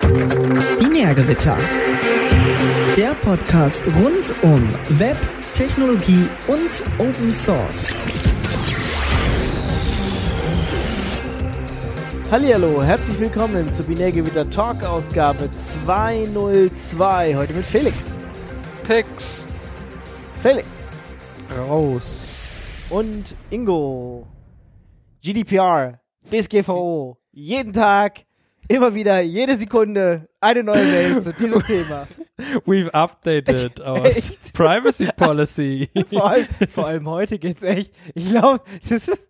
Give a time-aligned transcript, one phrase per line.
[0.00, 1.56] Binärgewitter.
[2.96, 4.68] Der Podcast rund um
[4.98, 5.16] Web,
[5.54, 7.94] Technologie und Open Source.
[12.30, 17.36] Hallihallo, herzlich willkommen zur Binärgewitter Talk Ausgabe 202.
[17.36, 18.16] Heute mit Felix.
[18.86, 19.46] Pix.
[20.42, 20.90] Felix.
[21.56, 22.40] Raus.
[22.90, 24.26] Und Ingo.
[25.22, 26.00] GDPR.
[26.30, 27.16] DSGVO.
[27.30, 28.24] Jeden Tag.
[28.68, 32.06] Immer wieder, jede Sekunde eine neue Mail zu diesem Thema.
[32.66, 34.52] We've updated our Echt?
[34.54, 35.88] privacy policy.
[36.10, 37.94] Vor allem, vor allem heute geht's echt.
[38.14, 39.28] Ich glaube, das ist,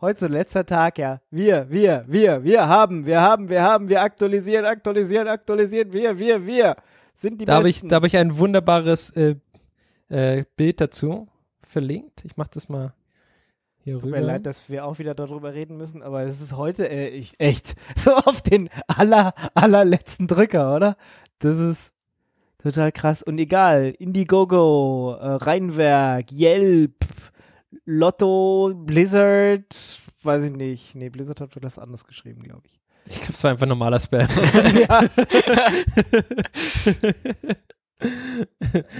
[0.00, 1.20] heute so letzter Tag, ja.
[1.30, 6.44] Wir, wir, wir, wir haben, wir haben, wir haben, wir aktualisieren, aktualisieren, aktualisieren, wir, wir,
[6.46, 6.76] wir
[7.14, 7.88] sind die Da habe ich, Besten.
[7.90, 9.36] da hab ich ein wunderbares äh,
[10.08, 11.28] äh, Bild dazu
[11.62, 12.24] verlinkt.
[12.24, 12.92] Ich mache das mal
[13.84, 14.18] hier Tut rüber.
[14.18, 17.34] mir leid, dass wir auch wieder darüber reden müssen, aber es ist heute äh, ich,
[17.38, 20.96] echt so auf den aller, allerletzten Drücker, oder?
[21.40, 21.92] Das ist
[22.62, 23.22] total krass.
[23.22, 27.04] Und egal, Indiegogo, äh, Rheinwerk, Yelp,
[27.84, 30.94] Lotto, Blizzard, weiß ich nicht.
[30.94, 32.78] Nee, Blizzard hat das anders geschrieben, glaube ich.
[33.08, 34.20] Ich glaube, es war einfach normaler Spam.
[34.88, 35.02] ja,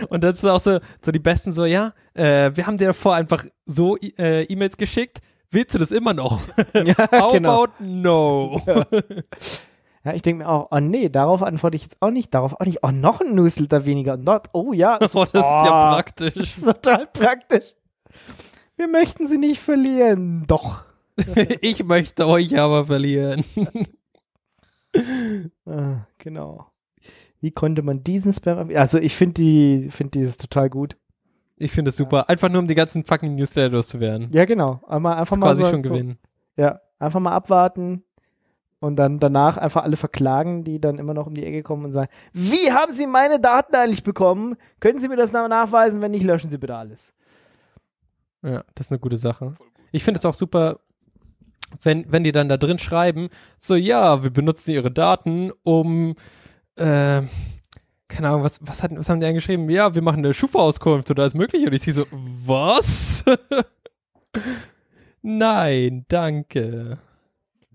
[0.08, 3.14] Und dann sind auch so, so die Besten so, ja, äh, wir haben dir davor
[3.14, 5.18] einfach so äh, E-Mails geschickt.
[5.50, 6.40] Willst du das immer noch?
[6.74, 7.64] ja How genau.
[7.64, 8.62] about no?
[10.04, 12.66] Ja, ich denke mir auch, oh nee, darauf antworte ich jetzt auch nicht, darauf auch
[12.66, 12.78] nicht.
[12.82, 14.16] Oh, noch ein Newsletter weniger.
[14.16, 16.34] Dort, oh ja, Oh, das ist oh, ja Das praktisch.
[16.36, 17.74] ist total praktisch.
[18.76, 20.44] Wir möchten sie nicht verlieren.
[20.46, 20.84] Doch.
[21.60, 23.44] Ich möchte euch aber verlieren.
[25.66, 26.71] Ah, genau.
[27.42, 28.70] Wie konnte man diesen Spam?
[28.74, 30.96] Also ich finde die, finde dieses total gut.
[31.56, 32.28] Ich finde es super.
[32.28, 34.30] Einfach nur, um die ganzen fucking Newsletter loszuwerden.
[34.32, 34.80] Ja, genau.
[34.88, 36.18] Einmal Das einfach ist mal quasi so, schon so, gewinnen.
[36.56, 38.04] Ja, einfach mal abwarten
[38.78, 41.92] und dann danach einfach alle verklagen, die dann immer noch um die Ecke kommen und
[41.92, 44.56] sagen, wie haben Sie meine Daten eigentlich bekommen?
[44.80, 46.00] Können Sie mir das na- nachweisen?
[46.00, 47.12] Wenn nicht, löschen Sie bitte alles.
[48.42, 49.52] Ja, das ist eine gute Sache.
[49.92, 50.78] Ich finde es auch super,
[51.82, 56.14] wenn, wenn die dann da drin schreiben, so, ja, wir benutzen ihre Daten, um,
[56.76, 57.22] äh,
[58.08, 59.68] keine Ahnung, was, was, hat, was haben die angeschrieben?
[59.70, 61.66] Ja, wir machen eine Schufa-Auskunft oder alles mögliche.
[61.66, 63.24] Und ich sehe so, was?
[65.22, 66.98] Nein, danke.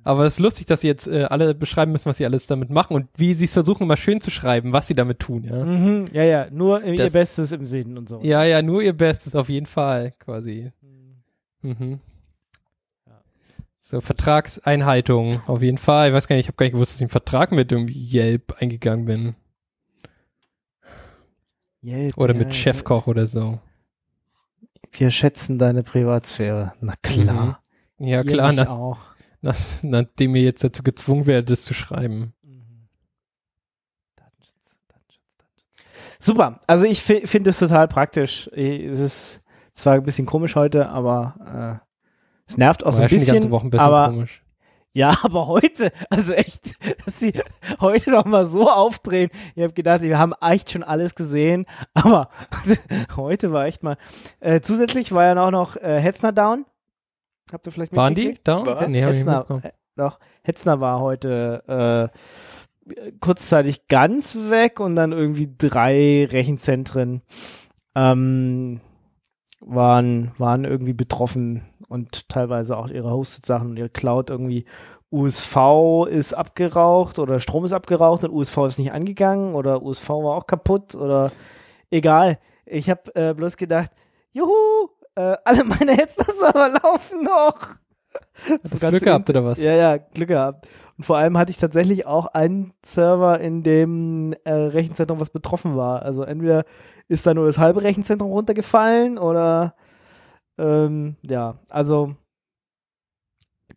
[0.03, 2.69] Aber es ist lustig, dass sie jetzt äh, alle beschreiben müssen, was sie alles damit
[2.69, 5.65] machen und wie sie es versuchen, immer schön zu schreiben, was sie damit tun, ja.
[5.65, 8.19] Mhm, ja, ja, nur ihr Das- Bestes im Sinn und so.
[8.21, 10.71] Ja, ja, nur ihr Bestes, auf jeden Fall, quasi.
[11.61, 11.99] Mhm.
[13.91, 13.97] Ja.
[13.99, 16.09] So, Vertragseinhaltung, auf jeden Fall.
[16.09, 17.97] Ich weiß gar nicht, ich habe gar nicht gewusst, dass ich einen Vertrag mit irgendwie
[18.17, 19.35] Yelp eingegangen bin.
[21.83, 22.53] Yelp, Oder ja, mit ja.
[22.53, 23.59] Chefkoch oder so.
[24.91, 26.73] Wir schätzen deine Privatsphäre.
[26.81, 27.61] Na klar.
[27.99, 28.99] Ja, Ihr klar, na, auch.
[29.41, 32.33] nach, nachdem ihr jetzt dazu gezwungen werdet, das zu schreiben.
[32.43, 32.87] Mhm.
[36.19, 36.59] Super.
[36.67, 38.47] Also ich fi- finde es total praktisch.
[38.53, 39.39] Es ist
[39.71, 41.86] zwar ein bisschen komisch heute, aber äh,
[42.47, 43.33] es nervt auch so War ein ja schon die bisschen.
[43.35, 44.41] ganze Woche ein bisschen aber komisch.
[44.93, 46.75] ja, aber heute, also echt,
[47.05, 47.33] dass sie
[47.79, 49.29] heute noch mal so aufdrehen.
[49.55, 52.29] Ich habe gedacht, wir haben echt schon alles gesehen, aber
[53.15, 53.97] heute war echt mal.
[54.39, 56.65] Äh, zusätzlich war ja auch noch äh, Hetzner down.
[57.51, 58.47] Habt ihr vielleicht Waren die mitgekriegt?
[58.67, 58.81] da?
[58.81, 58.87] Was?
[58.89, 62.11] Nee, Hetzner, äh, doch, Hetzner war heute
[62.89, 67.21] äh, kurzzeitig ganz weg und dann irgendwie drei Rechenzentren
[67.95, 68.79] ähm,
[69.59, 74.65] waren, waren irgendwie betroffen und teilweise auch ihre Hosted-Sachen und ihre Cloud irgendwie.
[75.09, 80.35] USV ist abgeraucht oder Strom ist abgeraucht und USV ist nicht angegangen oder USV war
[80.35, 81.31] auch kaputt oder
[81.89, 82.39] egal.
[82.65, 83.91] Ich habe äh, bloß gedacht,
[84.33, 87.55] juhu, äh, alle meine Hetzner-Server laufen noch.
[88.63, 89.61] Hast du Glück gehabt oder was?
[89.61, 90.67] Ja, ja, Glück gehabt.
[90.97, 95.77] Und vor allem hatte ich tatsächlich auch einen Server in dem äh, Rechenzentrum, was betroffen
[95.77, 96.01] war.
[96.01, 96.65] Also entweder
[97.07, 99.75] ist da nur das halbe Rechenzentrum runtergefallen oder
[100.57, 102.15] ähm, ja, also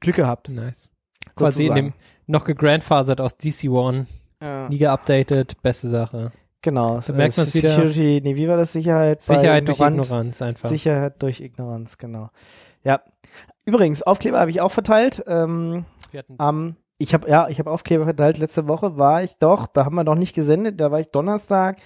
[0.00, 0.48] Glück gehabt.
[0.48, 0.90] Nice.
[1.36, 1.92] Quasi in dem
[2.26, 4.06] noch gegrandfathered aus DC1,
[4.42, 6.32] Ja, nie geupdatet, beste Sache.
[6.62, 7.00] genau.
[7.00, 7.70] Da merkt man's wieder.
[7.70, 8.72] Security, nee, wie war das?
[8.72, 9.80] Sicherheit Sicherheit durch.
[9.80, 10.68] Ignoranz einfach.
[10.68, 12.30] Sicherheit durch Ignoranz, genau.
[12.84, 13.02] Ja.
[13.66, 15.22] Übrigens, Aufkleber habe ich auch verteilt.
[15.26, 18.38] Ähm, Wir hatten am, ich habe ja, ich habe Aufkleber verteilt.
[18.38, 21.78] Letzte Woche war ich doch, da haben wir noch nicht gesendet, da war ich Donnerstag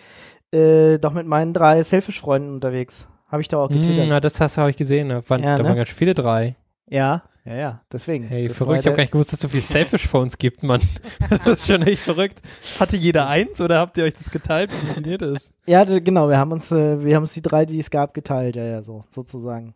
[0.52, 3.08] äh, doch mit meinen drei Selfish-Freunden unterwegs.
[3.34, 4.06] Habe ich da auch getwittert.
[4.08, 5.08] na, das hast habe ich gesehen.
[5.08, 5.68] Da waren, Ja, da ne?
[5.70, 6.54] waren ganz viele drei.
[6.88, 8.28] ja, ja, ja, deswegen.
[8.28, 8.80] Hey, Das verrückt.
[8.80, 10.80] Ich habe gar nicht gewusst, dass es so viele Selfish-Phones gibt, Mann.
[11.28, 12.40] das ist schon echt verrückt.
[12.78, 14.70] Hatte jeder eins oder habt ihr euch das geteilt?
[14.72, 15.52] Wie funktioniert das?
[15.66, 18.54] Ja, genau, wir haben uns, äh, wir haben uns die drei, die es gab, geteilt,
[18.56, 19.74] ja, ja, so, sozusagen.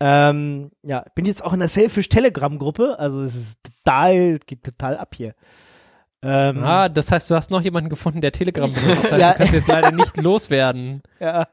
[0.00, 4.62] Ähm, ja, bin jetzt auch in der Selfish Telegram Gruppe, also es ist total, geht
[4.64, 5.34] total ab hier.
[6.22, 9.04] Ähm, Ah, das heißt, du hast noch jemanden gefunden, der Telegram benutzt.
[9.04, 9.32] Das heißt, Ja.
[9.32, 11.02] du kannst jetzt leider nicht loswerden.
[11.20, 11.46] ja,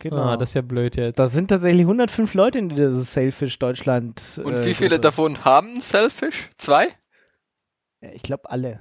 [0.00, 0.16] genau.
[0.16, 1.18] Ah, das ist ja blöd jetzt.
[1.18, 4.40] da sind tatsächlich 105 Leute in dieses Sailfish Deutschland.
[4.44, 5.00] Und äh, wie viele Gruppe.
[5.02, 6.50] davon haben Selfish?
[6.58, 6.88] Zwei?
[8.00, 8.80] Ja, Ich glaube alle.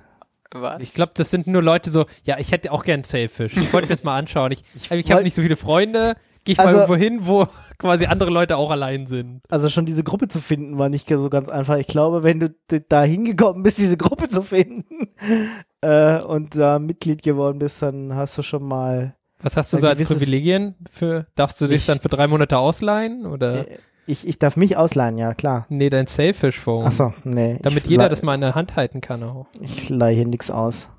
[0.51, 0.81] Was?
[0.81, 3.55] Ich glaube, das sind nur Leute so, ja, ich hätte auch gern Sailfish.
[3.55, 4.51] Ich wollte mir das mal anschauen.
[4.51, 6.15] Ich, ich, habe wollt- nicht so viele Freunde.
[6.43, 9.41] Gehe ich Also- mal irgendwo hin, wo quasi andere Leute auch allein sind.
[9.49, 11.77] Also schon diese Gruppe zu finden war nicht so ganz einfach.
[11.77, 12.55] Ich glaube, wenn du
[12.87, 15.09] da hingekommen bist, diese Gruppe zu finden
[15.81, 19.15] äh, und da Mitglied geworden bist, dann hast du schon mal.
[19.41, 20.75] Was hast du so als Privilegien?
[20.91, 22.27] Für, darfst du dich dann für drei.
[22.27, 23.25] Monate ausleihen?
[23.25, 23.65] Oder?
[24.05, 25.65] Ich, ich darf mich ausleihen, ja klar.
[25.69, 26.85] Nee, dein Sailfish-Phone.
[26.87, 27.59] Ach so, nee.
[27.61, 29.47] Damit jeder das mal in der Hand halten kann auch.
[29.61, 30.89] Ich leihe hier nichts aus.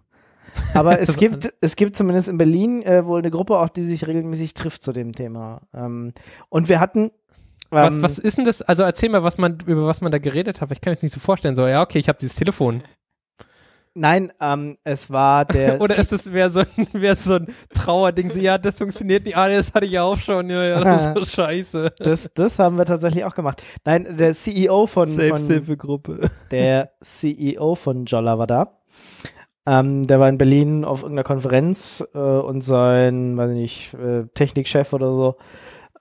[0.75, 4.07] Aber es gibt, es gibt zumindest in Berlin äh, wohl eine Gruppe auch, die sich
[4.07, 5.63] regelmäßig trifft zu dem Thema.
[5.75, 6.13] Ähm,
[6.49, 7.11] und wir hatten.
[7.71, 8.63] Was, ähm, was ist denn das?
[8.63, 10.71] Also erzähl mal, was man, über was man da geredet hat.
[10.73, 11.55] Ich kann das nicht so vorstellen.
[11.55, 12.83] So, ja, okay, ich habe dieses Telefon.
[13.95, 15.81] Nein, ähm, es war der.
[15.81, 18.31] Oder ist es mehr so, mehr so ein Trauerding?
[18.31, 19.37] So, ja, das funktioniert nicht.
[19.37, 20.49] Ah, das hatte ich auch schon.
[20.49, 21.93] Ja, ja, das ist so scheiße.
[21.99, 23.63] das, das haben wir tatsächlich auch gemacht.
[23.85, 26.31] Nein, der CEO von, Selbsthilfegruppe.
[26.51, 28.81] der CEO von Jolla war da.
[29.67, 34.25] Ähm, der war in Berlin auf irgendeiner Konferenz äh, und sein, weiß ich nicht, äh,
[34.35, 35.37] Technikchef oder so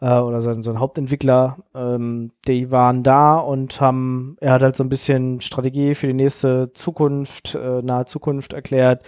[0.02, 4.84] äh, oder sein, sein Hauptentwickler, ähm, die waren da und haben, er hat halt so
[4.84, 9.04] ein bisschen Strategie für die nächste Zukunft, äh, nahe Zukunft erklärt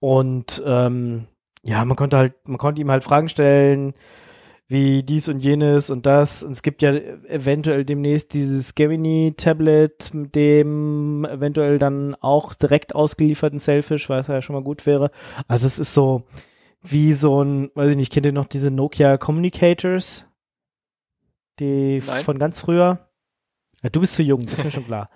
[0.00, 1.26] und ähm,
[1.62, 3.94] ja, man konnte halt, man konnte ihm halt Fragen stellen,
[4.72, 6.42] wie dies und jenes und das.
[6.42, 13.58] Und es gibt ja eventuell demnächst dieses Gemini-Tablet, mit dem eventuell dann auch direkt ausgelieferten
[13.58, 15.10] Selfish, was ja schon mal gut wäre.
[15.46, 16.24] Also es ist so
[16.82, 20.26] wie so ein, weiß ich nicht, kennt ihr noch diese Nokia Communicators?
[21.60, 22.24] Die Nein.
[22.24, 23.08] von ganz früher?
[23.82, 25.10] Ja, du bist zu jung, das ist mir schon klar.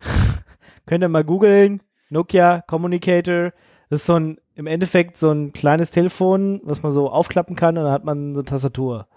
[0.86, 3.52] Könnt ihr mal googeln, Nokia Communicator.
[3.88, 7.78] Das ist so ein, im Endeffekt so ein kleines Telefon, was man so aufklappen kann
[7.78, 9.08] und dann hat man so eine Tastatur.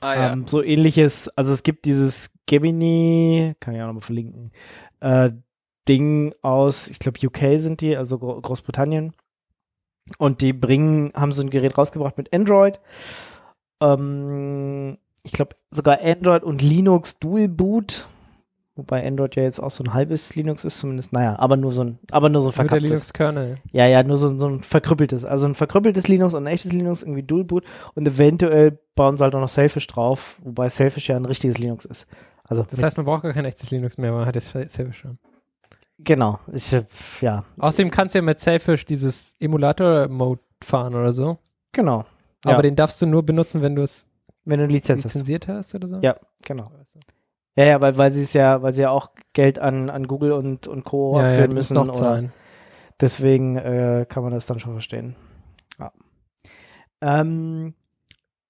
[0.00, 0.32] ah ja.
[0.32, 4.52] Ähm, so ähnliches, also es gibt dieses Gemini, kann ich auch nochmal verlinken,
[5.00, 5.30] äh,
[5.88, 9.14] Ding aus, ich glaube UK sind die, also Gro Großbritannien.
[10.18, 12.80] Und die bringen, haben so ein Gerät rausgebracht mit Android.
[13.80, 18.06] Ähm, ich glaube sogar Android und Linux Dual Boot.
[18.74, 21.84] Wobei Android ja jetzt auch so ein halbes Linux ist, zumindest, naja, aber nur so
[21.84, 22.82] ein, aber nur so ein verkapptes.
[22.88, 23.58] Linux-Kernel.
[23.70, 25.26] Ja, ja, nur so, so ein verkrüppeltes.
[25.26, 27.64] Also ein verkrüppeltes Linux und ein echtes Linux, irgendwie Dual Boot.
[27.94, 31.84] Und eventuell bauen sie halt auch noch Selfish drauf, wobei Selfish ja ein richtiges Linux
[31.84, 32.06] ist.
[32.44, 35.18] Also, Das heißt, man braucht gar kein echtes Linux mehr, man hat jetzt Selfish schon.
[36.04, 36.38] Genau.
[36.52, 36.84] Ich, äh,
[37.20, 41.38] ja, Außerdem kannst du ja mit Selfish dieses Emulator-Mode fahren oder so.
[41.72, 42.04] genau.
[42.44, 44.08] Ja, Aber den darfst du nur benutzen, wenn du es
[44.44, 45.14] wenn du Lizenz hast.
[45.14, 45.98] lizenziert hast oder so?
[45.98, 46.72] Ja, genau.
[47.54, 50.32] Ja, ja, weil, weil sie es ja, weil sie ja auch Geld an, an Google
[50.32, 51.18] und, und Co.
[51.18, 51.86] ja, ja, abführen musst müssen.
[51.86, 52.32] noch zahlen.
[53.00, 55.14] deswegen äh, kann man das dann schon verstehen.
[55.78, 55.92] Ja.
[57.00, 57.74] Ähm,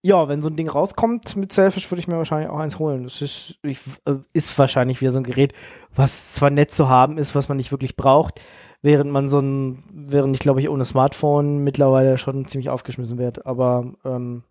[0.03, 3.05] ja, wenn so ein Ding rauskommt mit Selfish, würde ich mir wahrscheinlich auch eins holen.
[3.05, 5.53] Das ist, ich, äh, ist wahrscheinlich wieder so ein Gerät,
[5.95, 8.41] was zwar nett zu haben ist, was man nicht wirklich braucht,
[8.83, 13.47] während man so ein, während ich glaube ich ohne Smartphone mittlerweile schon ziemlich aufgeschmissen wird.
[13.47, 14.43] Aber ähm,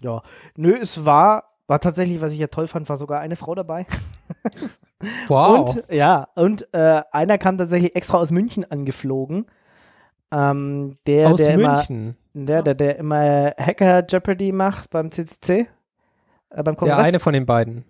[0.00, 0.22] ja,
[0.56, 3.86] nö, es war, war tatsächlich, was ich ja toll fand, war sogar eine Frau dabei.
[5.28, 5.76] Wow.
[5.76, 9.46] Und ja, und äh, einer kam tatsächlich extra aus München angeflogen.
[10.30, 12.16] Ähm, der, Aus der München.
[12.34, 15.66] Immer, der, der, der immer Hacker Jeopardy macht beim CCC,
[16.50, 16.96] äh, beim Kongress.
[16.98, 17.84] Der eine von den beiden.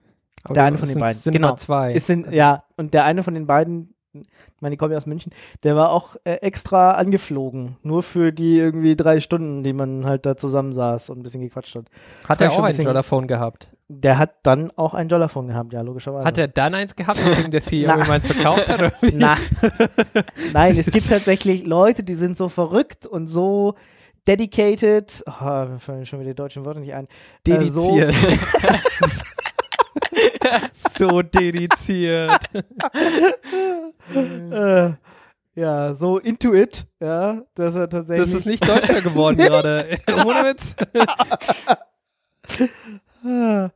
[0.44, 1.56] Aber Der eine von den sind, beiden, Sind genau.
[1.56, 1.92] zwei.
[1.92, 4.22] ist in, Also- ja, und der eine von den beiden, ich
[4.60, 5.32] meine, die kommen ja aus München,
[5.64, 7.76] der war auch äh, extra angeflogen.
[7.82, 11.74] Nur für die irgendwie drei Stunden, die man halt da zusammensaß und ein bisschen gequatscht
[11.74, 11.86] hat.
[12.28, 13.72] Hat er schon auch ein bisschen- Jollaphone gehabt?
[13.90, 16.26] Der hat dann auch ein Jollaphone gehabt, ja, logischerweise.
[16.26, 18.78] Hat er dann eins gehabt, nachdem der CEO ihm eins verkauft hat?
[18.78, 19.12] Oder wie?
[19.14, 19.38] Na,
[20.52, 23.76] nein, es gibt tatsächlich Leute, die sind so verrückt und so
[24.26, 25.24] dedicated.
[25.26, 27.06] Oh, mir fallen schon wieder die deutschen Worte nicht ein.
[27.46, 28.14] Äh, so, Dediziert.
[30.74, 32.44] so dediziert.
[34.14, 34.90] äh,
[35.54, 38.30] ja, so into it, ja, dass er tatsächlich.
[38.30, 39.98] Das ist nicht deutscher geworden gerade.
[40.26, 40.76] Ohne Witz.
[43.24, 43.70] Ah.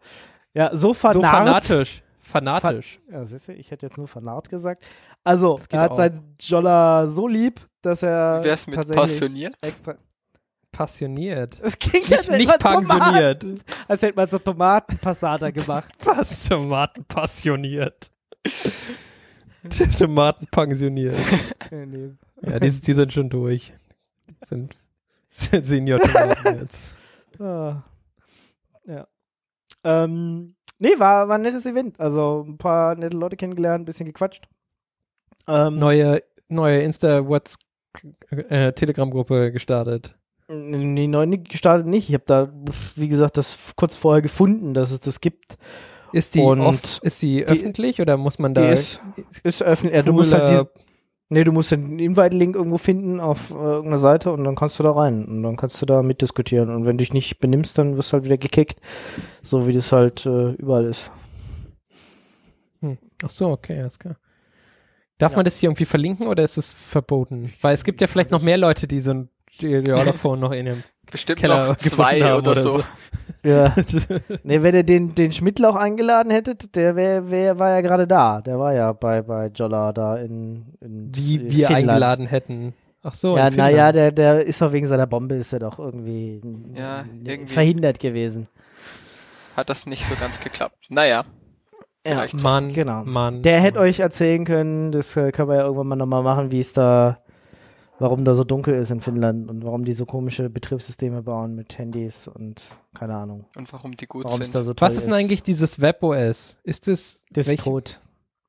[0.54, 1.24] ja, so So vernarrt.
[1.66, 2.02] fanatisch.
[2.18, 3.00] Fanatisch.
[3.10, 4.82] ja, siehst du, ich hätte jetzt nur vernarrt gesagt.
[5.24, 5.96] Also, er hat auch.
[5.96, 9.54] sein Jolla so lieb, dass er wär's mit passioniert?
[9.62, 9.96] extra.
[10.70, 11.62] Passioniert.
[11.62, 13.46] Das klingt Nicht, als nicht man Tomaten- pensioniert.
[13.88, 15.92] Als hätte man so Tomatenpassata gemacht.
[16.04, 16.48] Was?
[16.48, 18.10] Tomaten passioniert.
[19.98, 21.16] Tomaten pensioniert.
[21.70, 22.10] Nee.
[22.42, 23.72] Ja, die, die sind schon durch.
[24.28, 24.76] Die sind,
[25.32, 26.94] sind Senior-Tomaten jetzt.
[27.38, 27.82] Ah.
[28.86, 29.06] Ja.
[29.84, 31.98] Ähm, nee, war, war ein nettes Event.
[32.00, 34.48] Also ein paar nette Leute kennengelernt, ein bisschen gequatscht.
[35.48, 37.58] Ähm, Neue, neue Insta-What's
[38.30, 38.72] äh,
[39.52, 40.16] gestartet?
[40.48, 42.08] Die neue gestartet nicht.
[42.08, 42.52] Ich habe da,
[42.96, 45.56] wie gesagt, das kurz vorher gefunden, dass es das gibt.
[46.12, 49.00] Ist die, Und off, ist die, die- öffentlich oder muss man da ist,
[49.44, 49.96] ist öffentlich.
[49.96, 50.91] Ja, du musst halt die,
[51.32, 54.82] nee, du musst den Invite-Link irgendwo finden auf äh, irgendeiner Seite und dann kannst du
[54.82, 56.70] da rein und dann kannst du da mitdiskutieren.
[56.70, 58.80] Und wenn du dich nicht benimmst, dann wirst du halt wieder gekickt.
[59.40, 61.10] So wie das halt äh, überall ist.
[63.24, 64.16] Ach so, okay, alles klar.
[65.18, 65.36] Darf Ja.
[65.36, 67.52] man das hier irgendwie verlinken oder ist es verboten?
[67.60, 69.28] Weil es gibt ja vielleicht noch mehr Leute, die so ein
[69.68, 72.78] Geolophone noch in ihrem Bestimmt Keller noch zwei oder, oder so.
[72.78, 72.84] so.
[73.44, 73.74] Ja.
[74.44, 78.40] nee, wenn ihr den, den Schmidtlauch eingeladen hättet, der wär, wär, war ja gerade da.
[78.40, 81.88] Der war ja bei, bei Jolla da in, in die in wir Finnland.
[81.90, 82.74] eingeladen hätten.
[83.02, 86.40] Ach so, ja, naja, der, der ist doch wegen seiner Bombe ist er doch irgendwie,
[86.74, 87.52] Ja, irgendwie.
[87.52, 88.46] verhindert gewesen.
[89.56, 90.86] Hat das nicht so ganz geklappt.
[90.88, 91.22] Naja,
[92.06, 92.42] Ja, Vielleicht.
[92.42, 93.02] Mann, Genau.
[93.04, 93.42] Mann.
[93.42, 96.60] der hätte euch erzählen können, das äh, können wir ja irgendwann mal nochmal machen, wie
[96.60, 97.18] es da,
[98.02, 101.78] warum da so dunkel ist in Finnland und warum die so komische Betriebssysteme bauen mit
[101.78, 102.62] Handys und
[102.94, 104.54] keine Ahnung, und warum die gut sind.
[104.54, 106.58] da so Was ist denn eigentlich dieses WebOS?
[106.64, 108.00] Ist das, Das ist tot.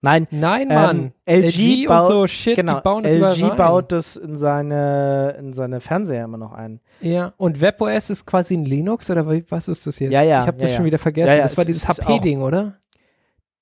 [0.05, 1.11] Nein, Nein, Ähm, Mann.
[1.25, 2.75] LG und baut- so Shit, genau.
[2.75, 6.81] die bauen das LG baut das in seine, in seine Fernseher immer noch ein.
[6.99, 10.11] Ja, und WebOS ist quasi ein Linux oder was ist das jetzt?
[10.11, 10.87] Ja, ja, Ich habe das ja, schon ja.
[10.87, 11.29] wieder vergessen.
[11.29, 12.77] Ja, ja, das war es dieses HP-Ding, oder?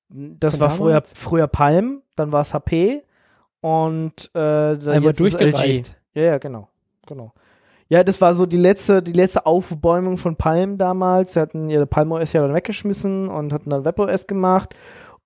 [0.10, 1.14] Das Von war früher, damals?
[1.16, 3.04] früher Palm, dann war es HP
[3.62, 5.98] und äh, Einmal durchgereicht.
[6.14, 6.68] Ja, ja, genau.
[7.08, 7.34] genau.
[7.88, 11.34] Ja, das war so die letzte, die letzte Aufbäumung von Palm damals.
[11.34, 14.76] Sie hatten ihre Palm OS ja dann weggeschmissen und hatten dann WebOS gemacht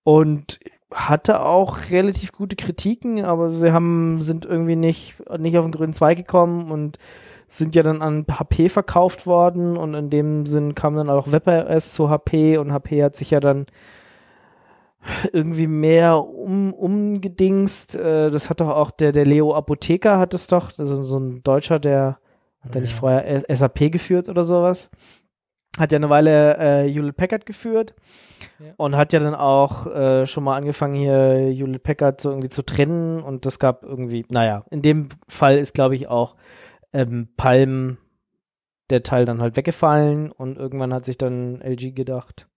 [0.03, 0.59] und
[0.91, 5.93] hatte auch relativ gute Kritiken, aber sie haben, sind irgendwie nicht, nicht auf den grünen
[5.93, 6.97] Zweig gekommen und
[7.47, 11.93] sind ja dann an HP verkauft worden und in dem Sinn kam dann auch WebOS
[11.93, 13.67] zu HP und HP hat sich ja dann
[15.33, 17.95] irgendwie mehr um, umgedingst.
[17.95, 21.43] Äh, das hat doch auch der, der Leo Apotheker hat es doch, also so ein
[21.43, 22.19] Deutscher, der
[22.61, 22.97] hat der nicht Ja.
[22.99, 24.89] vorher SAP geführt oder sowas.
[25.77, 27.93] Hat ja eine Weile äh, Hewlett Packard geführt
[28.59, 28.73] Ja.
[28.77, 32.63] und hat ja dann auch äh, schon mal angefangen hier Hewlett Packard so irgendwie zu
[32.63, 36.35] trennen und das gab irgendwie, naja, in dem Fall ist glaube ich auch
[36.93, 37.97] ähm, Palm
[38.89, 42.47] der Teil dann halt weggefallen und irgendwann hat sich dann LG gedacht,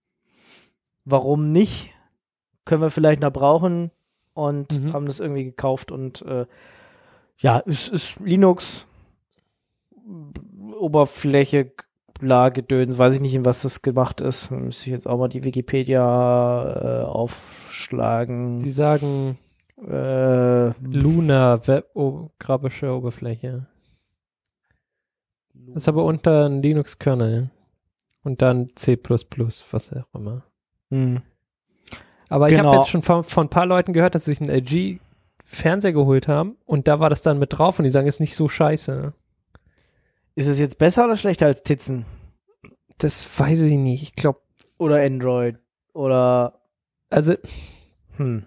[1.03, 1.91] warum nicht?
[2.65, 3.91] Können wir vielleicht noch brauchen
[4.33, 4.93] und Mhm.
[4.93, 6.45] haben das irgendwie gekauft und äh,
[7.37, 8.85] ja, es ist Linux,
[10.79, 11.71] Oberfläche,
[12.19, 14.51] bla, Gedöns, weiß ich nicht, in was das gemacht ist.
[14.51, 18.59] Müsste ich jetzt auch mal die Wikipedia äh, aufschlagen.
[18.59, 19.37] Die sagen
[19.87, 23.67] äh, Luna, Web oh, grafische Oberfläche.
[25.53, 27.51] Das ist aber unter ein Linux-Kernel.
[28.23, 28.97] Und dann C++,
[29.71, 30.43] was auch immer.
[30.89, 31.21] hm.
[32.29, 32.69] Aber ich Genau.
[32.69, 34.99] habe jetzt schon von, von ein paar Leuten gehört, dass sie sich einen LG
[35.43, 38.35] Fernseher geholt haben und da war das dann mit drauf und die sagen, ist nicht
[38.35, 39.13] so scheiße.
[40.35, 42.05] Ist es jetzt besser oder schlechter als Titzen?
[42.99, 44.03] Das weiß ich nicht.
[44.03, 44.39] Ich glaube,
[44.77, 45.57] Oder Android?
[45.93, 46.59] Oder
[47.09, 47.33] also
[48.17, 48.45] hm.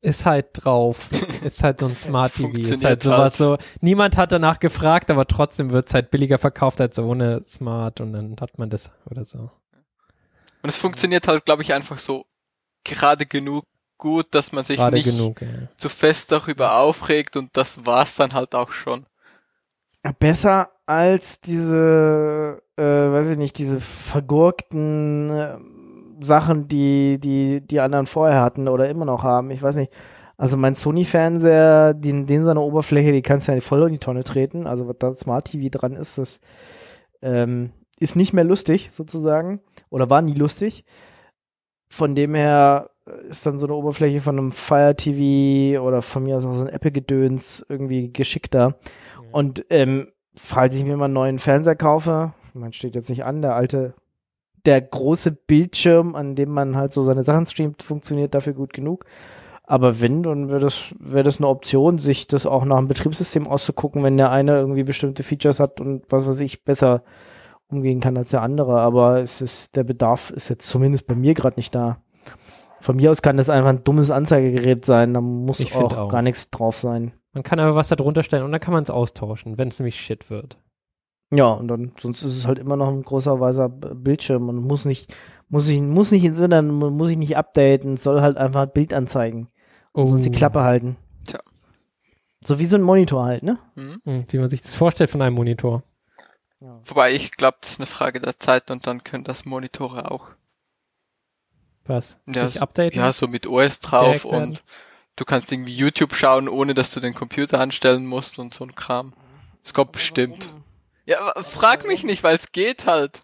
[0.00, 1.08] ist halt drauf.
[1.44, 2.56] ist halt so ein Smart Es TV.
[2.58, 3.58] Ist halt sowas so.
[3.80, 8.36] Niemand hat danach gefragt, aber trotzdem wird's halt billiger verkauft als ohne Smart und dann
[8.40, 9.50] hat man das oder so.
[10.62, 12.24] Und es funktioniert halt, glaube ich, einfach so
[12.88, 13.64] gerade genug
[13.98, 15.40] gut, dass man sich Gerade nicht genug.
[15.40, 15.48] Ja.
[15.76, 19.06] zu fest darüber aufregt und das war's dann halt auch schon.
[20.18, 25.58] besser als diese, äh, weiß ich nicht, diese vergurkten äh,
[26.20, 29.50] Sachen, die, die die anderen vorher hatten oder immer noch haben.
[29.50, 29.92] Ich weiß nicht.
[30.38, 34.22] Also mein Sony-Fernseher, den, den seine Oberfläche, die kannst du ja voll in die Tonne
[34.22, 34.66] treten.
[34.66, 36.40] Also was da Smart TV dran ist, das
[37.22, 40.84] ähm, ist nicht mehr lustig sozusagen oder war nie lustig.
[41.88, 42.90] Von dem her
[43.28, 46.62] ist dann so eine Oberfläche von einem Fire TV oder von mir aus auch so
[46.62, 48.74] ein Apple-Gedöns irgendwie geschickter.
[49.32, 53.42] Und ähm, falls ich mir mal einen neuen Fernseher kaufe, man steht jetzt nicht an,
[53.42, 53.94] der alte,
[54.64, 59.04] der große Bildschirm, an dem man halt so seine Sachen streamt, funktioniert dafür gut genug.
[59.62, 63.48] Aber wenn, dann wäre das, wäre das eine Option, sich das auch nach dem Betriebssystem
[63.48, 67.02] auszugucken, wenn der eine irgendwie bestimmte Features hat und was weiß ich, besser
[67.68, 68.80] umgehen kann als der andere.
[68.80, 71.98] Aber es ist, der Bedarf ist jetzt zumindest bei mir gerade nicht da.
[72.80, 76.08] Von mir aus kann das einfach ein dummes Anzeigegerät sein, da muss Ich auch, auch.
[76.08, 77.12] gar nichts drauf sein.
[77.32, 79.78] Man kann aber was da drunter stellen und dann kann man es austauschen, wenn es
[79.78, 80.58] nämlich shit wird.
[81.32, 84.84] Ja, und dann, sonst ist es halt immer noch ein großer weißer Bildschirm und muss
[84.84, 85.14] nicht,
[85.48, 88.94] muss ich, muss nicht installieren, muss ich nicht updaten, es soll halt einfach ein Bild
[88.94, 89.48] anzeigen.
[89.92, 90.96] Und sonst die Klappe halten.
[91.26, 91.40] Tja.
[92.44, 93.58] So wie so ein Monitor halt, ne?
[93.74, 93.96] Mhm.
[94.04, 95.82] Hm, Wie man sich das vorstellt von einem Monitor.
[96.60, 100.30] Wobei ich glaube, das ist eine Frage der Zeit und dann können das Monitore auch.
[101.84, 102.18] Was?
[102.26, 102.98] Ja, sich updaten?
[102.98, 104.42] Ja, so mit OS drauf Direkt werden.
[104.42, 104.64] und
[105.16, 108.74] du kannst irgendwie YouTube schauen, ohne dass du den Computer anstellen musst und so ein
[108.74, 109.12] Kram.
[109.62, 110.50] Es kommt bestimmt.
[111.04, 113.20] Ja, frag mich nicht, weil es geht halt.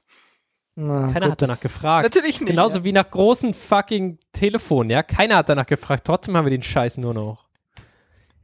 [0.75, 2.05] Na, Keiner gut, hat danach gefragt.
[2.05, 2.85] Natürlich nicht, Genauso ja.
[2.85, 5.03] wie nach großen fucking Telefonen, ja.
[5.03, 6.05] Keiner hat danach gefragt.
[6.07, 7.42] Trotzdem haben wir den Scheiß nur noch.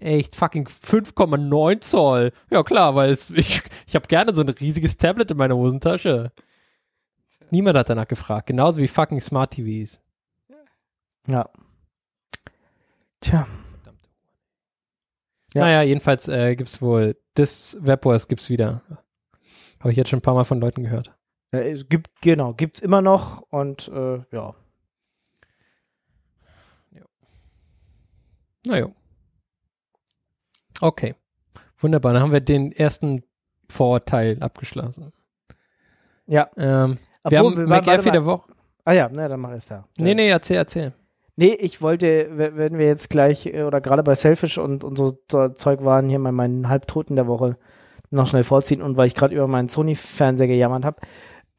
[0.00, 2.32] Echt fucking 5,9 Zoll.
[2.50, 6.32] Ja klar, weil es, ich, ich habe gerne so ein riesiges Tablet in meiner Hosentasche.
[7.50, 8.46] Niemand hat danach gefragt.
[8.46, 10.00] Genauso wie fucking Smart TVs.
[11.26, 11.48] Ja.
[13.20, 13.46] Tja.
[15.54, 15.62] Ja.
[15.62, 18.82] Naja, jedenfalls äh, gibt's wohl, das WebOS gibt's wieder.
[19.80, 21.16] Habe ich jetzt schon ein paar Mal von Leuten gehört.
[21.52, 24.54] Ja, es gibt, genau, gibt's immer noch und äh, ja.
[28.66, 28.90] Naja.
[30.80, 31.14] Okay.
[31.78, 33.22] Wunderbar, dann haben wir den ersten
[33.70, 35.12] Vorteil abgeschlossen.
[36.26, 36.48] Ja.
[36.56, 38.52] Ähm, Obwohl, wir haben wir- McAfee der Woche.
[38.84, 39.84] Ah ja, ne, dann mach ich es da.
[39.98, 40.92] Nee, nee, erzähl, erzähl.
[41.36, 45.18] Nee, ich wollte, wenn wir jetzt gleich äh, oder gerade bei Selfish und, und so
[45.28, 47.56] Ze- Zeug waren, hier mal meinen Halbtoten der Woche
[48.10, 51.00] noch schnell vorziehen und weil ich gerade über meinen Sony-Fernseher gejammert habe.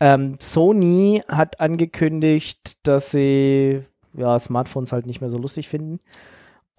[0.02, 3.84] Ähm, Sony hat angekündigt, dass sie
[4.14, 6.00] ja, Smartphones halt nicht mehr so lustig finden.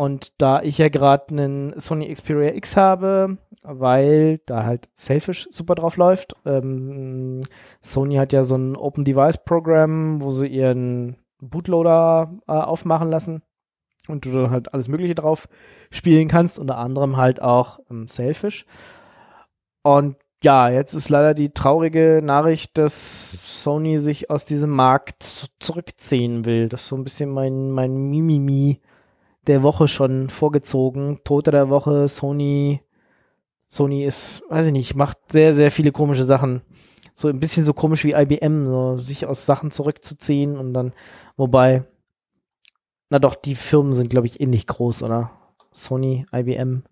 [0.00, 5.74] Und da ich ja gerade einen Sony Xperia X habe, weil da halt Selfish super
[5.74, 7.42] drauf läuft, ähm,
[7.82, 13.42] Sony hat ja so ein Open Device Programm, wo sie ihren Bootloader äh, aufmachen lassen
[14.08, 15.50] und du dann halt alles Mögliche drauf
[15.90, 18.64] spielen kannst, unter anderem halt auch ähm, Selfish.
[19.82, 26.46] Und ja, jetzt ist leider die traurige Nachricht, dass Sony sich aus diesem Markt zurückziehen
[26.46, 26.70] will.
[26.70, 28.80] Das ist so ein bisschen mein, mein Mimimi
[29.50, 31.20] der Woche schon vorgezogen.
[31.24, 32.80] Tote der Woche, Sony.
[33.68, 36.62] Sony ist, weiß ich nicht, macht sehr, sehr viele komische Sachen.
[37.14, 40.92] So ein bisschen so komisch wie IBM, so sich aus Sachen zurückzuziehen und dann,
[41.36, 41.84] wobei,
[43.10, 45.30] na doch, die Firmen sind, glaube ich, ähnlich groß, oder?
[45.72, 46.82] Sony, IBM.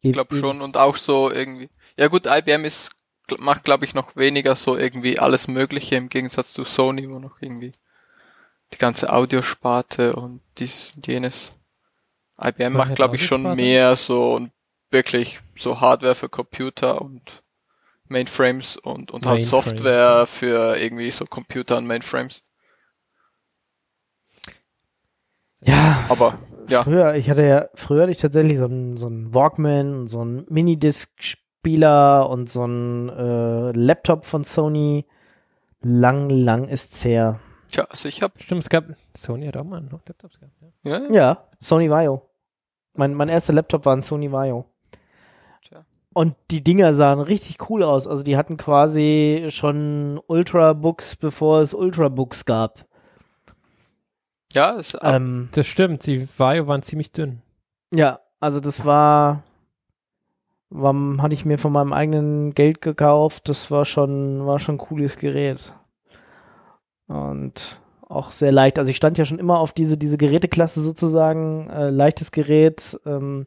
[0.00, 1.68] Ich glaube schon und auch so irgendwie.
[1.98, 2.90] Ja gut, IBM ist
[3.38, 7.40] macht glaube ich noch weniger so irgendwie alles Mögliche im Gegensatz zu Sony, wo noch
[7.40, 7.70] irgendwie
[8.72, 11.50] die ganze Audiosparte und dies und jenes.
[12.42, 14.50] IBM macht glaube ich schon mehr so und
[14.90, 17.22] wirklich so Hardware für Computer und
[18.08, 22.42] Mainframes und und halt Software für irgendwie so Computer und Mainframes.
[25.62, 26.38] Ja, Aber
[26.70, 30.08] ja, Früher, ich hatte ja, früher hatte ich tatsächlich so einen, so einen Walkman, und
[30.08, 35.04] so einen Minidisc-Spieler und so einen äh, Laptop von Sony.
[35.82, 37.40] Lang, lang ist's her.
[37.68, 38.84] tja, also ich habe Stimmt, es gab,
[39.16, 40.54] Sony hat auch mal noch Laptops gehabt.
[40.84, 40.90] Ja.
[40.90, 42.29] ja, ja, Ja, Sony Vaio.
[42.94, 44.66] Mein, mein erster Laptop war ein Sony Vaio.
[45.62, 45.84] Tja.
[46.12, 48.06] Und die Dinger sahen richtig cool aus.
[48.06, 52.86] Also die hatten quasi schon Ultrabooks, bevor es Ultrabooks gab.
[54.52, 57.42] ja, es, Ähm, Das stimmt, die Vario waren ziemlich dünn.
[57.92, 59.42] Ja, also das war,
[60.70, 63.48] war, hatte ich mir von meinem eigenen Geld gekauft.
[63.48, 65.74] Das war schon, war schon ein cooles Gerät.
[67.06, 68.78] Und auch sehr leicht.
[68.78, 73.46] Also ich stand ja schon immer auf diese, diese Geräteklasse sozusagen, äh, leichtes Gerät, ähm,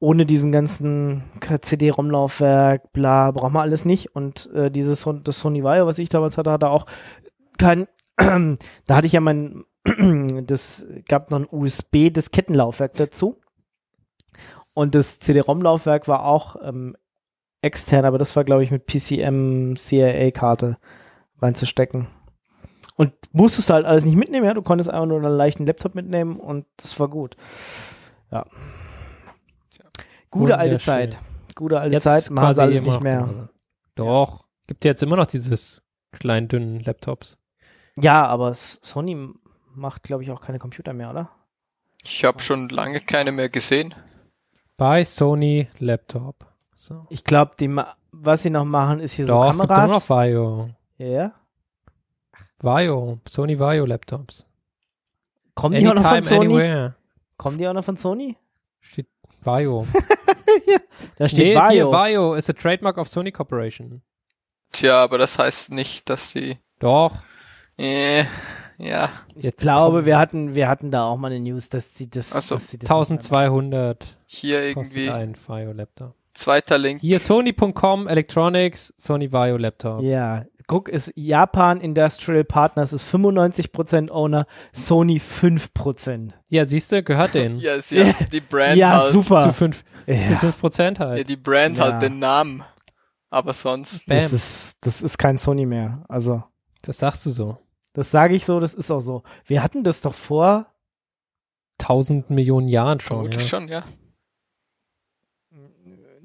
[0.00, 1.24] ohne diesen ganzen
[1.60, 4.14] CD-ROM-Laufwerk, bla, braucht man alles nicht.
[4.14, 6.86] Und äh, dieses das Sony Vaio, was ich damals hatte, hatte auch
[7.58, 9.64] kein, da hatte ich ja mein,
[10.44, 13.36] das gab noch ein USB-Diskettenlaufwerk dazu.
[14.74, 16.96] Und das CD-ROM-Laufwerk war auch ähm,
[17.62, 20.76] extern, aber das war, glaube ich, mit PCM CIA-Karte
[21.40, 22.06] reinzustecken.
[22.98, 25.94] Und musstest du halt alles nicht mitnehmen, ja, du konntest einfach nur einen leichten Laptop
[25.94, 27.36] mitnehmen und das war gut.
[28.30, 28.44] Ja.
[30.30, 30.78] Gute alte.
[30.78, 31.18] Zeit.
[31.54, 33.48] Gute alte Jetzt Zeit, machen quasi sie alles immer nicht mehr.
[33.94, 34.44] Doch.
[34.66, 35.80] Gibt jetzt immer noch dieses
[36.12, 37.38] kleinen, dünnen Laptops.
[37.98, 39.32] Ja, aber Sony
[39.74, 41.30] macht, glaube ich, auch keine Computer mehr, oder?
[42.04, 43.94] ich habe schon lange keine mehr gesehen.
[44.76, 46.46] Bei Sony Laptop.
[46.74, 47.06] So.
[47.10, 49.78] Ich glaube, die ma- was sie noch machen, ist hier Doch, so es gibt immer
[49.82, 50.10] noch Kameras.
[50.10, 50.70] Vario.
[50.96, 51.32] Ja.
[52.62, 53.18] Vario.
[53.28, 54.46] Sony Vario Laptops.
[55.54, 56.46] Kommen die auch noch von Sony?
[56.46, 56.94] anywhere.
[57.36, 58.36] Kommen die auch noch von Sony?
[58.80, 59.08] Steht
[59.42, 59.86] Vario.
[61.16, 61.86] Da steht nee, Vario.
[61.86, 64.02] hier, Vario ist a trademark of Sony Corporation.
[64.72, 67.12] Tja, aber das heißt nicht, dass sie Doch.
[67.76, 68.24] äh,
[68.78, 71.94] ja, ich Jetzt glaube, kommen- wir hatten, wir hatten da auch mal eine News, dass
[71.94, 76.14] sie das, Ach so, dass sie das 1200 hier irgendwie ein Vario Laptop.
[76.38, 77.00] Zweiter Link.
[77.00, 80.04] Hier Sony.com Electronics, Sony Vario Laptops.
[80.04, 86.32] Ja, guck, ist Japan Industrial Partners ist 95% Owner, Sony 5%.
[86.50, 87.58] Ja, siehst du, gehört denen.
[87.60, 89.40] Ja, sie hat die Brand ja, halt, super.
[89.40, 91.28] Zu 5 zu Ja, fünf Prozent ja, halt.
[91.28, 91.84] die Brand Ja.
[91.92, 92.62] halt den Namen.
[93.30, 94.16] Aber sonst, Bam.
[94.16, 96.02] das ist, das ist kein Sony mehr.
[96.08, 96.42] Also,
[96.82, 97.58] Das sagst du so.
[97.92, 99.22] das sage ich so, das ist auch so.
[99.44, 100.66] Wir hatten das doch vor
[101.78, 103.18] tausend Millionen Jahren schon.
[103.18, 103.48] Vermutlich Ja.
[103.48, 103.82] schon, ja.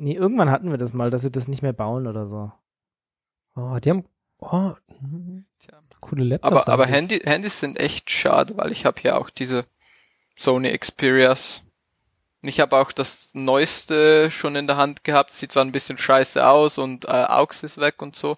[0.03, 2.51] Nee, irgendwann hatten wir das mal, dass sie das nicht mehr bauen oder so.
[3.55, 4.03] Oh, die haben
[4.41, 4.73] oh,
[5.59, 5.79] Tja.
[6.01, 6.67] coole Laptops.
[6.67, 6.85] Aber, aber.
[6.87, 9.63] Handy, Handys sind echt schade, weil ich habe hier auch diese
[10.35, 11.63] Sony Xperias.
[12.41, 15.31] Und ich habe auch das neueste schon in der Hand gehabt.
[15.31, 18.35] Sieht zwar ein bisschen scheiße aus und äh, AUX ist weg und so.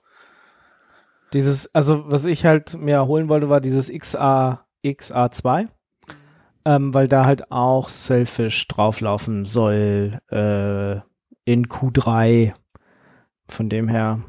[1.34, 5.70] Dieses, also was ich halt mir holen wollte, war dieses XA, XA2.
[6.64, 11.02] Ähm, weil da halt auch Selfish drauflaufen soll äh,
[11.46, 12.54] in Q3.
[13.48, 14.20] Von dem her.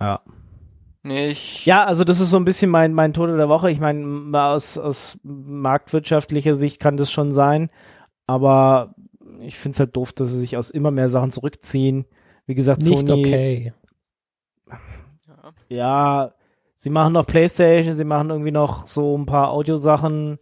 [0.00, 0.20] Ja.
[1.02, 1.66] Nee, ich.
[1.66, 3.70] Ja, also das ist so ein bisschen mein, mein Tode der Woche.
[3.70, 7.68] Ich meine, aus, aus marktwirtschaftlicher Sicht kann das schon sein,
[8.26, 8.94] aber
[9.40, 12.06] ich finde es halt doof, dass sie sich aus immer mehr Sachen zurückziehen.
[12.46, 13.72] Wie gesagt, nicht Sony, okay.
[14.68, 15.52] Ja.
[15.68, 16.32] ja,
[16.74, 20.38] sie machen noch Playstation, sie machen irgendwie noch so ein paar Audiosachen,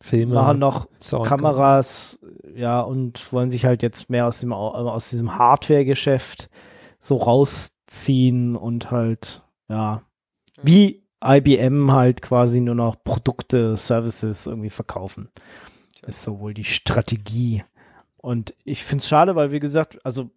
[0.00, 1.24] Filme, machen noch Zeug.
[1.26, 2.18] Kameras,
[2.54, 6.50] ja, und wollen sich halt jetzt mehr aus dem, Au- aus diesem Hardware-Geschäft
[6.98, 10.02] so rausziehen und halt, ja,
[10.62, 15.30] wie IBM halt quasi nur noch Produkte, Services irgendwie verkaufen.
[16.06, 17.64] Ist so wohl die Strategie.
[18.16, 20.30] Und ich finde es schade, weil wie gesagt, also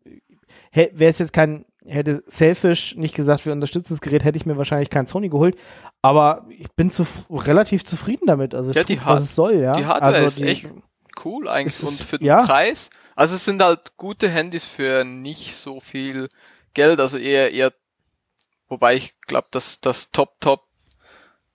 [0.74, 4.58] wäre es jetzt kein, hätte Selfish nicht gesagt, wir unterstützen das Gerät, hätte ich mir
[4.58, 5.58] wahrscheinlich kein Sony geholt.
[6.02, 8.54] Aber ich bin zu, relativ zufrieden damit.
[8.54, 9.74] Also es Ja, die tut, was es soll, ja.
[9.74, 10.74] die Hardware also ist echt
[11.24, 11.84] Cool eigentlich.
[11.84, 12.44] Und für den ja.
[12.44, 12.90] Preis.
[13.16, 16.30] Also es sind halt gute Handys für nicht so viel
[16.74, 17.00] Geld.
[17.00, 17.74] Also eher, eher,
[18.68, 20.68] wobei ich glaube, dass das Top, Top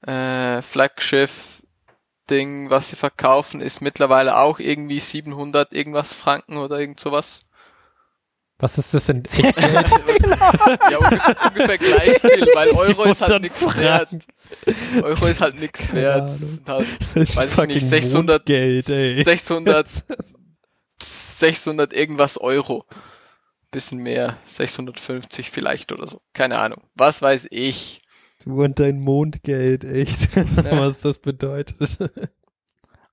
[0.06, 1.62] äh, Flaggschiff
[2.30, 7.40] Ding, was sie verkaufen, ist mittlerweile auch irgendwie 700 irgendwas Franken oder irgend sowas.
[8.58, 9.22] Was ist das denn?
[9.36, 9.48] ja,
[10.98, 14.08] ungefähr, ungefähr gleich viel, weil Euro ist halt 700 nichts wert.
[15.02, 16.30] Euro ist halt nichts wert.
[16.66, 19.24] Halt, weiß ich nicht, Fucking 600, Mondgeld, ey.
[19.24, 20.04] 600,
[21.02, 22.84] 600 irgendwas Euro.
[23.72, 26.18] Bisschen mehr, 650 vielleicht oder so.
[26.32, 26.80] Keine Ahnung.
[26.94, 28.02] Was weiß ich.
[28.44, 30.36] Du und dein Mondgeld, echt.
[30.36, 31.98] Was das bedeutet.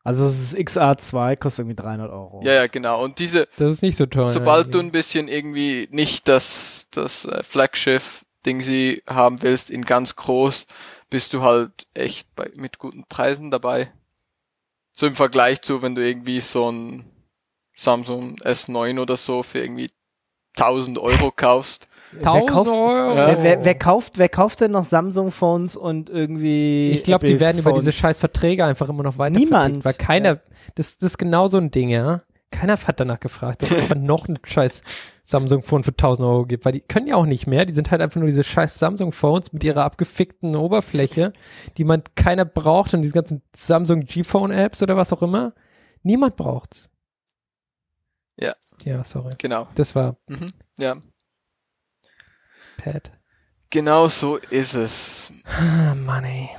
[0.04, 2.42] Also es ist XA2, kostet irgendwie 300 Euro.
[2.44, 3.04] Ja, ja, genau.
[3.04, 4.28] Und diese, Das ist nicht so toll.
[4.30, 10.16] sobald du ein bisschen irgendwie nicht das, das äh, Flaggschiff-Ding sie haben willst, in ganz
[10.16, 10.66] groß,
[11.10, 13.92] bist du halt echt bei, mit guten Preisen dabei.
[14.94, 17.06] So im Vergleich zu, wenn du irgendwie so ein
[17.76, 19.90] Samsung S9 oder so für irgendwie
[20.58, 21.88] 1000 Euro kaufst.
[22.14, 23.16] Wer 1000 kauft, Euro.
[23.16, 27.60] wer, wer, wer, kauft, wer kauft denn noch Samsung-Phones und irgendwie Ich glaube, die werden
[27.60, 29.86] über diese scheiß Verträge einfach immer noch weiter Niemand.
[29.86, 30.40] weil keiner,
[30.76, 32.22] das, das ist genau so ein Ding, ja.
[32.52, 34.82] Keiner hat danach gefragt, dass es einfach noch ein scheiß
[35.24, 37.66] Samsung-Phone für 1000 Euro gibt, weil die können ja auch nicht mehr.
[37.66, 41.32] Die sind halt einfach nur diese scheiß Samsung-Phones mit ihrer abgefickten Oberfläche,
[41.78, 45.54] die man keiner braucht und diese ganzen Samsung G-Phone-Apps oder was auch immer.
[46.04, 46.90] Niemand braucht's.
[48.38, 48.54] Ja.
[48.84, 49.36] Ja, sorry.
[49.38, 49.68] Genau.
[49.76, 50.50] Das war Mhm.
[50.80, 50.96] Ja.
[52.84, 53.12] Pat.
[53.70, 55.32] Genau so ist es.
[55.46, 56.50] Ah, Mann, ey.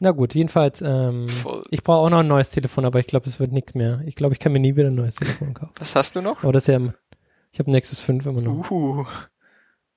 [0.00, 1.62] Na gut, jedenfalls, ähm, Voll.
[1.70, 4.00] ich brauche auch noch ein neues Telefon, aber ich glaube, es wird nichts mehr.
[4.06, 5.72] Ich glaube, ich kann mir nie wieder ein neues Telefon kaufen.
[5.78, 6.42] Was hast du noch?
[6.42, 6.80] Aber das ist ja,
[7.52, 8.70] ich habe Nexus 5 immer noch.
[8.70, 9.06] Uh.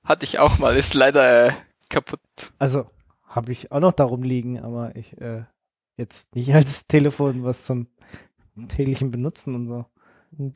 [0.04, 0.76] Hatte ich auch mal.
[0.76, 1.52] Ist leider äh,
[1.90, 2.20] kaputt.
[2.58, 2.86] Also,
[3.28, 5.44] habe ich auch noch darum liegen, aber ich äh,
[5.98, 7.88] jetzt nicht als Telefon was zum
[8.70, 9.86] täglichen Benutzen und so.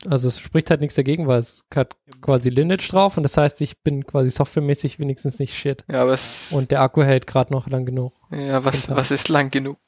[0.08, 3.60] Also es spricht halt nichts dagegen, weil es hat quasi Lineage drauf und das heißt,
[3.62, 5.84] ich bin quasi softwaremäßig wenigstens nicht shit.
[5.90, 8.12] Ja, aber es, Und der Akku hält gerade noch lang genug.
[8.30, 9.78] ja, was, was ist lang genug?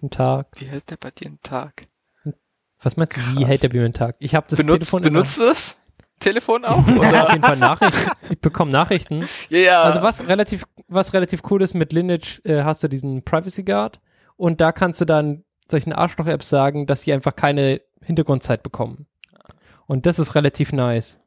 [0.00, 0.48] Einen Tag.
[0.56, 1.82] Wie hält der bei dir einen Tag?
[2.82, 3.48] Was meinst du, wie Krass.
[3.48, 4.16] hält der bei mir einen Tag?
[4.18, 5.76] Ich habe das benutzt, Telefon benutzt das
[6.20, 6.86] Telefon auch?
[6.86, 7.02] immer.
[7.12, 7.32] Ja, auf Oder?
[7.32, 8.10] jeden Fall Nachrichten.
[8.30, 9.24] Ich bekomme Nachrichten.
[9.50, 9.82] ja, ja.
[9.82, 14.00] Also was relativ, was relativ cool ist mit Lineage, äh, hast du diesen Privacy Guard
[14.36, 19.06] und da kannst du dann solchen Arschloch-Apps sagen, dass sie einfach keine Hintergrundzeit bekommen.
[19.86, 21.20] Und das ist relativ nice.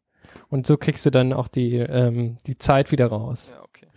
[0.49, 3.51] Und so kriegst du dann auch die, ähm, die Zeit wieder raus.
[3.53, 3.87] ja, okay.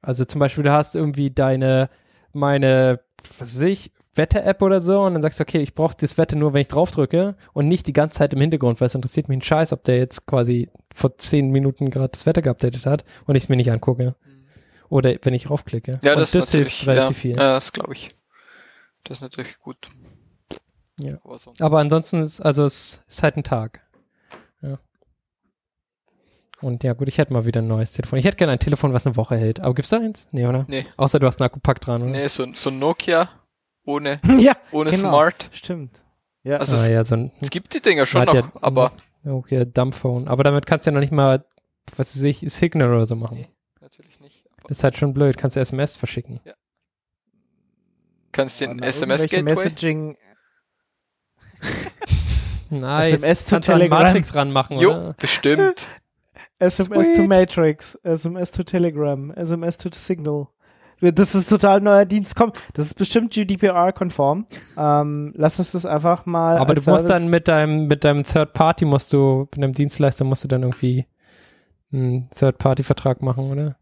[0.00, 1.88] Also zum Beispiel, du hast irgendwie deine,
[2.32, 3.00] meine,
[3.38, 6.36] was weiß ich, Wetter-App oder so und dann sagst du, okay, ich brauche das Wetter
[6.36, 9.38] nur, wenn ich draufdrücke und nicht die ganze Zeit im Hintergrund, weil es interessiert mich
[9.38, 13.36] ein Scheiß, ob der jetzt quasi vor zehn Minuten gerade das Wetter geupdatet hat und
[13.36, 14.14] ich es mir nicht angucke.
[14.90, 16.00] Oder wenn ich raufklicke.
[16.02, 17.30] Ja, und das, das hilft relativ ja, viel.
[17.30, 18.10] Ja, das glaube ich.
[19.04, 19.88] Das ist natürlich gut.
[21.02, 21.16] Ja.
[21.24, 23.84] Aber sonst- Aber ansonsten ist, also es ist halt ein Tag.
[24.60, 24.78] Ja.
[26.60, 28.18] Und ja, gut, ich hätte mal wieder ein neues Telefon.
[28.18, 29.60] Ich hätte gerne ein Telefon, was eine Woche hält.
[29.60, 30.28] Aber gibt's da eins?
[30.32, 30.64] Nee, oder?
[30.68, 30.86] Nee.
[30.96, 32.10] Außer du hast einen Akkupack dran, oder?
[32.12, 33.28] Nee, so, so ein Nokia
[33.84, 35.08] ohne, ja, ohne Genau.
[35.08, 35.50] Smart.
[35.52, 36.02] stimmt.
[36.44, 38.92] Ja, Also ah, es, ja, so ein es gibt die Dinger schon noch, ja- aber
[39.24, 40.28] okay, Dumbphone.
[40.28, 41.44] Aber damit kannst du ja noch nicht mal,
[41.96, 43.38] was weiß ich, Signal oder so machen.
[43.38, 43.48] Nee.
[43.80, 44.46] natürlich nicht.
[44.58, 45.36] Aber Das ist halt schon blöd.
[45.38, 46.40] Kannst du SMS verschicken.
[48.32, 49.42] Kannst den Aber SMS-Gateway?
[49.42, 50.16] Messaging,
[52.70, 53.14] Nice.
[53.22, 54.02] SMS to Kannst du an Telegram.
[54.02, 55.14] Matrix ranmachen, Jo, oder?
[55.18, 55.88] bestimmt.
[56.58, 57.28] SMS to Sweet.
[57.28, 60.46] Matrix, SMS to Telegram, SMS to Signal.
[61.00, 62.36] Das ist total neuer Dienst.
[62.36, 64.46] Komm, das ist bestimmt GDPR-konform.
[64.78, 66.56] Ähm, lass uns das einfach mal.
[66.58, 69.62] Aber du als musst Service- dann mit deinem, mit deinem Third Party musst du, mit
[69.62, 71.06] deinem Dienstleister musst du dann irgendwie
[71.92, 73.76] einen Third Party Vertrag machen, oder?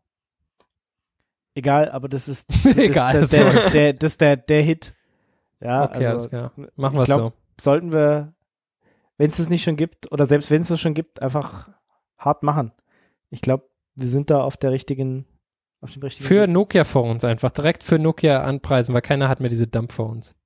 [1.54, 2.46] Egal, aber das ist.
[2.64, 4.94] Das, Egal, Das, das, das, der, das der, der Hit.
[5.60, 6.52] Ja, Okay, also alles klar.
[6.76, 7.32] Machen wir es so.
[7.60, 8.34] Sollten wir,
[9.16, 11.68] wenn es es nicht schon gibt, oder selbst wenn es es schon gibt, einfach
[12.18, 12.72] hart machen.
[13.30, 15.26] Ich glaube, wir sind da auf der richtigen,
[15.80, 16.50] auf dem richtigen Für Weg.
[16.50, 20.36] Nokia Phones einfach, direkt für Nokia anpreisen, weil keiner hat mehr diese Dump Phones.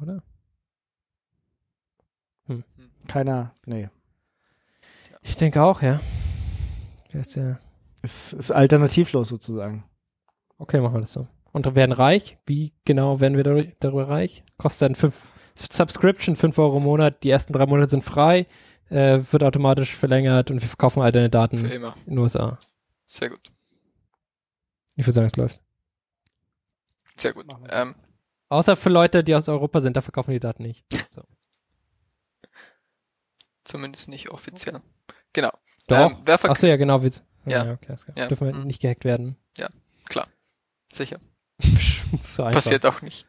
[0.00, 0.22] Oder?
[3.06, 3.88] Keiner, nee.
[5.22, 6.00] Ich denke auch, ja.
[7.10, 7.58] Wer ist der?
[8.02, 9.84] Es ist alternativlos sozusagen.
[10.58, 11.26] Okay, machen wir das so.
[11.52, 12.38] Und wir werden reich.
[12.46, 14.44] Wie genau werden wir darüber reich?
[14.56, 15.28] Kostet dann fünf,
[15.70, 17.22] Subscription, 5 Euro im Monat.
[17.22, 18.46] Die ersten drei Monate sind frei,
[18.88, 21.94] äh, wird automatisch verlängert und wir verkaufen all deine Für Daten immer.
[22.06, 22.58] in den USA.
[23.06, 23.50] Sehr gut.
[24.96, 25.62] Ich würde sagen, es läuft.
[27.16, 27.46] Sehr gut.
[27.70, 27.94] Ähm,
[28.48, 30.84] Außer für Leute, die aus Europa sind, da verkaufen die Daten nicht.
[31.08, 31.22] So.
[33.64, 34.80] zumindest nicht offiziell.
[35.32, 35.52] Genau.
[35.86, 36.10] Doch.
[36.10, 37.02] Ähm, wer Achso, ja, genau.
[37.02, 37.10] Wir,
[37.46, 37.64] Ja.
[37.64, 37.72] ja.
[37.74, 37.98] okay, klar.
[38.16, 38.26] Ja.
[38.26, 38.66] Dürfen wir Mhm.
[38.66, 39.36] nicht gehackt werden.
[40.92, 41.20] Sicher.
[42.22, 42.62] so einfach.
[42.64, 43.24] Passiert auch nicht.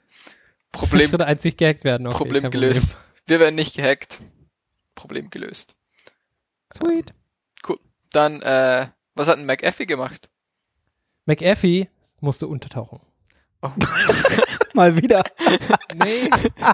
[0.72, 2.08] Problem, Schritt eins nicht gehackt werden.
[2.08, 2.98] Okay, Problem gelöst.
[3.26, 4.20] Wir werden nicht gehackt.
[4.96, 5.76] Problem gelöst.
[6.70, 7.00] Problem.
[7.00, 7.14] Sweet.
[8.12, 10.30] Dann, äh, was hat ein McAfee gemacht?
[11.26, 11.88] McAfee
[12.20, 13.00] musste untertauchen.
[14.74, 15.24] Mal wieder.
[15.94, 16.30] Nee,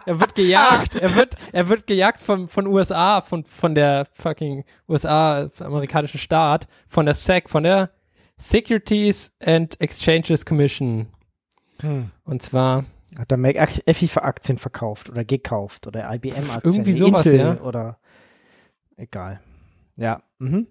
[0.05, 0.95] er wird gejagt.
[0.95, 6.67] Er wird, er wird gejagt von, von USA, von, von der fucking USA, amerikanischen Staat,
[6.87, 7.91] von der SEC, von der
[8.37, 11.07] Securities and Exchanges Commission.
[11.81, 12.11] Hm.
[12.23, 12.85] Und zwar,
[13.17, 16.61] Hat der McAfee für Aktien verkauft oder gekauft oder IBM-Aktien.
[16.63, 17.61] Irgendwie sowas, Intel ja.
[17.61, 17.97] Oder
[18.95, 19.39] egal.
[19.95, 20.21] Ja.
[20.39, 20.67] Mhm.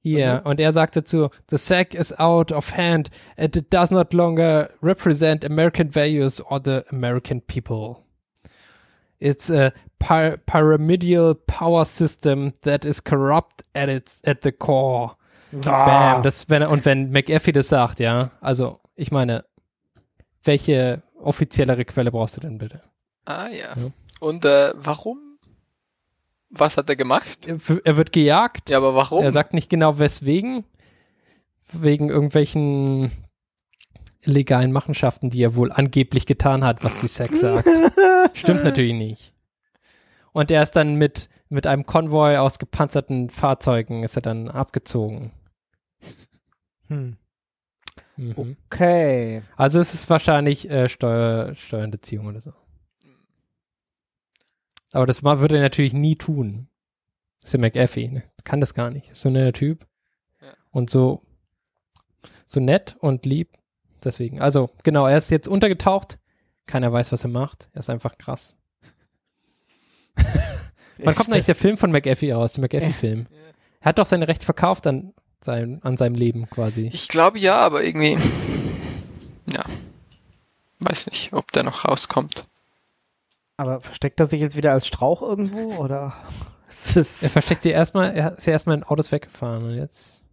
[0.00, 4.12] hier, und er sagte zu, the SEC is out of hand and it does not
[4.12, 8.02] longer represent American values or the American people.
[9.18, 15.12] It's a py pyramidal power system that is corrupt at its, at the core.
[15.66, 16.14] Ah.
[16.14, 19.44] Bam, das, wenn, er- und wenn McAfee das sagt, ja, also ich meine,
[20.42, 22.82] welche offiziellere Quelle brauchst du denn bitte?
[23.24, 23.68] Ah, ja.
[23.76, 23.90] Ja.
[24.20, 25.38] Und, äh, warum?
[26.50, 27.38] Was hat er gemacht?
[27.46, 29.24] Er, er wird gejagt, Ja, aber warum?
[29.24, 30.64] er sagt nicht genau weswegen,
[31.72, 33.10] wegen irgendwelchen
[34.22, 37.68] illegalen Machenschaften, die er wohl angeblich getan hat, was die Sex sagt.
[38.34, 39.34] Stimmt natürlich nicht.
[40.32, 45.32] Und er ist dann mit, mit einem Konvoi aus gepanzerten Fahrzeugen ist er dann abgezogen.
[46.88, 47.16] Hm.
[48.16, 48.56] Mhm.
[48.66, 49.42] Okay.
[49.56, 52.52] Also es ist wahrscheinlich äh, Steuer, Steuerhinterziehung oder so.
[54.92, 56.68] Aber das würde er natürlich nie tun.
[57.40, 58.22] Das ist ja McAfee, ne?
[58.44, 59.10] Kann das gar nicht.
[59.10, 59.86] Ist so ein netter Typ.
[60.40, 60.48] Ja.
[60.70, 61.22] Und so,
[62.46, 63.58] so nett und lieb.
[64.04, 64.40] Deswegen.
[64.40, 66.18] Also, genau, er ist jetzt untergetaucht.
[66.66, 67.68] Keiner weiß, was er macht.
[67.72, 68.56] Er ist einfach krass.
[70.98, 72.52] Wann kommt eigentlich der Film von McAfee raus?
[72.52, 73.26] Der McAfee-Film.
[73.28, 73.36] Ja.
[73.80, 75.12] Er hat doch seine Rechte verkauft an,
[75.44, 76.90] sein, an seinem Leben quasi.
[76.92, 78.16] Ich glaube ja, aber irgendwie,
[79.52, 79.64] ja,
[80.80, 82.44] weiß nicht, ob der noch rauskommt.
[83.56, 86.14] Aber versteckt er sich jetzt wieder als Strauch irgendwo oder?
[86.76, 90.24] Es Er ist versteckt sie erstmal, er ist ja erstmal in Autos weggefahren und jetzt.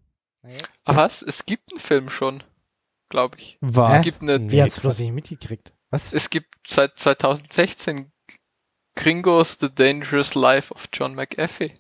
[0.86, 1.22] Aber was?
[1.22, 2.42] Es gibt einen Film schon,
[3.10, 3.60] glaube ich.
[3.62, 4.00] Was?
[4.00, 5.72] Es gibt eine- Wie hast du das nicht mitgekriegt?
[5.92, 6.14] Was?
[6.14, 8.12] Es gibt seit 2016
[8.96, 11.74] Gringos The Dangerous Life of John McAfee.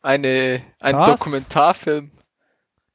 [0.00, 1.20] Eine, ein Krass.
[1.20, 2.12] Dokumentarfilm.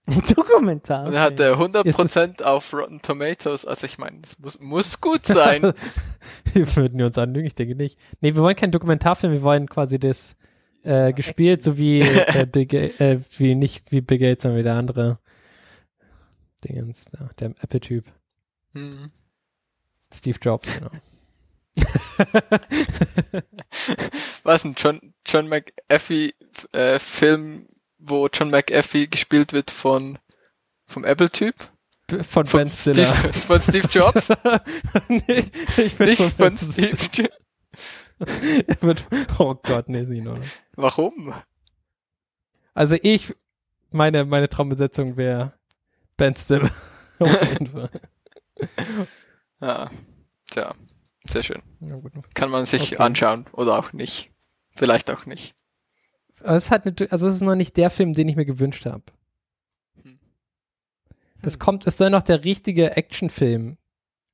[0.07, 1.05] Ein Dokumentar.
[1.07, 3.65] Und er hat äh, 100% auf Rotten Tomatoes.
[3.65, 5.61] Also ich meine, es muss, muss gut sein.
[6.53, 7.99] wir würden uns anlügen, ich denke nicht.
[8.21, 10.37] Nee, wir wollen keinen Dokumentarfilm, wir wollen quasi das
[10.83, 14.63] äh, gespielt, so wie äh, Bill Ga- äh, wie nicht wie Bill Gates, sondern wie
[14.63, 15.19] der andere
[16.63, 18.05] Dingens, da, der Apple-Typ.
[18.73, 19.11] hm.
[20.11, 20.89] Steve Jobs, genau.
[24.43, 26.33] Was ein John, John McAfee
[26.71, 27.67] äh, Film,
[27.97, 30.17] wo John McAfee gespielt wird von
[30.85, 31.55] vom Apple-Typ?
[32.09, 33.05] Von Von Ben Stiller.
[33.13, 34.29] Steve, von Steve Jobs?
[35.09, 35.43] nee,
[35.77, 36.97] ich bin Nicht von von Steve.
[37.13, 37.29] Jobs.
[38.19, 39.05] Er wird,
[39.37, 40.47] oh Gott, nee, nicht in Ordnung.
[40.75, 41.35] Warum?
[42.73, 43.35] Also ich,
[43.91, 45.53] meine, meine Traumbesetzung wäre
[46.15, 46.71] Ben Stiller.
[47.19, 47.89] Auf jeden Fall.
[49.61, 49.91] Ja,
[50.49, 50.73] tja,
[51.27, 51.61] sehr schön.
[52.33, 53.03] Kann man sich Okay.
[53.03, 54.31] anschauen oder auch nicht.
[54.75, 55.53] Vielleicht auch nicht.
[56.43, 58.85] Aber es hat natu- also es ist noch nicht der Film, den ich mir gewünscht
[58.85, 59.03] habe.
[60.03, 60.19] Hm.
[61.41, 63.77] Das kommt, es soll noch der richtige Actionfilm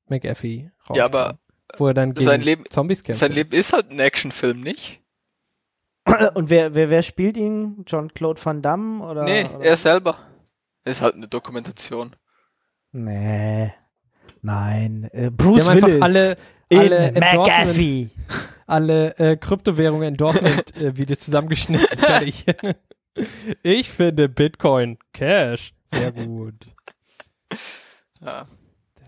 [0.10, 0.98] McAfee raus.
[0.98, 1.40] Ja, aber
[1.78, 3.20] wo er dann gegen sein Leben- Zombies kämpft.
[3.22, 5.02] sein Leben ist halt ein Actionfilm, nicht?
[6.36, 7.84] Und wer, wer, wer spielt ihn?
[7.88, 9.04] John-Claude Van Damme?
[9.06, 9.64] Oder, nee, oder?
[9.64, 10.18] er selber.
[10.86, 12.14] Ist halt eine Dokumentation.
[12.92, 13.74] Nee.
[14.42, 15.06] Nein.
[15.14, 16.02] Äh, Die Bruce haben einfach Willis.
[16.02, 16.36] alle,
[16.72, 18.10] alle Endorsement, McAfee.
[18.68, 21.98] alle äh, Kryptowährungen Endorsement äh, Videos zusammengeschnitten.
[21.98, 22.46] Fertig.
[23.64, 26.56] ich finde Bitcoin Cash sehr gut.
[28.22, 28.46] Ja.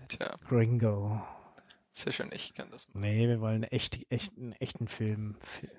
[0.08, 1.20] Tja, Gringo.
[1.90, 3.00] sicher nicht, ich kann das mal.
[3.00, 5.36] Nee, wir wollen echt, echt, einen echten Film.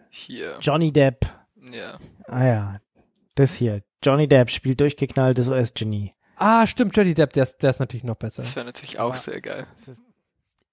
[0.10, 0.58] Hier.
[0.60, 1.26] Johnny Depp.
[1.72, 1.98] Ja.
[2.28, 2.82] Ah ja.
[3.36, 3.84] Das hier.
[4.04, 6.13] Johnny Depp spielt durchgeknalltes US-Genie.
[6.36, 8.44] Ah, stimmt, Johnny Depp, der ist, der ist natürlich noch besser.
[8.44, 9.66] Das wäre natürlich auch sehr geil.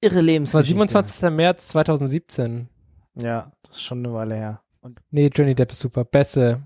[0.05, 0.69] Irre Das war Lebensgeschichte.
[0.69, 1.31] 27.
[1.31, 2.69] März 2017.
[3.17, 4.63] Ja, das ist schon eine Weile her.
[4.81, 6.05] Und Nee, Johnny Depp ist super.
[6.05, 6.63] Beste.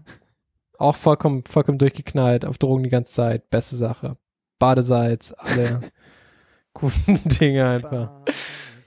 [0.79, 3.51] Auch vollkommen, vollkommen durchgeknallt, auf Drogen die ganze Zeit.
[3.51, 4.16] Beste Sache.
[4.59, 5.81] Badesalz, alle
[6.72, 8.11] guten Dinge einfach.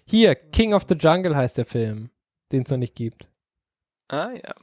[0.06, 2.10] Hier, King of the Jungle heißt der Film,
[2.52, 3.30] den es noch nicht gibt.
[4.10, 4.54] Ah ja.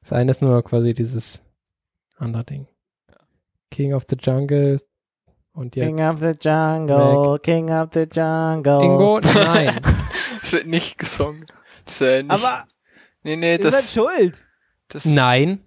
[0.00, 1.44] Das eine ist nur quasi dieses
[2.16, 2.66] andere Ding.
[3.70, 4.76] King of the Jungle
[5.56, 8.82] und jetzt King of the Jungle, King of the Jungle.
[8.82, 9.20] Ingo?
[9.34, 9.80] Nein.
[10.42, 11.44] Es wird nicht gesungen.
[11.84, 12.66] Das, äh, nicht, Aber
[13.24, 14.44] nee, nee, das, schuld.
[14.88, 15.60] das, Nein.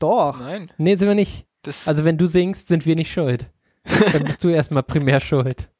[0.00, 0.40] Doch.
[0.40, 0.72] Nein.
[0.76, 1.46] Nee, sind wir nicht.
[1.62, 3.50] Das, Also wenn du singst, sind wir nicht schuld.
[4.12, 5.70] Dann bist du erstmal primär schuld.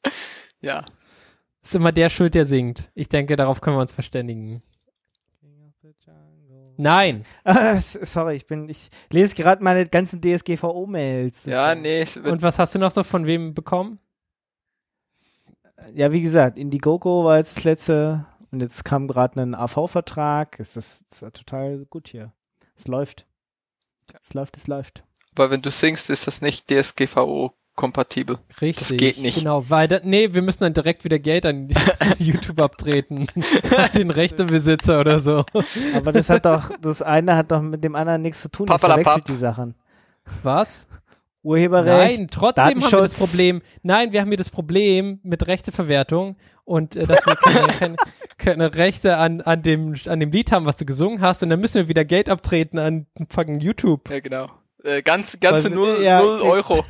[0.61, 0.85] ja.
[1.61, 2.91] ist immer der schuld, der singt.
[2.95, 4.63] Ich denke, darauf können wir uns verständigen.
[6.79, 7.25] Nein.
[7.77, 11.43] Sorry, ich bin, ich lese gerade meine ganzen DSGVO-Mails.
[11.43, 13.99] Ja, nee, Und was hast du noch so von wem bekommen?
[15.93, 20.57] Ja, wie gesagt, Indiegogo war jetzt das letzte und jetzt kam gerade ein AV-Vertrag.
[20.57, 22.31] Es ist, es ist total gut hier.
[22.77, 23.27] Es läuft.
[24.21, 25.03] Es läuft, es läuft.
[25.33, 26.69] aber wenn du singst, ist das nicht
[27.79, 28.37] DSGVO-kompatibel.
[28.61, 28.87] Richtig.
[28.89, 29.39] Das geht nicht.
[29.39, 31.69] Genau, weil da, nee, wir müssen dann direkt wieder Geld an
[32.19, 33.27] YouTube abtreten.
[33.77, 35.45] An den Rechtebesitzer oder so.
[35.95, 38.65] Aber das hat doch, das eine hat doch mit dem anderen nichts zu tun.
[38.67, 39.25] Papalapap.
[39.25, 39.75] die Sachen.
[40.43, 40.87] Was?
[41.41, 42.17] Urheberrecht.
[42.19, 43.13] Nein, trotzdem haben wir das.
[43.13, 43.61] Problem.
[43.81, 47.95] Nein, wir haben hier das Problem mit Rechteverwertung und äh, dass wir keine, keine,
[48.37, 51.41] keine Rechte an, an, dem, an dem Lied haben, was du gesungen hast.
[51.41, 54.09] Und dann müssen wir wieder Geld abtreten an fucking YouTube.
[54.09, 54.47] Ja, genau.
[54.83, 56.41] Äh, ganz, ganze Weil- null, ja, null.
[56.41, 56.83] Euro.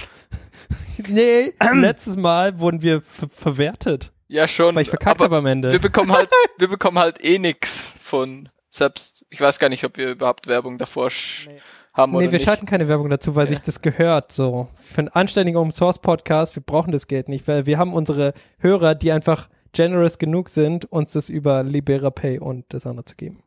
[1.08, 4.76] Nee, letztes Mal wurden wir ver verwertet, Ja, schon.
[4.76, 5.72] weil ich verkackt habe aber am Ende.
[5.72, 9.98] wir bekommen halt, wir bekommen halt eh nix von, selbst, ich weiß gar nicht, ob
[9.98, 11.50] wir überhaupt Werbung davor sch-
[11.94, 12.46] haben oder Nee, wir nicht.
[12.46, 13.50] schalten keine Werbung dazu, weil Ja.
[13.50, 14.32] sich das gehört.
[14.32, 17.94] So für einen anständigen Open Source Podcast, wir brauchen das Geld nicht, weil wir haben
[17.94, 23.06] unsere Hörer, die einfach generous genug sind, uns das über Libera Pay und das andere
[23.06, 23.42] zu geben.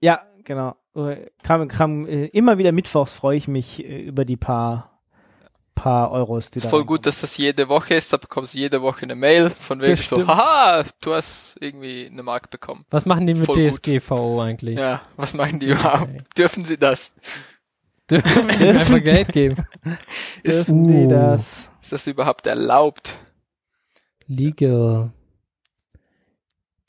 [0.00, 0.76] Ja, genau.
[0.94, 4.97] Äh, Kam, kam, äh, immer wieder mittwochs freue ich mich äh, über die paar,
[5.78, 8.58] paar Euros, die ist da voll gut, dass das jede Woche ist, da bekommst du
[8.58, 12.84] jede Woche eine Mail von wegen so, haha, du hast irgendwie eine Mark bekommen.
[12.90, 13.82] Was machen die mit Voll gut.
[13.84, 14.78] DSGVO eigentlich?
[14.78, 16.02] Ja, was machen die überhaupt?
[16.10, 16.24] Okay.
[16.36, 17.12] Dürfen sie das?
[18.10, 19.66] Dürfen die einfach Geld geben?
[20.42, 21.08] Ist, Dürfen die Uh.
[21.10, 21.70] das?
[21.80, 23.16] ist das überhaupt erlaubt?
[24.26, 25.12] Legal.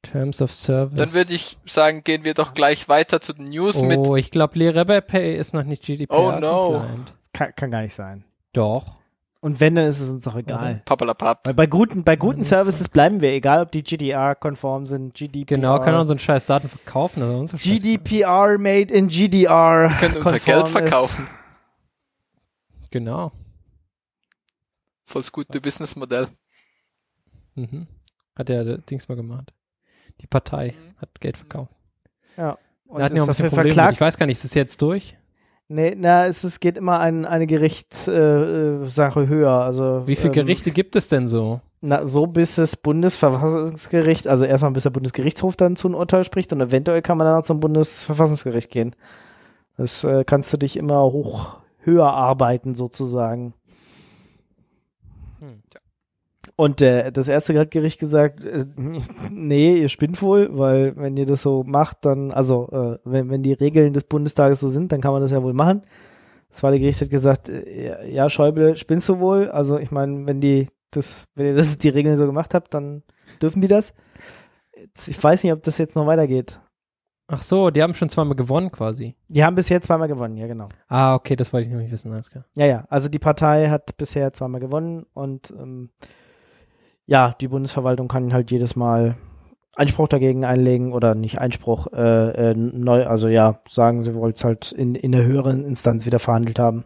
[0.02, 0.98] Terms of Service.
[0.98, 4.00] Dann würde ich sagen, gehen wir doch gleich weiter zu den News mit.
[4.00, 6.72] Oh, ich glaube, Libera Pay ist noch nicht GDPR Oh, no.
[6.80, 7.14] compliant.
[7.34, 8.24] Kann, kann gar nicht sein.
[8.54, 9.00] Doch.
[9.42, 10.82] Und wenn, dann ist es uns doch egal.
[10.84, 11.46] Papalapap.
[11.46, 15.56] Weil bei guten, bei guten Services bleiben wir, egal ob die GDR-konform sind, GDPR.
[15.56, 17.24] Genau, kann er unseren scheiß Daten verkaufen.
[17.24, 19.96] Unser scheiß GDPR made in GDR.
[19.98, 20.72] Können unser Geld ist.
[20.72, 21.26] verkaufen.
[22.92, 23.32] Genau.
[25.06, 26.28] Voll das gute Businessmodell.
[27.56, 27.88] Mhm.
[28.36, 29.54] Hat der Dings mal gemacht.
[30.22, 31.72] Die Partei hat Geld verkauft.
[32.36, 32.58] Ja.
[32.88, 33.92] Und Wir hatten ja auch ein bisschen Probleme.
[33.92, 35.16] Ich weiß gar nicht, ist es jetzt durch?
[35.72, 39.52] Nee, na, es, es geht immer ein, eine Gerichtssache äh, Sache höher.
[39.52, 41.62] Also, Wie viele ähm, Gerichte gibt es denn so?
[41.82, 46.52] Na, so bis das Bundesverfassungsgericht, also erstmal bis der Bundesgerichtshof dann zu einem Urteil spricht
[46.52, 48.96] und eventuell kann man dann auch zum Bundesverfassungsgericht gehen.
[49.78, 53.54] Das äh, kannst du dich immer hoch höher arbeiten sozusagen.
[55.40, 55.62] Hm.
[56.60, 58.66] Und äh, das erste hat Gericht gesagt, äh,
[59.32, 63.44] nee, ihr spinnt wohl, weil wenn ihr das so macht, dann, also äh, wenn, wenn
[63.44, 65.84] die Regeln des Bundestages so sind, dann kann man das ja wohl machen.
[66.50, 69.50] Das zweite Gericht hat gesagt, äh, ja, ja, Schäuble, spinnst du wohl?
[69.50, 73.04] Also ich meine, wenn die das, wenn ihr das die Regeln so gemacht habt, dann
[73.42, 73.94] dürfen die das.
[74.76, 76.60] Jetzt, ich weiß nicht, ob das jetzt noch weitergeht.
[77.30, 79.16] Ach so, die haben schon zweimal gewonnen quasi.
[79.30, 80.68] Die haben bisher zweimal gewonnen, ja genau.
[80.90, 82.12] Ah, okay, das wollte ich noch nicht wissen.
[82.12, 82.44] Alles klar.
[82.58, 85.92] Ja, ja, also die Partei hat bisher zweimal gewonnen und ähm,
[87.10, 89.18] ja, die Bundesverwaltung kann halt jedes Mal
[89.76, 94.44] Einspruch dagegen einlegen oder nicht Einspruch, äh, äh, neu, also ja, sagen, sie wollen es
[94.44, 96.86] halt in, in der höheren Instanz wieder verhandelt haben.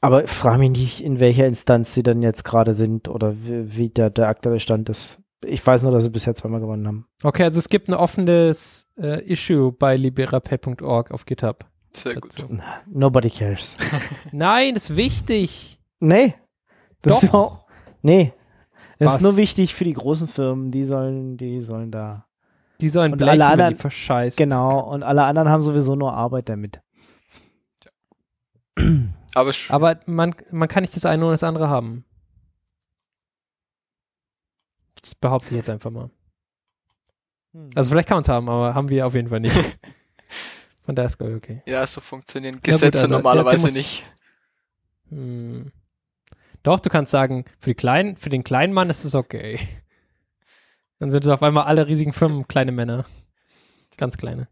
[0.00, 3.88] Aber frage mich nicht, in welcher Instanz sie dann jetzt gerade sind oder wie, wie
[3.90, 5.18] der, der aktuelle Stand ist.
[5.44, 7.06] Ich weiß nur, dass sie bisher zweimal gewonnen haben.
[7.22, 11.66] Okay, also es gibt ein offenes äh, Issue bei liberapay.org auf GitHub.
[11.92, 12.38] Sehr gut.
[12.38, 12.56] dazu.
[12.90, 13.76] Nobody cares.
[14.32, 15.78] Nein, ist wichtig.
[15.98, 16.34] nee.
[17.02, 17.22] Das Doch.
[17.22, 17.66] ist auch,
[18.02, 18.32] nee.
[19.00, 19.16] Das Was?
[19.16, 22.26] ist nur wichtig für die großen Firmen, die sollen, die sollen da.
[22.80, 24.36] Die sollen Und alle anderen- die verscheißt.
[24.38, 24.78] Genau.
[24.92, 26.80] Und alle anderen haben sowieso nur Arbeit damit.
[29.34, 32.04] Aber Aber man, man kann nicht das eine oder das andere haben.
[35.00, 36.10] Das behaupte ich jetzt einfach mal.
[37.74, 39.56] Also vielleicht kann man es haben, aber haben wir auf jeden Fall nicht.
[40.84, 41.62] Von daher ist glaube ich okay.
[41.66, 44.04] ja, so funktionieren gut, Gesetze also, der- normalerweise der muss- nicht.
[45.08, 45.72] Hm.
[46.62, 49.58] Doch, du kannst sagen, für, die kleinen, für den kleinen Mann ist es okay.
[50.98, 53.06] Dann sind es auf einmal alle riesigen Firmen kleine Männer.
[53.96, 54.48] Ganz kleine.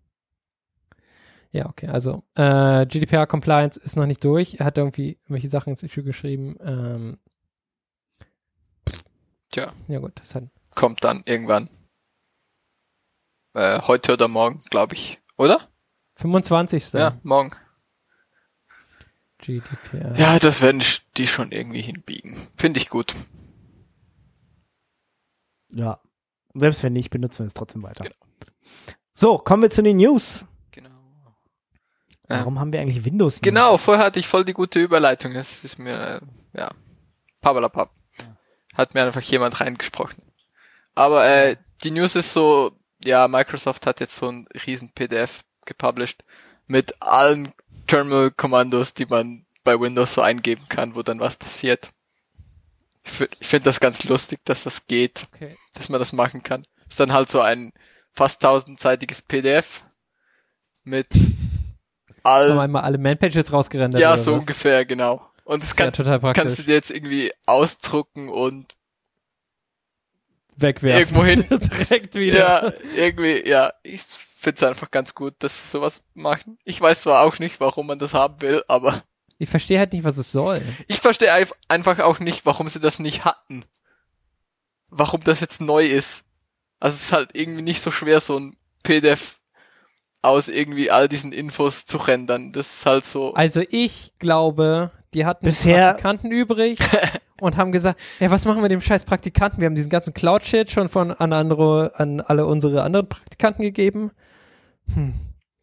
[1.50, 4.56] Ja, okay, also äh, GDPR Compliance ist noch nicht durch.
[4.58, 6.56] Er hat irgendwie irgendwelche Sachen ins Issue geschrieben.
[6.60, 7.18] Ähm,
[9.50, 9.68] Tja.
[9.88, 10.44] Ja gut, das hat
[10.74, 11.70] Kommt dann irgendwann.
[13.54, 15.18] Äh, heute oder morgen, glaube ich.
[15.36, 15.58] Oder?
[16.16, 16.92] 25.
[16.92, 17.50] Ja, morgen.
[19.38, 20.14] GDPR.
[20.16, 20.82] Ja, das werden
[21.16, 22.36] die schon irgendwie hinbiegen.
[22.56, 23.14] Finde ich gut.
[25.70, 26.00] Ja.
[26.54, 28.04] Selbst wenn nicht, benutzen wir es trotzdem weiter.
[28.04, 28.16] Genau.
[29.14, 30.44] So, kommen wir zu den News.
[30.70, 30.90] Genau.
[32.28, 33.34] Warum haben wir eigentlich Windows?
[33.36, 33.42] News?
[33.42, 35.32] Genau, vorher hatte ich voll die gute Überleitung.
[35.32, 36.20] Es ist mir,
[36.52, 36.70] ja,
[37.40, 37.90] pappalapapp.
[38.74, 40.22] Hat mir einfach jemand reingesprochen.
[40.94, 42.72] Aber äh, die News ist so,
[43.04, 46.24] ja, Microsoft hat jetzt so ein riesen PDF gepublished
[46.66, 47.52] mit allen
[47.88, 51.90] Terminal-Kommandos, die man bei Windows so eingeben kann, wo dann was passiert.
[53.04, 55.56] Ich, fi- ich finde das ganz lustig, dass das geht, Okay.
[55.74, 56.64] dass man das machen kann.
[56.88, 57.72] Ist dann halt so ein
[58.12, 59.82] fast tausendseitiges PDF
[60.84, 61.30] mit Haben
[62.24, 64.00] allen einmal alle Man-Pages rausgerendert.
[64.00, 64.40] ja, so was?
[64.40, 65.24] ungefähr, genau.
[65.44, 66.32] Und das ja kann, praktisch.
[66.42, 68.76] kannst du dir jetzt irgendwie ausdrucken und
[70.56, 70.98] Wegwerfen.
[71.16, 71.46] irgendwo hin.
[71.88, 72.38] Direkt wieder.
[72.64, 74.02] ja, irgendwie, ja, ich
[74.38, 76.58] find's einfach ganz gut, dass sie sowas machen.
[76.64, 79.02] Ich weiß zwar auch nicht, warum man das haben will, aber
[79.38, 80.60] Ich verstehe halt nicht, was es soll.
[80.86, 81.32] ich verstehe
[81.68, 83.64] einfach auch nicht, warum sie das nicht hatten.
[84.90, 86.24] Warum das jetzt neu ist.
[86.80, 89.40] Also es ist halt irgendwie nicht so schwer, so ein PDF
[90.22, 92.52] aus irgendwie all diesen Infos zu rendern.
[92.52, 93.34] Das ist halt so.
[93.34, 96.78] Also ich glaube, die hatten Bisher- Praktikanten übrig
[97.40, 99.60] und haben gesagt, ja, was machen wir mit dem scheiß Praktikanten?
[99.60, 104.10] Wir haben diesen ganzen Cloud-Shit schon von an andere, an alle unsere anderen Praktikanten gegeben.
[104.94, 105.14] Hm.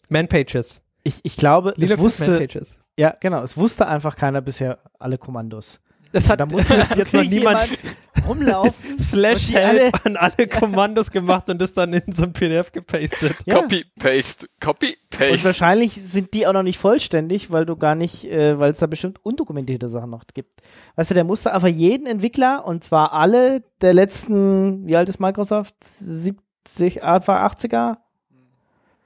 [0.09, 0.81] Man-Pages.
[1.03, 2.79] Ich, ich glaube, es Linux hat wusste, Man-Pages.
[2.97, 5.79] ja, genau, es wusste einfach keiner bisher alle Kommandos.
[6.11, 7.79] Das hat Da muss jetzt, jetzt noch niemand jemand
[8.25, 8.97] rumlaufen.
[8.99, 13.35] slash und help an alle Kommandos gemacht und das dann in so ein PDF gepastet.
[13.45, 13.55] Ja.
[13.59, 15.43] Copy, paste, copy, Und paste.
[15.45, 18.87] wahrscheinlich sind die auch noch nicht vollständig, weil du gar nicht, äh, weil es da
[18.87, 20.53] bestimmt undokumentierte Sachen noch gibt.
[20.95, 25.19] Weißt du, der musste einfach jeden Entwickler, und zwar alle der letzten, wie alt ist
[25.19, 25.75] Microsoft?
[25.83, 27.97] 70, Anfang 80er?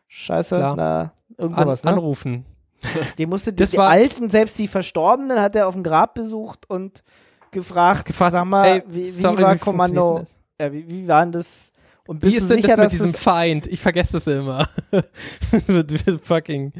[0.09, 0.75] Scheiße, Klar.
[0.75, 1.91] na, irgend An, sowas, ne?
[1.91, 2.45] Anrufen.
[3.17, 6.69] Die musste, die, Das die Alten, selbst die Verstorbenen, hat er auf dem Grab besucht
[6.69, 7.03] und
[7.51, 10.23] gefragt, Gefragt, sag mal, ey, wie, wie sorry, war wie Kommando,
[10.59, 11.71] ja, wie, wie war denn das?
[12.07, 13.67] Und Wie bist ist du denn sicher, das mit diesem es- Feind?
[13.67, 14.67] Ich vergesse das immer.
[16.23, 16.73] Fucking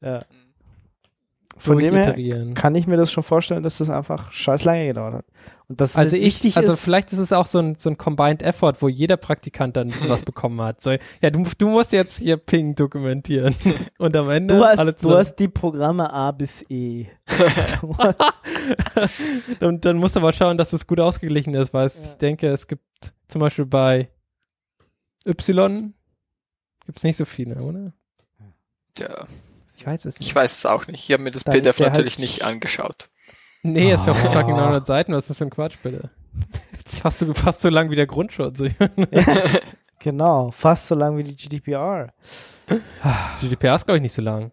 [0.00, 0.20] ja.
[1.60, 2.16] Von dem her
[2.54, 5.24] kann ich mir das schon vorstellen, dass das einfach scheiß lange gedauert hat.
[5.68, 7.90] Und dass es Also ich, wichtig also ist, vielleicht ist es auch so ein, so
[7.90, 10.82] ein Combined Effort, wo jeder Praktikant dann sowas bekommen hat.
[10.82, 10.90] So,
[11.22, 13.54] ja, du, du musst jetzt hier Ping dokumentieren.
[13.98, 17.06] Und am Ende du hast, alle du hast die Programme A bis E.
[19.60, 22.04] Und dann musst du aber schauen, dass es gut ausgeglichen ist, weil es, Ja.
[22.10, 22.82] ich denke, es gibt
[23.28, 24.08] zum Beispiel bei
[25.26, 25.94] Y
[26.86, 27.92] gibt es nicht so viele, oder?
[28.98, 29.26] ja,
[29.80, 30.28] Ich weiß es nicht.
[30.28, 31.08] ich weiß es auch nicht.
[31.08, 33.08] Ich habe mir das Dann ist PDF der natürlich halt- nicht angeschaut.
[33.62, 34.28] nee, jetzt auf Ah.
[34.30, 36.10] fucking 900 Seiten, was ist das für ein Quatsch, bitte?
[36.84, 38.60] Fast so, fast so lang wie der Grundschutz.
[40.00, 42.12] genau, fast so lang wie die GDPR.
[43.40, 44.52] GDPR ist, glaube ich, nicht so lang.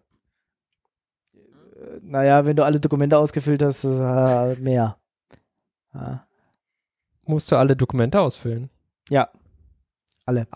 [2.00, 4.96] Naja, wenn du alle Dokumente ausgefüllt hast, ist, äh, mehr.
[5.94, 6.26] Ja.
[7.24, 8.70] Musst du alle Dokumente ausfüllen?
[9.10, 9.28] ja,
[10.24, 10.46] Alle?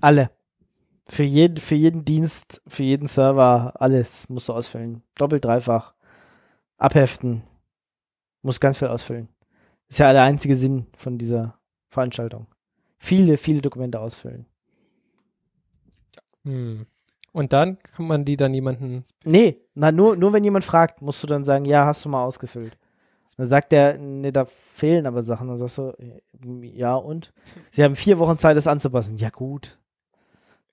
[0.00, 0.30] alle.
[1.08, 5.02] Für jeden, für jeden Dienst, für jeden Server, alles musst du ausfüllen.
[5.14, 5.94] Doppelt, dreifach.
[6.78, 7.42] Abheften.
[8.42, 9.28] Muss ganz viel ausfüllen.
[9.88, 11.58] Ist ja der einzige Sinn von dieser
[11.90, 12.48] Veranstaltung.
[12.98, 14.46] Viele, viele Dokumente ausfüllen.
[16.44, 16.86] Hm.
[17.32, 19.04] Und dann kann man die dann jemanden.
[19.24, 22.24] Nee, na, nur, nur wenn jemand fragt, musst du dann sagen, ja, hast du mal
[22.24, 22.76] ausgefüllt.
[23.36, 25.48] Dann sagt der, nee, da fehlen aber Sachen.
[25.48, 25.92] Dann sagst du,
[26.62, 27.32] ja und?
[27.70, 29.18] Sie haben vier Wochen Zeit, das anzupassen.
[29.18, 29.78] Ja, gut.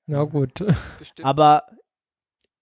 [0.05, 0.53] Na gut.
[0.99, 1.25] Bestimmt.
[1.25, 1.65] Aber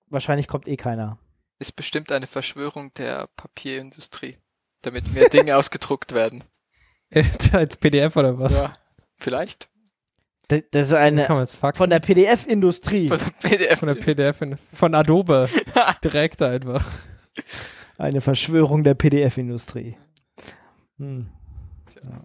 [0.07, 1.17] wahrscheinlich kommt eh keiner.
[1.59, 4.37] ist bestimmt eine Verschwörung der Papierindustrie,
[4.81, 6.43] damit mehr Dinge ausgedruckt werden.
[7.53, 8.53] Als PDF oder was?
[8.53, 8.73] Ja,
[9.17, 9.69] vielleicht.
[10.47, 11.25] Das das ist eine
[11.75, 13.07] von der PDF-Industrie.
[13.07, 13.79] Von der PDF.
[13.79, 15.49] von der PDF, in- von Adobe.
[16.03, 16.85] Direkt einfach.
[17.97, 19.97] Eine Verschwörung der PDF-Industrie.
[20.97, 21.29] Hm.
[22.03, 22.19] Ja.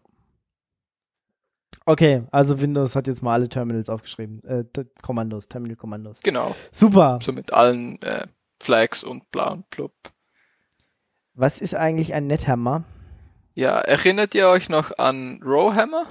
[1.89, 4.43] Okay, also Windows hat jetzt mal alle Terminals aufgeschrieben.
[4.43, 4.65] Äh,
[5.03, 6.19] Kommandos, Terminal-Kommandos.
[6.21, 6.55] Genau.
[6.73, 7.21] Super.
[7.23, 8.27] So mit allen äh,
[8.61, 9.93] Flags und bla und blub.
[11.35, 12.83] Was ist eigentlich ein Nethammer?
[13.55, 16.03] Ja, erinnert ihr euch noch an Rowhammer?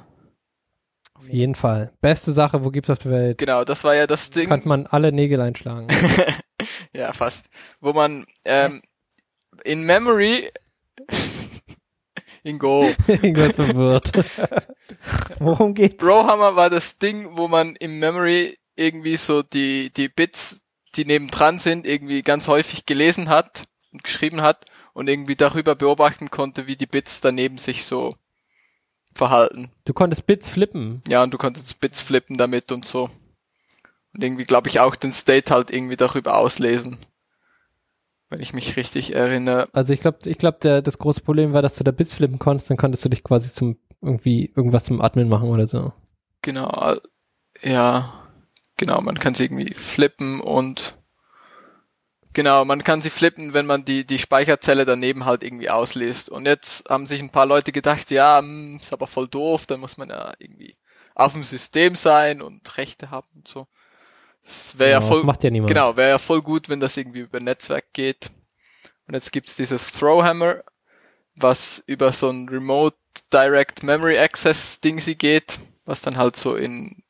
[1.13, 1.91] Auf jeden Fall.
[1.99, 3.37] Beste Sache, wo gibt's auf der Welt?
[3.37, 4.47] Genau, das war ja das Ding.
[4.47, 5.87] Kann man alle Nägel einschlagen.
[6.93, 7.47] ja, fast.
[7.81, 8.81] Wo man ähm,
[9.63, 10.49] in Memory
[12.45, 12.89] in Go.
[13.07, 14.11] Irgendwas verwirrt.
[15.39, 16.03] Worum geht's?
[16.03, 20.61] Rowhammer war das Ding, wo man im Memory irgendwie so die, die Bits,
[20.95, 26.29] die nebendran sind, irgendwie ganz häufig gelesen hat und geschrieben hat und irgendwie darüber beobachten
[26.29, 28.13] konnte, wie die Bits daneben sich so
[29.15, 29.71] verhalten.
[29.85, 31.01] Du konntest Bits flippen.
[31.07, 33.09] Ja, und du konntest Bits flippen damit und so.
[34.13, 36.99] Und irgendwie, glaube ich, auch den State halt irgendwie darüber auslesen.
[38.35, 39.69] Wenn ich mich richtig erinnere.
[39.71, 42.69] Also ich glaube, ich glaube, das große Problem war, dass du da Bits flippen konntest,
[42.69, 45.93] dann konntest du dich quasi zum irgendwie irgendwas zum Admin machen oder so.
[46.41, 47.01] Genau, al-
[47.63, 48.13] ja,
[48.75, 50.97] genau, man kann sie irgendwie flippen und
[52.33, 56.29] genau, man kann sie flippen, wenn man die, die Speicherzelle daneben halt irgendwie ausliest.
[56.29, 59.79] Und jetzt haben sich ein paar Leute gedacht, ja, hm, ist aber voll doof, dann
[59.79, 60.75] muss man ja irgendwie
[61.15, 63.67] auf dem System sein und Rechte haben und so.
[64.45, 65.69] Das wäre ja, Genau, voll, Das macht ja niemand.
[65.69, 68.29] Genau, wäre ja voll gut, wenn das irgendwie über Netzwerk geht.
[69.07, 70.63] Und jetzt gibt's dieses Throwhammer,
[71.35, 72.95] was über so ein Remote
[73.33, 77.03] Direct Memory Access Ding sie geht, was dann halt so in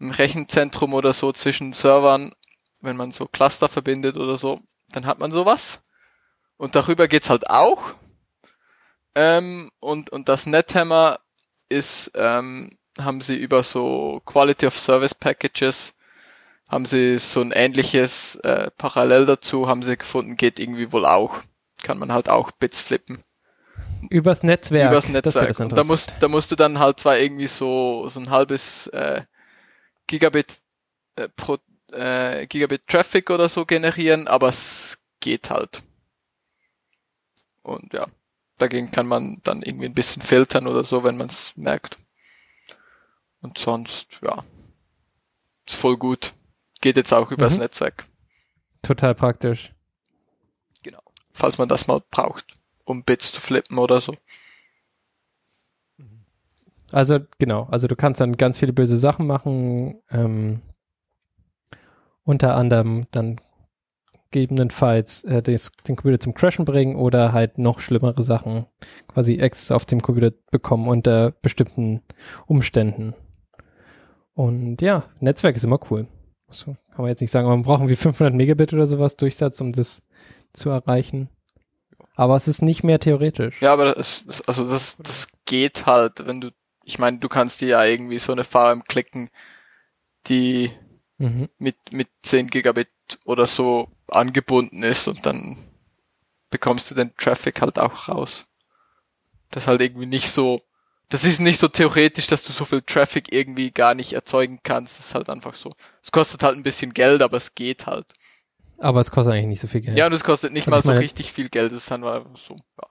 [0.00, 2.32] im Rechenzentrum oder so zwischen Servern,
[2.80, 5.82] wenn man so Cluster verbindet oder so, dann hat man sowas.
[6.56, 7.94] Und darüber geht's halt auch.
[9.14, 11.20] Ähm, und, und das NetHammer
[11.68, 15.94] ist, ähm, haben sie über so Quality of Service Packages
[16.70, 21.40] haben sie so ein ähnliches äh, parallel dazu, haben sie gefunden, geht irgendwie wohl auch.
[21.82, 23.22] Kann man halt auch Bits flippen.
[24.08, 24.92] Übers Netzwerk.
[24.92, 25.48] Übers Das Netzwerk.
[25.48, 28.86] das und da musst, da musst du dann halt zwar irgendwie so, so ein halbes
[28.88, 29.22] äh,
[30.06, 30.58] Gigabit
[31.16, 31.58] äh, pro
[31.92, 35.82] äh, Gigabit Traffic oder so generieren, aber es geht halt.
[37.62, 38.06] Und ja,
[38.58, 41.98] dagegen kann man dann irgendwie ein bisschen filtern oder so, wenn man es merkt.
[43.42, 44.44] Und sonst, ja,
[45.66, 46.32] ist voll gut.
[46.80, 47.62] Geht jetzt auch übers Mhm.
[47.62, 48.08] Netzwerk.
[48.82, 49.72] Total praktisch.
[50.82, 51.02] Genau.
[51.32, 52.46] Falls man das mal braucht,
[52.84, 54.14] um Bits zu flippen oder so.
[56.92, 60.60] Also genau, also du kannst dann ganz viele böse Sachen machen, ähm,
[62.24, 63.40] unter anderem dann
[64.32, 68.66] gegebenenfalls äh, des, den Computer zum Crashen bringen oder halt noch schlimmere Sachen,
[69.08, 72.00] quasi Access auf dem Computer bekommen unter bestimmten
[72.46, 73.14] Umständen.
[74.34, 76.08] Und ja, Netzwerk ist immer cool.
[76.50, 79.60] So, kann man jetzt nicht sagen, aber man braucht irgendwie 500 Megabit oder sowas Durchsatz,
[79.60, 80.02] um das
[80.52, 81.28] zu erreichen.
[82.16, 83.62] Aber es ist nicht mehr theoretisch.
[83.62, 86.50] Ja, aber das, das also das, das geht halt, wenn du,
[86.84, 89.30] ich meine, du kannst dir ja irgendwie so eine VM klicken,
[90.26, 90.70] die
[91.20, 91.50] Mhm.
[91.58, 92.88] mit, mit 10 Gigabit
[93.26, 95.58] oder so angebunden ist und dann
[96.48, 98.46] bekommst du den Traffic halt auch raus.
[99.50, 100.62] Das ist halt irgendwie nicht so,
[101.10, 104.98] das ist nicht so theoretisch, dass du so viel Traffic irgendwie gar nicht erzeugen kannst.
[104.98, 105.70] Das ist halt einfach so.
[106.02, 108.06] Es kostet halt ein bisschen Geld, aber es geht halt.
[108.78, 109.98] Aber es kostet eigentlich nicht so viel Geld.
[109.98, 111.70] Ja, und es kostet nicht Also mal so meine- richtig viel Geld.
[111.72, 112.88] Das ist dann mal so, ja.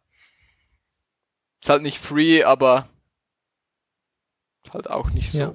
[1.62, 2.88] Ist halt nicht free, aber
[4.74, 5.54] halt auch nicht so Ja.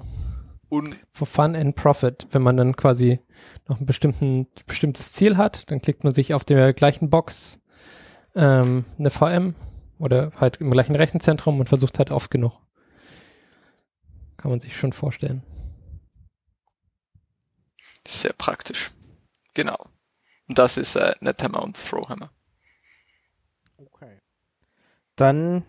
[0.69, 2.27] un for fun and profit.
[2.31, 3.19] Wenn man dann quasi
[3.67, 7.59] noch ein bestimmten, bestimmtes Ziel hat, dann klickt man sich auf der gleichen Box
[8.35, 9.55] ähm, eine VM
[10.05, 12.61] oder halt im gleichen Rechenzentrum und versucht halt oft genug.
[14.37, 15.43] Kann man sich schon vorstellen.
[18.07, 18.91] sehr praktisch.
[19.55, 19.77] Genau.
[20.47, 22.29] Und das ist äh, NetHammer und Throwhammer.
[23.77, 24.21] Okay.
[25.15, 25.65] Dann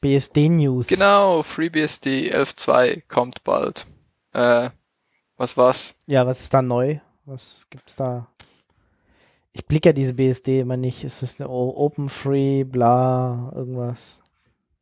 [0.00, 0.86] BSD News.
[0.86, 3.86] Genau, FreeBSD 11.2 kommt bald.
[4.32, 4.70] Äh,
[5.36, 5.94] was war's?
[6.06, 7.00] Ja, was ist da neu?
[7.26, 8.33] Was gibt's da?
[9.56, 11.04] Ich blicke ja diese BSD immer nicht.
[11.04, 14.18] Ist das eine Open Free, bla, irgendwas?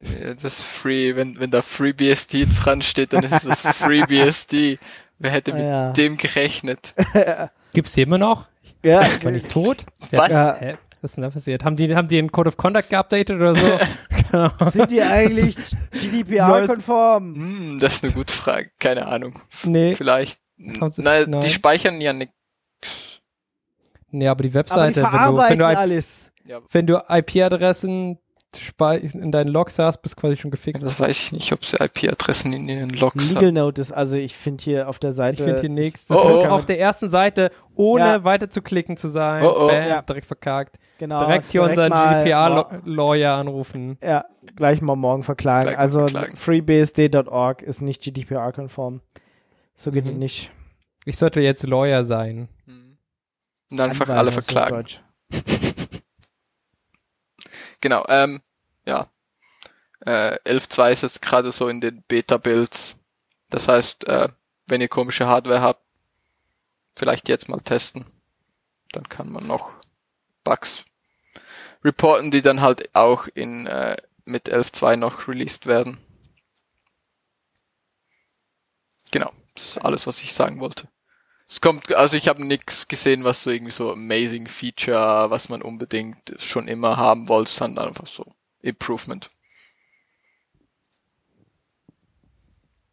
[0.00, 4.78] Äh, Das ist Free, wenn, wenn da FreeBSD dran steht, dann ist das FreeBSD.
[5.18, 5.92] Wer hätte Ah, mit ja.
[5.92, 6.94] dem gerechnet?
[7.74, 8.48] Gibt's die immer noch?
[8.82, 9.84] Ja, Ist man nicht tot?
[10.10, 10.32] Was?
[10.32, 10.56] Ja.
[10.58, 10.74] Hä?
[11.02, 11.64] Was ist denn da passiert?
[11.64, 13.78] Haben die, haben die den Code of Conduct geupdatet oder so?
[14.32, 14.48] Genau.
[14.70, 15.56] sind die eigentlich
[16.00, 17.34] GDPR-konform?
[17.34, 18.70] Hm, das ist eine gute Frage.
[18.78, 19.38] Keine Ahnung.
[19.64, 20.40] nee, Vielleicht.
[20.56, 22.32] Nein, die speichern ja nix.
[24.12, 28.18] Nee, aber die Aber die Webseite, wenn du, wenn du, IP wenn du IP-Adressen
[29.14, 30.82] in deinen Logs hast, bist du quasi schon gefickt.
[30.82, 33.54] das weiß ich nicht, ob sie IP-Adressen in ihren Logs Legal haben.
[33.54, 35.38] Notice, also ich finde hier auf der Seite.
[35.38, 36.10] Ich finde hier nichts.
[36.10, 36.28] Oh, Das oh.
[36.28, 38.24] muss auf der ersten Seite, ohne Ja.
[38.24, 39.42] weiter zu klicken zu sein.
[39.42, 39.66] Oh, oh.
[39.68, 40.02] Bam, Ja.
[40.02, 40.76] direkt verkackt.
[40.98, 43.96] genau, direkt hier unseren mal- GDPR-Lawyer anrufen.
[44.02, 45.70] Ja, gleich mal morgen verklagen.
[45.70, 46.04] Mal also
[46.34, 49.00] freebsd.org ist nicht GDPR-konform.
[49.74, 50.10] So geht Mhm.
[50.12, 50.50] es nicht.
[51.06, 52.48] Ich sollte jetzt Lawyer sein.
[53.72, 54.86] Und einfach Anwalt alle verklagen.
[57.82, 58.40] Genau, ähm,
[58.86, 59.10] ja.
[60.06, 62.96] Äh, 11.2 ist jetzt gerade so in den Beta-Builds.
[63.50, 64.28] Das heißt, äh,
[64.66, 65.84] wenn ihr komische Hardware habt,
[66.96, 68.06] vielleicht jetzt mal testen.
[68.92, 69.72] Dann kann man noch
[70.44, 70.84] Bugs
[71.82, 75.98] reporten, die dann halt auch in äh, mit 11.2 noch released werden.
[79.10, 80.88] Genau, das ist alles, was ich sagen wollte.
[81.52, 85.60] Es kommt, also ich habe nichts gesehen, was so irgendwie so amazing Feature, was man
[85.60, 88.24] unbedingt schon immer haben wollte, sondern einfach so
[88.62, 89.28] Improvement.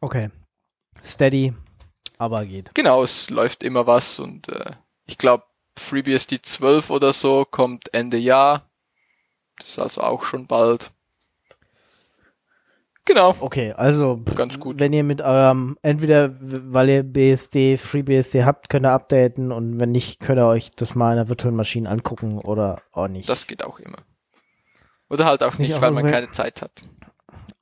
[0.02, 0.30] Okay.
[1.02, 1.54] Steady,
[2.18, 2.76] aber geht.
[2.76, 4.74] Genau, es läuft immer was und äh,
[5.06, 5.46] ich glaube
[5.78, 8.70] FreeBSD 12 oder so kommt Ende Jahr.
[9.56, 10.92] Das ist also auch schon bald.
[13.10, 14.80] Genau, Okay, also Ganz gut.
[14.80, 19.92] wenn ihr mit eurem, entweder weil ihr BSD, FreeBSD habt, könnt ihr updaten und wenn
[19.92, 23.28] nicht, könnt ihr euch das mal in der virtuellen Maschine angucken oder auch nicht.
[23.28, 23.98] das geht auch immer.
[25.10, 26.72] Oder halt auch Ist nicht nicht, auch weil man keine Zeit hat.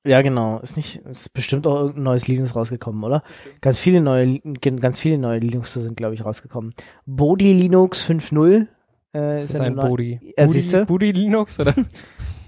[0.06, 0.60] ja, genau.
[0.60, 3.24] Ist nicht, ist bestimmt auch irgendein neues Linux rausgekommen, oder?
[3.62, 4.40] Ganz viele neue,
[4.82, 6.74] ganz viele neue Linux sind, glaube ich, rausgekommen.
[7.06, 8.68] Bodhi Linux 5.0.
[9.14, 10.20] Äh, Ist ja ein Body?
[10.38, 10.86] Siehste?
[10.86, 11.74] Booty Linux oder?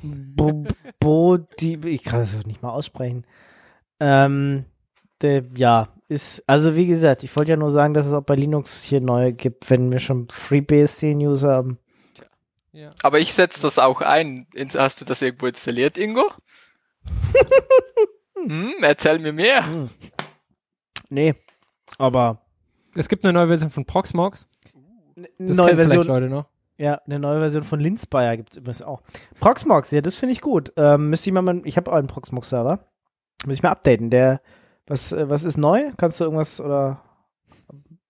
[0.01, 0.65] Bo
[0.99, 3.25] Bodhi, ich kann das nicht mal aussprechen.
[3.99, 4.65] Ähm,
[5.21, 8.35] der, ja, ist, also wie gesagt, ich wollte ja nur sagen, dass es auch bei
[8.35, 11.77] Linux hier neue gibt, wenn wir schon FreeBSD News haben.
[12.71, 12.91] ja.
[13.03, 14.47] Aber ich setze das auch ein.
[14.75, 16.23] Hast du das irgendwo installiert, Ingo?
[18.47, 19.65] hm, erzähl mir mehr.
[19.65, 19.89] Hm.
[21.09, 21.35] Nee,
[21.97, 22.41] aber
[22.95, 24.47] Es gibt eine neue Version von Proxmox.
[25.15, 26.45] eine Das neue Version, Leute noch.
[26.79, 29.01] Ja, eine neue Version von Linspire gibt es übrigens auch.
[29.39, 30.71] Proxmox, ja, das finde ich gut.
[30.77, 32.79] Ähm, müsste ich mal, ich habe auch einen Proxmox-Server.
[33.45, 34.09] Muss ich mal updaten.
[34.09, 34.41] Der,
[34.87, 35.91] was, äh, was ist neu?
[35.97, 37.01] Kannst du irgendwas oder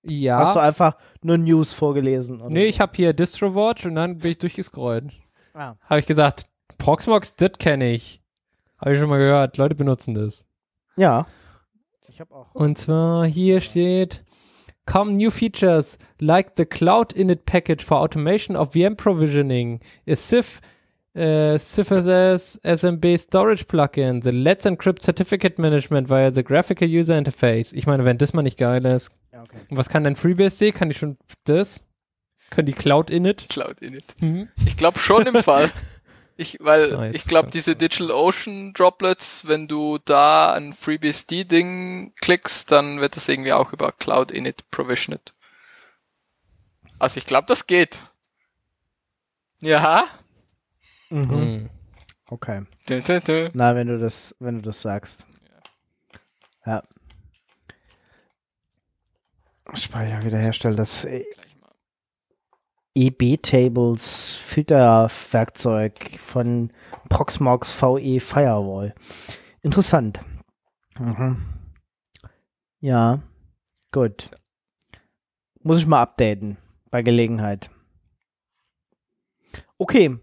[0.03, 0.37] Ja.
[0.39, 2.41] hast du einfach nur News vorgelesen?
[2.41, 5.11] Oder Nee, ich habe hier DistroWatch und dann bin ich durchgescrollt.
[5.55, 5.75] Ah.
[5.81, 6.45] Habe ich gesagt,
[6.77, 8.21] Proxmox, das kenne ich.
[8.77, 9.57] Habe ich schon mal gehört.
[9.57, 10.45] Leute benutzen das.
[10.95, 11.25] Ja.
[12.07, 12.53] Ich habe auch.
[12.55, 14.23] Und zwar hier steht,
[14.89, 20.61] come new features like the Cloud Init Package for automation of VM provisioning, a SIF,
[21.15, 27.71] uh, SIFSS SMB Storage Plugin, the Let's Encrypt Certificate Management via the Graphical User Interface.
[27.73, 29.11] Ich meine, wenn das mal nicht geil ist.
[29.31, 29.59] Ja, okay.
[29.69, 30.71] Und was kann denn FreeBSD?
[30.71, 31.85] Kann ich schon das?
[32.49, 33.47] Können die Cloud Init?
[33.47, 34.15] Cloud Init.
[34.21, 34.47] Mhm.
[34.65, 35.69] Ich glaube schon im Fall.
[36.39, 37.15] Ich, weil Nice.
[37.15, 43.27] ich glaube, diese Digital Ocean Droplets, wenn du da ein FreeBSD-Ding klickst, dann wird das
[43.27, 45.33] irgendwie auch über Cloud Init provisioned.
[46.97, 47.99] Also ich glaube, das geht.
[49.61, 50.05] Ja.
[51.09, 51.19] Mhm.
[51.25, 51.69] Mhm.
[52.27, 52.61] Okay.
[52.87, 53.49] Dun, dun, dun.
[53.53, 55.25] Na, wenn du das, wenn du das sagst.
[56.65, 56.83] Ja.
[59.73, 61.05] Speicher wiederherstellen, das.
[62.95, 66.71] EB-Tables Filterwerkzeug von
[67.09, 68.93] Proxmox VE Firewall.
[69.61, 70.19] Interessant.
[70.99, 71.37] Mhm.
[72.81, 73.21] Ja,
[73.91, 74.31] gut.
[75.61, 76.57] Muss ich mal updaten
[76.89, 77.69] bei Gelegenheit.
[79.77, 80.17] Okay,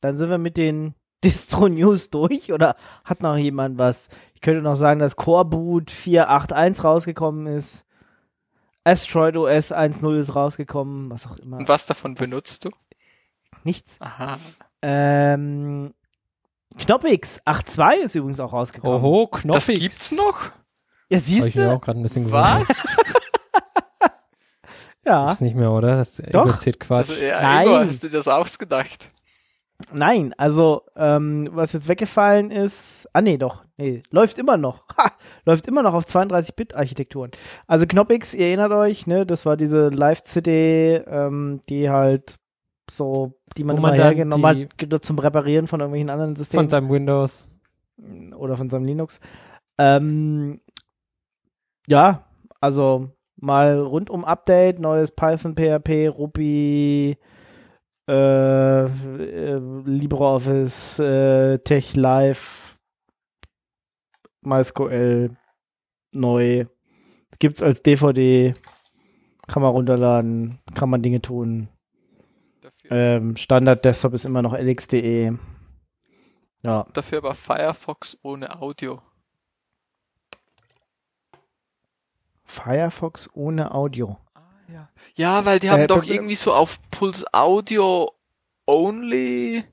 [0.00, 0.94] dann sind wir mit den
[1.24, 4.08] Distro-News durch oder hat noch jemand was?
[4.34, 7.84] Ich könnte noch sagen, dass Core Boot 4.8.1 rausgekommen ist.
[8.84, 11.58] Asteroid OS 1.0 ist rausgekommen, was auch immer.
[11.58, 12.70] Und was davon Das- benutzt du?
[13.64, 13.96] Nichts.
[14.00, 14.38] Aha.
[14.82, 15.92] Ähm,
[16.78, 18.96] Knoppix 8.2 ist übrigens auch rausgekommen.
[19.02, 19.80] Oho, Das Knoppix.
[19.80, 20.50] gibt's noch?
[21.10, 21.72] Ja, siehst mir du?
[21.74, 22.68] auch gerade ein bisschen gewundert.
[22.68, 22.86] Was?
[25.04, 25.24] Ja.
[25.26, 25.96] Gibt's nicht mehr, oder?
[25.96, 26.46] Das Doch.
[26.46, 27.08] erzählt Quatsch.
[27.10, 27.66] Also, ja, Nein.
[27.66, 29.08] Ingo, hast du dir das ausgedacht?
[29.92, 34.84] Nein, also, ähm, was jetzt weggefallen ist, ah nee, doch, nee, läuft immer noch.
[34.98, 35.12] Ha,
[35.44, 37.30] läuft immer noch auf 32-Bit-Architekturen.
[37.66, 42.36] Also Knoppix, ihr erinnert euch, ne, das war diese Live-CD, ähm, die halt
[42.90, 46.64] so, die man Wo immer man dann hergenommen hat, zum Reparieren von irgendwelchen anderen Systemen.
[46.64, 47.48] Von seinem Windows.
[48.36, 49.20] oder von seinem Linux.
[49.78, 50.60] Ähm,
[51.86, 52.26] ja,
[52.60, 57.16] also mal rundum Update, neues Python, PHP, Ruby,
[58.10, 62.76] äh, äh, LibreOffice, äh, Tech Live,
[64.42, 65.36] MySQL,
[66.12, 66.66] neu.
[67.38, 68.54] Gibt's als DVD,
[69.46, 71.68] kann man runterladen, kann man Dinge tun.
[72.90, 75.38] Ähm, Standard Desktop ist immer noch LXDE.
[76.62, 76.86] Ja.
[76.92, 79.00] Dafür aber Firefox ohne Audio.
[82.44, 84.18] Firefox ohne Audio.
[84.72, 88.12] Ja, ja weil die haben Äh, doch be- irgendwie so auf Puls Audio
[88.66, 89.64] Only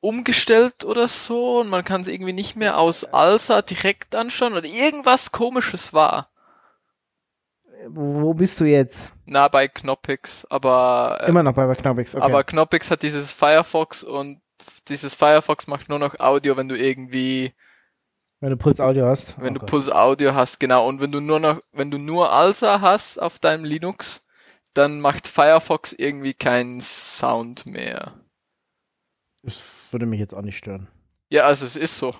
[0.00, 4.66] umgestellt oder so und man kann es irgendwie nicht mehr aus Alsa direkt anschauen oder
[4.66, 6.30] irgendwas komisches war.
[7.88, 9.10] Wo, wo bist du jetzt?
[9.26, 12.24] Na, bei Knoppix, aber, äh, Immer noch bei Knoppix, okay.
[12.24, 14.40] aber Knoppix hat dieses Firefox und
[14.88, 17.52] dieses Firefox macht nur noch Audio, wenn du irgendwie,
[18.40, 19.38] wenn du Puls Audio hast.
[19.40, 19.70] wenn Oh du Gott.
[19.70, 23.38] Puls Audio hast, genau, und wenn du nur noch, wenn du nur Alsa hast auf
[23.38, 24.20] deinem Linux,
[24.74, 28.12] dann macht Firefox irgendwie keinen Sound mehr.
[29.42, 30.88] Das würde mich jetzt auch nicht stören.
[31.30, 32.14] Ja, also es ist so.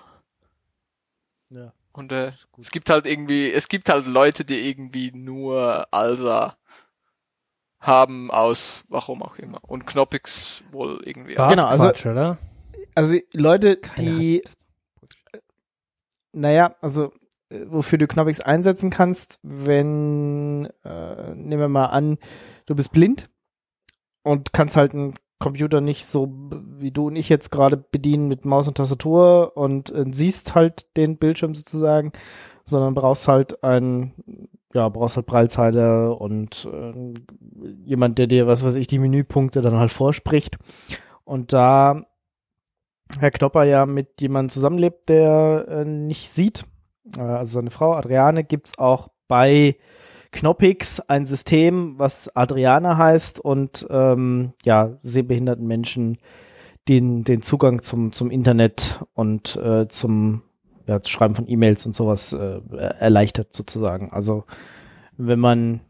[1.49, 1.73] Ja.
[1.91, 6.57] Und äh, es gibt halt irgendwie, es gibt halt Leute, die irgendwie nur Alsa
[7.79, 9.59] haben aus warum auch immer.
[9.63, 11.33] Und Knoppix wohl irgendwie.
[11.33, 12.37] Genau, also- Quatsch, oder?
[12.95, 14.43] Also Leute, die,
[16.31, 17.11] naja, also
[17.49, 22.17] äh, wofür du Knoppix einsetzen kannst, wenn, äh, nehmen wir mal an,
[22.65, 23.29] du bist blind
[24.23, 28.43] und kannst halt einen Computer nicht so wie du und ich jetzt gerade bedienen mit
[28.43, 32.11] Maus und Tastatur und äh, siehst halt den Bildschirm sozusagen,
[32.65, 34.13] sondern brauchst halt ein,
[34.73, 37.13] ja, brauchst halt Prallzeile und äh,
[37.85, 40.57] jemand, der dir, was weiß ich, die Menüpunkte dann halt vorspricht.
[41.23, 42.05] Und da
[43.17, 46.65] Herr Knopper ja mit jemandem zusammenlebt, der äh, nicht sieht,
[47.17, 49.77] äh, also seine Frau Adriane, gibt's auch bei
[50.31, 56.17] Knoppix ein System, was Adriane heißt und ähm, ja, sehbehinderten Menschen
[56.87, 60.43] den, den Zugang zum, zum Internet und äh, zum
[60.87, 62.61] ja, Schreiben von E-Mails und sowas äh,
[62.99, 64.11] erleichtert sozusagen.
[64.11, 64.45] Also
[65.17, 65.81] wenn man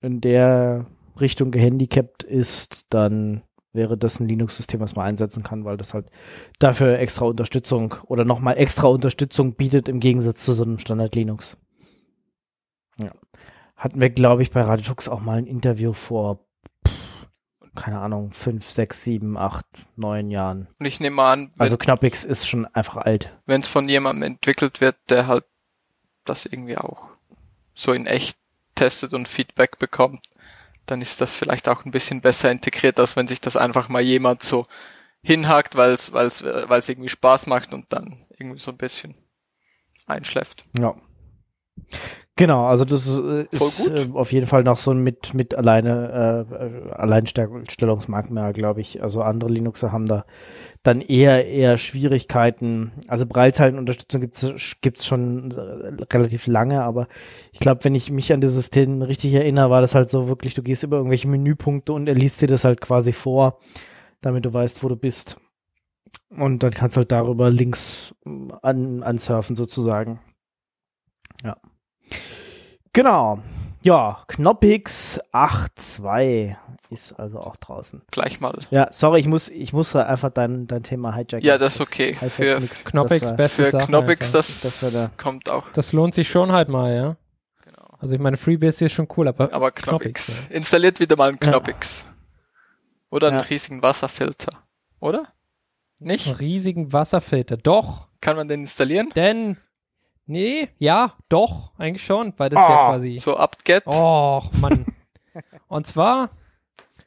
[0.00, 0.86] in der
[1.20, 3.42] Richtung gehandicapt ist, dann
[3.72, 6.06] wäre das ein Linux-System, was man einsetzen kann, weil das halt
[6.58, 11.56] dafür extra Unterstützung oder nochmal extra Unterstützung bietet im Gegensatz zu so einem Standard Linux.
[13.00, 13.10] Ja.
[13.76, 16.46] Hatten wir, glaube ich, bei Radiotux auch mal ein Interview vor,
[16.86, 17.28] pff,
[17.74, 19.66] keine Ahnung, fünf, sechs, sieben, acht,
[19.96, 20.68] neun Jahren.
[20.78, 23.38] Und ich nehme mal an, wenn Also Knoppix ist schon einfach alt.
[23.46, 25.44] es von jemandem entwickelt wird, der halt
[26.24, 27.10] das irgendwie auch
[27.74, 28.36] so in echt
[28.74, 30.26] testet und Feedback bekommt,
[30.90, 34.02] dann ist das vielleicht auch ein bisschen besser integriert, als wenn sich das einfach mal
[34.02, 34.66] jemand so
[35.22, 38.78] hinhakt, weil es weil es weil es irgendwie Spaß macht und dann irgendwie so ein
[38.78, 39.14] bisschen
[40.06, 40.64] einschläft.
[40.78, 40.94] Ja.
[42.40, 46.46] Genau, also das äh, ist äh, auf jeden Fall noch so ein mit, mit alleine
[46.48, 49.02] äh, Alleinstellungsmerkmal, glaube ich.
[49.02, 50.24] Also andere Linuxer haben da
[50.82, 52.92] dann eher eher Schwierigkeiten.
[53.08, 54.46] Also Braillezeilenunterstützung gibt's
[54.80, 57.08] gibt's schon äh, relativ lange, aber
[57.52, 60.54] ich glaube, wenn ich mich an das System richtig erinnere, war das halt so wirklich,
[60.54, 63.58] du gehst über irgendwelche Menüpunkte und er liest dir das halt quasi vor,
[64.22, 65.36] damit du weißt, wo du bist.
[66.30, 70.20] Und dann kannst du halt darüber Links mm, an, ansurfen sozusagen.
[71.44, 71.56] Ja.
[72.92, 73.40] Genau.
[73.82, 76.56] Ja, Knoppix 8.2
[76.90, 78.02] ist also auch draußen.
[78.10, 78.58] Gleich mal.
[78.70, 81.40] Ja, sorry, ich muss, ich muss da einfach dein, dein Thema hijacken.
[81.40, 82.14] Ja, das ist okay.
[82.20, 82.84] heißt Für- nix.
[82.84, 85.70] Knoppix Das beste Für Knoppix, das, Das der- kommt auch.
[85.72, 87.16] Das lohnt sich schon halt mal, ja.
[87.64, 87.88] Genau.
[87.98, 90.50] Also ich meine, Freebase ist schon cool, aber, Aber Knoppix, Knoppix.
[90.50, 91.48] Installiert wieder mal einen Ja.
[91.50, 92.04] Knoppix.
[93.10, 93.44] Oder einen Ja.
[93.44, 94.52] riesigen Wasserfilter.
[95.00, 95.22] Oder?
[96.00, 96.26] Nicht?
[96.26, 97.56] einen riesigen Wasserfilter.
[97.56, 99.08] Doch, Kann man den installieren?
[99.16, 99.56] denn
[100.30, 102.88] nee, ja, doch, eigentlich schon, weil das ist ja Ah.
[102.90, 103.18] quasi.
[103.18, 103.86] So apt-get?
[103.86, 104.86] Och, Mann.
[105.68, 106.30] Und zwar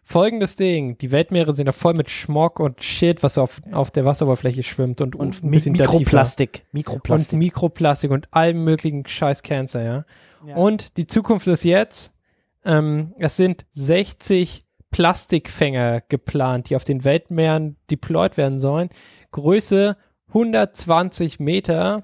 [0.04, 4.06] folgendes Ding: Die Weltmeere sind ja voll mit Schmog und Shit, was auf, auf der
[4.06, 5.92] Wasseroberfläche schwimmt und, Und ein Mi bisschen tiefer.
[5.92, 6.62] Mikroplastik.
[6.68, 7.40] Und Mikroplastik.
[7.40, 10.06] Mikroplastik und allem möglichen Scheiß Cancer, ja.
[10.46, 10.56] Ja.
[10.56, 12.14] Und die Zukunft ist jetzt,
[12.66, 14.62] ähm, es sind 60
[14.92, 18.90] Plastikfänger geplant, die auf den Weltmeeren deployed werden sollen.
[19.32, 19.98] Größe
[20.30, 22.04] 120 Meter.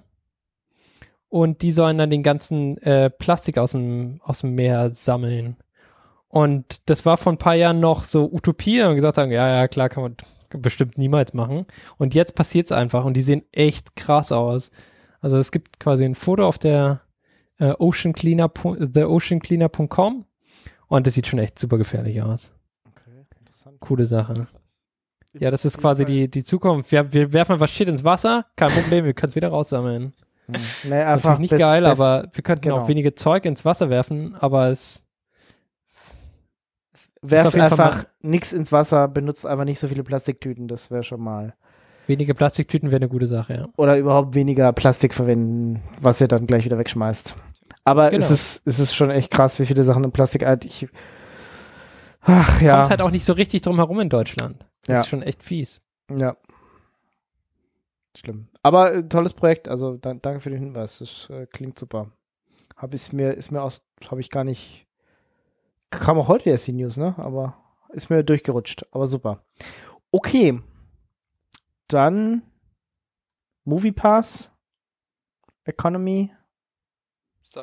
[1.30, 5.58] Und die sollen dann den ganzen äh, Plastik aus dem, aus dem Meer sammeln.
[6.28, 9.68] Und das war vor ein paar Jahren noch so Utopie und gesagt haben, ja, ja,
[9.68, 10.16] klar, kann man
[10.62, 11.66] bestimmt niemals machen.
[11.98, 14.72] Und jetzt passiert's einfach und die sehen echt krass aus.
[15.22, 17.02] Also es gibt quasi ein Foto auf der
[17.60, 20.26] äh, oceancleaner, theoceancleaner.com
[20.88, 22.54] und das sieht schon echt super gefährlich aus.
[22.88, 23.80] Okay, interessant.
[23.80, 24.48] Coole Sache.
[25.34, 26.92] Ja, das ist quasi die, die Zukunft.
[26.92, 30.14] Wir, wir werfen einfach Shit ins Wasser, kein Problem, wir können es wieder raussammeln.
[30.52, 32.78] Nee, Ist einfach natürlich nicht bis- geil, bis- aber wir könnten genau.
[32.80, 35.06] auch wenige Zeug ins Wasser werfen, aber es
[37.22, 40.90] werf auf jeden Fall einfach nichts ins Wasser, benutzt einfach nicht so viele Plastiktüten, das
[40.92, 41.54] wäre schon mal.
[42.08, 43.68] wenige Plastiktüten wäre eine gute Sache, ja.
[43.78, 47.36] Oder überhaupt weniger Plastik verwenden, was ihr dann gleich wieder wegschmeißt.
[47.84, 48.24] Aber Genau.
[48.26, 50.44] es, ist, es ist schon echt krass, wie viele Sachen in Plastik.
[50.44, 50.88] alt- Ich
[52.22, 52.78] Ach ja.
[52.78, 54.66] kommt halt auch nicht so richtig drum herum in Deutschland.
[54.86, 55.02] Das Ja.
[55.02, 55.82] ist schon echt fies.
[56.18, 56.36] Ja.
[58.18, 58.48] Schlimm.
[58.64, 61.00] Aber äh, tolles Projekt, also da, danke für den Hinweis.
[61.00, 62.12] Das äh, klingt super.
[62.76, 64.88] Hab ich mir, ist mir aus, habe ich gar nicht.
[65.92, 67.16] Kam auch heute erst die News, ne?
[67.18, 67.58] Aber
[67.90, 68.86] ist mir durchgerutscht.
[68.92, 69.44] Aber super.
[70.12, 70.62] Okay.
[71.88, 72.44] Dann
[73.64, 74.52] Movie Pass,
[75.64, 76.32] Economy,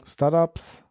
[0.05, 0.86] Startups.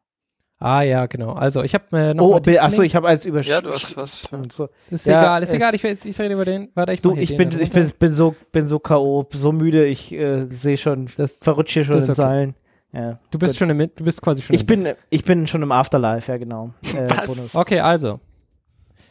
[0.58, 1.34] Ah ja, genau.
[1.34, 3.53] Also ich habe äh, noch Oh, mal die achso, ich habe als Überschrift.
[3.53, 4.26] Ja, du hast was.
[4.32, 4.70] und so.
[4.89, 5.76] Ist Ja, egal, ist es- egal.
[5.76, 6.70] Ich, will jetzt- ich rede über den.
[6.76, 9.86] Warte, ich Du, ich den bin, ich bin, bin so, bin so K.O., so müde,
[9.86, 12.22] ich äh, sehe schon, Das- verrutsche hier schon das in okay.
[12.22, 12.56] Zeilen.
[12.93, 13.60] Ja, Du bist gut.
[13.60, 14.53] schon im, du bist quasi schon.
[14.56, 16.72] Ich im- bin, ich bin schon im Afterlife, ja genau.
[16.95, 17.08] Äh.
[17.53, 18.22] Okay, also.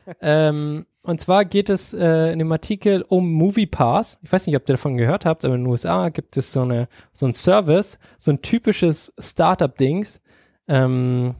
[0.22, 4.18] ähm, und zwar geht es äh, in dem Artikel um Movie Pass.
[4.22, 6.62] Ich weiß nicht, ob ihr davon gehört habt, aber in den USA gibt es so
[6.62, 10.20] eine so ein Service, so ein typisches Startup-Dings,
[10.68, 11.34] ähm,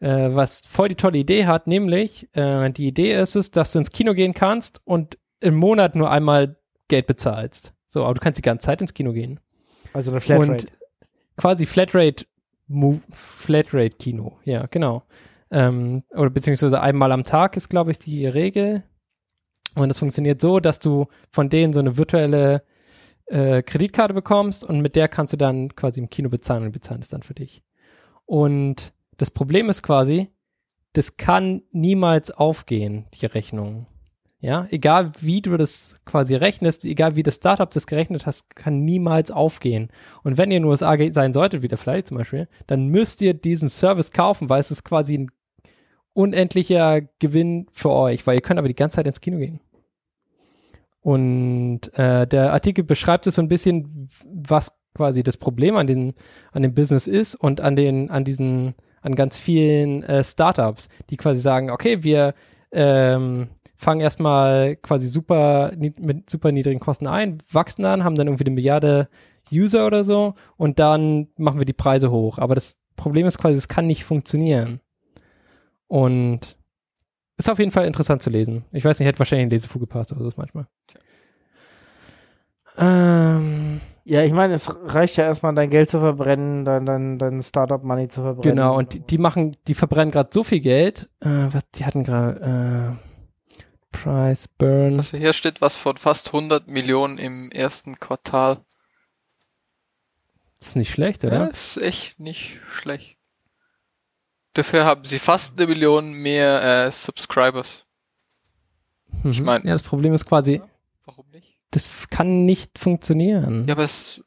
[0.00, 3.78] äh, was voll die tolle Idee hat, nämlich äh, die Idee ist es, dass du
[3.78, 6.56] ins Kino gehen kannst und im Monat nur einmal
[6.88, 7.74] Geld bezahlst.
[7.86, 9.40] So, aber du kannst die ganze Zeit ins Kino gehen.
[9.92, 10.52] Also eine Flatrate.
[10.52, 10.66] Und
[11.36, 12.26] quasi Flatrate,
[13.10, 15.04] Flatrate Kino, ja, genau.
[15.50, 18.82] Ähm, oder beziehungsweise einmal am Tag ist, glaube ich, die Regel.
[19.74, 22.62] Und das funktioniert so, dass du von denen so eine virtuelle
[23.26, 27.02] äh, Kreditkarte bekommst und mit der kannst du dann quasi im Kino bezahlen und bezahlen
[27.02, 27.62] es dann für dich.
[28.26, 30.28] Und das Problem ist quasi,
[30.92, 33.86] das kann niemals aufgehen, die Rechnung.
[34.38, 38.80] Ja, egal wie du das quasi rechnest, egal wie das Startup das gerechnet hast, kann
[38.80, 39.90] niemals aufgehen.
[40.22, 43.22] Und wenn ihr in den USA sein solltet, wie der Fly zum Beispiel, dann müsst
[43.22, 45.30] ihr diesen Service kaufen, weil es ist quasi ein
[46.12, 49.60] unendlicher Gewinn für euch, weil ihr könnt aber die ganze Zeit ins Kino gehen.
[51.00, 56.14] Und äh, der Artikel beschreibt es so ein bisschen, was quasi das Problem an, den,
[56.52, 61.16] an dem Business ist und an den, an diesen, an ganz vielen äh, Startups, die
[61.16, 62.34] quasi sagen, okay, wir
[62.72, 68.44] ähm, fangen erstmal quasi super mit super niedrigen Kosten ein, wachsen dann, haben dann irgendwie
[68.44, 69.08] eine Milliarde
[69.52, 72.38] User oder so und dann machen wir die Preise hoch.
[72.38, 74.80] Aber das Problem ist quasi, es kann nicht funktionieren.
[75.88, 76.56] Und
[77.36, 78.64] ist auf jeden Fall interessant zu lesen.
[78.72, 80.66] Ich weiß nicht, hätte wahrscheinlich ein Lesefuge gepasst, aber so ist manchmal.
[82.78, 87.42] Ähm, ja, ich meine, es reicht ja erstmal, dein Geld zu verbrennen, dein, dein, dein
[87.42, 88.56] Startup-Money zu verbrennen.
[88.56, 91.10] genau, und die, die machen, die verbrennen gerade so viel Geld.
[91.20, 94.98] Äh, was, die hatten gerade äh, Price Burn.
[94.98, 98.58] Also hier steht was von fast 100 Millionen im ersten Quartal.
[100.58, 101.50] Das ist nicht schlecht, Ja, oder?
[101.50, 103.18] ist echt nicht schlecht.
[104.54, 107.84] Dafür haben sie fast eine Million mehr äh, Subscribers.
[109.24, 109.46] ich Mhm.
[109.46, 110.62] mein- ja, das Problem ist quasi,
[111.04, 111.55] Warum nicht?
[111.70, 113.66] Das kann nicht funktionieren.
[113.68, 114.22] Ja, aber es,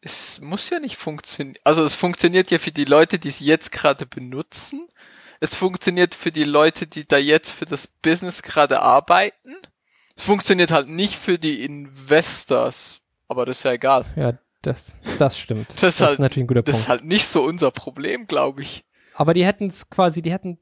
[0.00, 1.56] es muss ja nicht funktionieren.
[1.64, 4.88] Also es funktioniert ja für die Leute, die es jetzt gerade benutzen.
[5.40, 9.54] Es funktioniert für die Leute, die da jetzt für das Business gerade arbeiten.
[10.16, 13.00] Es funktioniert halt nicht für die Investors.
[13.28, 14.04] Aber das ist ja egal.
[14.16, 15.68] Ja, das, das stimmt.
[15.80, 16.84] Das ist halt- natürlich ein guter Das Punkt.
[16.84, 18.84] ist halt nicht so unser Problem, glaube ich.
[19.14, 20.58] Aber die hätten es quasi, die hätten.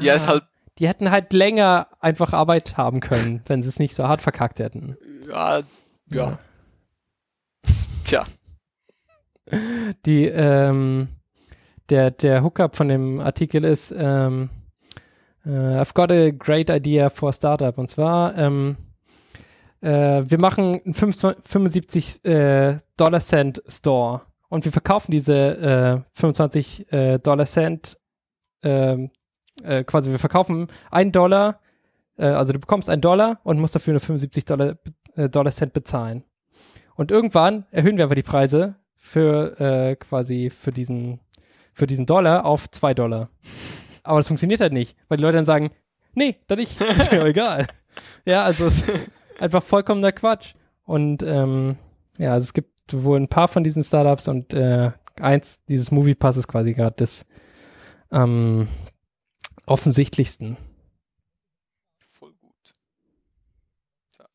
[0.00, 0.44] Ja, ist halt,
[0.78, 4.60] Die hätten halt länger einfach Arbeit haben können, wenn sie es nicht so hart verkackt
[4.60, 4.96] hätten.
[5.28, 5.60] ja,
[6.10, 6.38] ja.
[8.04, 8.26] Tja.
[10.06, 11.08] Die, ähm,
[11.90, 14.50] der, der Hookup von dem Artikel ist, ähm,
[15.44, 17.78] äh, I've got a great idea for a startup.
[17.78, 18.76] Und zwar, ähm,
[19.80, 26.18] äh, wir machen einen 25 75 äh, Dollar Cent Store und wir verkaufen diese äh,
[26.18, 27.98] 25 äh, Dollar Cent
[28.62, 29.10] ähm,
[29.64, 31.60] äh, quasi, wir verkaufen einen Dollar,
[32.16, 34.76] äh, also du bekommst einen Dollar und musst dafür nur 75 Dollar,
[35.16, 36.24] äh, Dollar Cent bezahlen.
[36.94, 41.20] Und irgendwann erhöhen wir aber die Preise für äh, quasi für diesen
[41.72, 43.30] für diesen Dollar auf zwei Dollar.
[44.02, 45.70] Aber das funktioniert halt nicht, weil die Leute dann sagen,
[46.14, 47.66] nee, dann nicht, ist mir egal.
[48.24, 50.54] Ja, also es ist einfach vollkommener Quatsch.
[50.84, 51.76] Und ähm,
[52.18, 54.90] ja, also es gibt wohl ein paar von diesen Startups und äh,
[55.20, 57.26] eins, dieses Movie Pass ist quasi gerade das
[58.10, 58.66] ähm,
[59.68, 60.56] offensichtlichsten.
[61.98, 62.74] Voll gut.
[64.18, 64.28] Ja.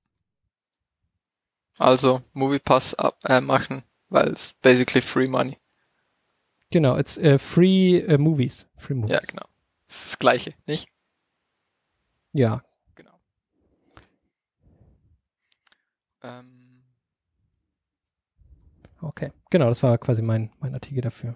[1.78, 5.58] Also, Moviepass ab, äh, machen, weil es basically free money.
[6.72, 8.68] Genau, it's äh, free äh, movies.
[8.78, 9.14] Free movies.
[9.14, 9.46] Ja, genau.
[9.88, 10.88] Das ist das Gleiche, nicht?
[12.32, 12.64] Ja,
[12.96, 13.20] Genau.
[16.24, 16.84] Ähm,
[19.02, 19.32] okay.
[19.52, 21.36] Genau, das war quasi mein, mein Artikel dafür.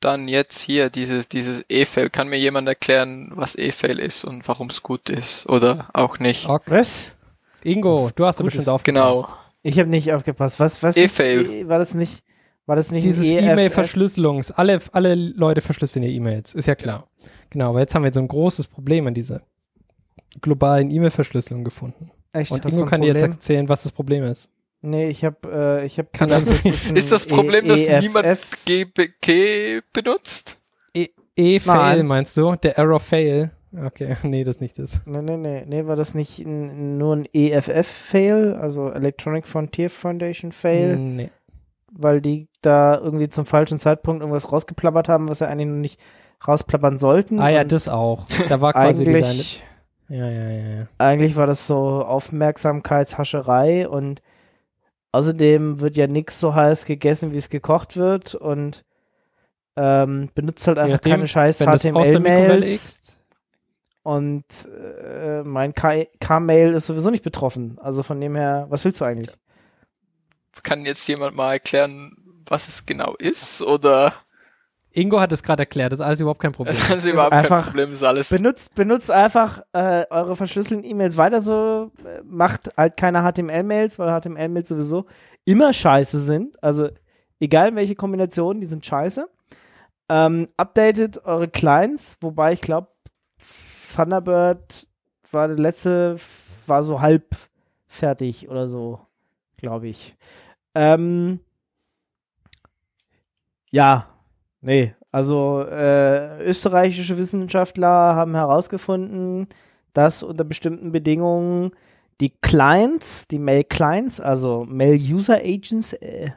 [0.00, 2.08] Dann jetzt hier dieses, dieses E-Fail.
[2.10, 5.46] Kann mir jemand erklären, was E-Fail ist und warum es gut ist?
[5.48, 6.48] Oder auch nicht?
[6.66, 7.14] Was?
[7.62, 9.24] Ingo, du hast bestimmt aufgepasst.
[9.24, 9.28] Genau.
[9.62, 10.58] Ich habe nicht aufgepasst.
[10.58, 10.96] Was, was?
[10.96, 11.42] E-Fail.
[11.42, 12.24] ist- War das nicht,
[12.64, 13.42] war das nicht Dieses EFF?
[13.52, 14.52] E-Mail-Verschlüsselungs.
[14.52, 17.06] Alle, alle Leute verschlüsseln ihr E-Mails, ist ja klar.
[17.50, 19.42] Genau, aber jetzt haben wir so ein großes Problem an dieser
[20.40, 22.10] globalen E-Mail-Verschlüsselung gefunden.
[22.32, 24.48] Echt, Und Ingo ein kann dir jetzt erzählen, was das Problem ist.
[24.82, 25.36] Nee, ich habe
[25.82, 28.02] äh, ich habe ist, Ist das Problem, dass EFF?
[28.02, 28.26] niemand
[28.64, 30.56] GBK benutzt?
[30.94, 32.06] E- E-Fail Nein.
[32.06, 32.54] meinst du?
[32.56, 33.50] Der Error Fail?
[33.86, 35.02] Okay, nee, das ist nicht das.
[35.06, 40.50] Nee, nee, nee, nee, war das nicht ein, nur ein EFF-Fail, also Electronic Frontier Foundation
[40.50, 41.30] Fail, Nee.
[41.92, 46.00] weil die da irgendwie zum falschen Zeitpunkt irgendwas rausgeplappert haben, was sie eigentlich noch nicht
[46.48, 47.38] rausplappern sollten.
[47.38, 48.24] Ah ja, das auch.
[48.48, 49.62] Da war quasi eigentlich,
[50.08, 50.86] Ja, ja, ja, ja.
[50.98, 54.22] eigentlich war das so Aufmerksamkeitshascherei und
[55.12, 58.84] außerdem wird ja nichts so heiß gegessen, wie es gekocht wird und
[59.76, 63.16] ähm, benutzt halt einfach nachdem, keine scheiß HTML-Mails.
[64.02, 67.78] Und äh, mein K- K-Mail ist sowieso nicht betroffen.
[67.80, 69.30] Also von dem her, was willst du eigentlich?
[70.62, 73.62] Kann jetzt jemand mal erklären, was es genau ist?
[73.62, 74.12] Oder
[74.92, 76.74] Ingo hat es gerade erklärt, das ist alles überhaupt kein Problem.
[76.76, 78.28] das ist überhaupt kein einfach- Problem, ist alles.
[78.30, 84.08] Benutzt, benutzt einfach äh, eure verschlüsselten E-Mails weiter so, äh, macht halt keine HTML-Mails, weil
[84.20, 85.06] HTML-Mails sowieso
[85.44, 86.62] immer scheiße sind.
[86.62, 86.88] Also
[87.38, 89.28] egal welche Kombination, die sind scheiße.
[90.08, 92.88] Ähm, updatet eure Clients, wobei ich glaube,
[93.94, 94.88] Thunderbird
[95.30, 96.16] war der letzte,
[96.66, 97.36] war so halb
[97.86, 99.00] fertig oder so,
[99.56, 100.16] glaube ich.
[100.74, 101.40] Ähm,
[103.70, 104.06] ja,
[104.60, 109.48] nee, also äh, österreichische Wissenschaftler haben herausgefunden,
[109.92, 111.72] dass unter bestimmten Bedingungen
[112.20, 116.30] die Clients, die Mail-Clients, also Mail-User-Agents, äh,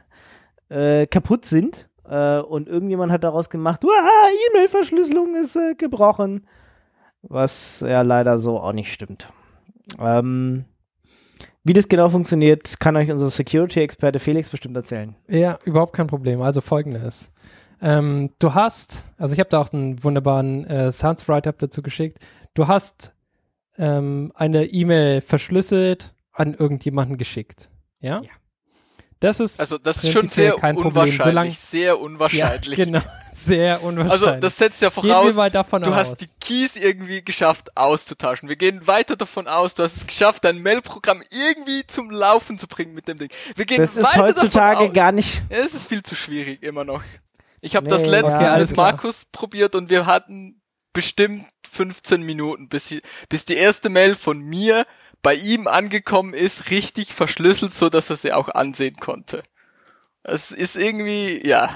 [0.68, 1.88] äh, kaputt sind.
[2.08, 6.46] Äh, und irgendjemand hat daraus gemacht, "Uah, E-Mail-Verschlüsselung ist äh, gebrochen.
[7.22, 9.28] Was ja leider so auch nicht stimmt.
[9.98, 10.64] Ähm,
[11.62, 15.14] wie das genau funktioniert, kann euch unser Security-Experte Felix bestimmt erzählen.
[15.28, 16.42] Ja, überhaupt kein Problem.
[16.42, 17.32] Also folgendes.
[17.80, 22.18] Ähm, du hast, also ich habe da auch einen wunderbaren äh, Sounds-Write-Up dazu geschickt.
[22.54, 23.12] Du hast
[23.78, 27.70] ähm, eine E-Mail verschlüsselt an irgendjemanden geschickt.
[28.00, 28.20] Ja?
[28.22, 28.30] Ja.
[29.20, 32.78] Das ist Also das ist schon sehr kein Problem, unwahrscheinlich, solange- sehr unwahrscheinlich.
[32.78, 33.00] Ja, genau.
[33.36, 34.28] Sehr unwahrscheinlich.
[34.28, 35.96] Also das setzt ja voraus, mal davon du aus.
[35.96, 38.48] hast die Keys irgendwie geschafft auszutauschen.
[38.48, 42.68] Wir gehen weiter davon aus, du hast es geschafft, dein Mail-Programm irgendwie zum Laufen zu
[42.68, 43.28] bringen mit dem Ding.
[43.56, 44.94] Wir gehen Das ist weiter heutzutage davon aus.
[44.94, 45.42] gar nicht.
[45.48, 47.02] Es ist viel zu schwierig immer noch.
[47.64, 48.76] Ich habe Nee, das letztens okay, mit.
[48.76, 50.60] Markus probiert und wir hatten
[50.92, 52.94] bestimmt 15 Minuten, bis,
[53.28, 54.86] bis die erste Mail von mir
[55.22, 59.42] bei ihm angekommen ist, richtig verschlüsselt, so dass er sie auch ansehen konnte.
[60.22, 61.74] Es ist irgendwie, ja.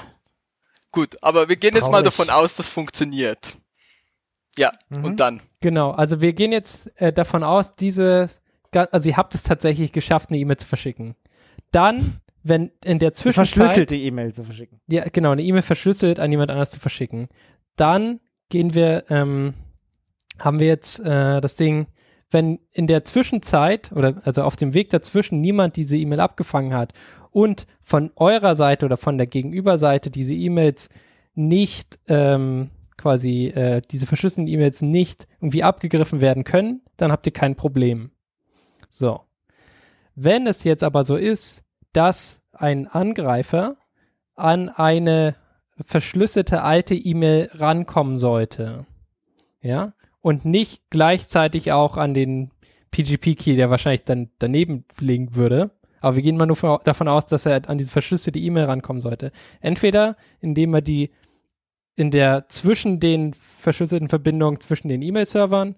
[0.91, 3.57] Gut, aber wir gehen jetzt mal davon aus, das funktioniert.
[4.57, 5.05] Ja, Mhm.
[5.05, 5.41] und dann.
[5.61, 8.29] Genau, also wir gehen jetzt äh, davon aus, diese,
[8.71, 11.15] also ihr habt es tatsächlich geschafft, eine E-Mail zu verschicken.
[11.71, 14.79] Dann, wenn in der Zwischenzeit, Verschlüsselte E-Mail zu verschicken.
[14.87, 17.27] ja genau, eine E-Mail verschlüsselt an jemand anders zu verschicken,
[17.75, 18.19] dann
[18.49, 19.53] gehen wir, ähm,
[20.39, 21.87] haben wir jetzt äh, das Ding,
[22.31, 26.93] wenn in der Zwischenzeit oder also auf dem Weg dazwischen niemand diese E-Mail abgefangen hat
[27.31, 30.89] und von eurer Seite oder von der Gegenüberseite diese E-Mails
[31.33, 37.33] nicht ähm, quasi äh, diese verschlüsselten E-Mails nicht irgendwie abgegriffen werden können, dann habt ihr
[37.33, 38.11] kein Problem.
[38.89, 39.21] So.
[40.15, 41.63] Wenn es jetzt aber so ist,
[41.93, 43.77] dass ein Angreifer
[44.35, 45.35] an eine
[45.83, 48.85] verschlüsselte alte E-Mail rankommen sollte,
[49.61, 52.51] ja, und nicht gleichzeitig auch an den
[52.91, 55.71] PGP-Key, der wahrscheinlich dann daneben liegen würde,
[56.01, 59.01] aber wir gehen mal nur von- davon aus, dass er an diese verschlüsselte E-Mail rankommen
[59.01, 59.31] sollte.
[59.61, 61.11] Entweder indem er die
[61.95, 65.75] in der zwischen den verschlüsselten Verbindungen zwischen den E-Mail-Servern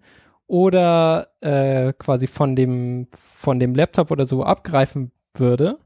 [0.47, 5.79] oder äh, quasi von dem von dem Laptop oder so abgreifen würde,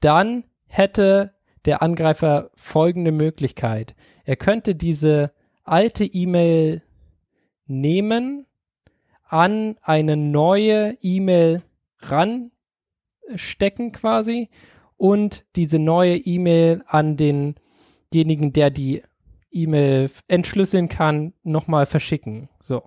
[0.00, 1.34] dann hätte
[1.64, 3.94] der Angreifer folgende Möglichkeit.
[4.24, 5.32] Er könnte diese
[5.64, 6.82] alte E-Mail
[7.66, 8.46] nehmen,
[9.24, 11.62] an eine neue E-Mail
[12.00, 14.48] ranstecken quasi
[14.96, 19.02] und diese neue E-Mail an denjenigen, der die
[19.50, 22.48] E-Mail entschlüsseln kann, nochmal verschicken.
[22.58, 22.82] So.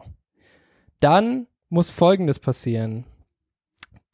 [1.00, 3.06] Dann muss Folgendes passieren.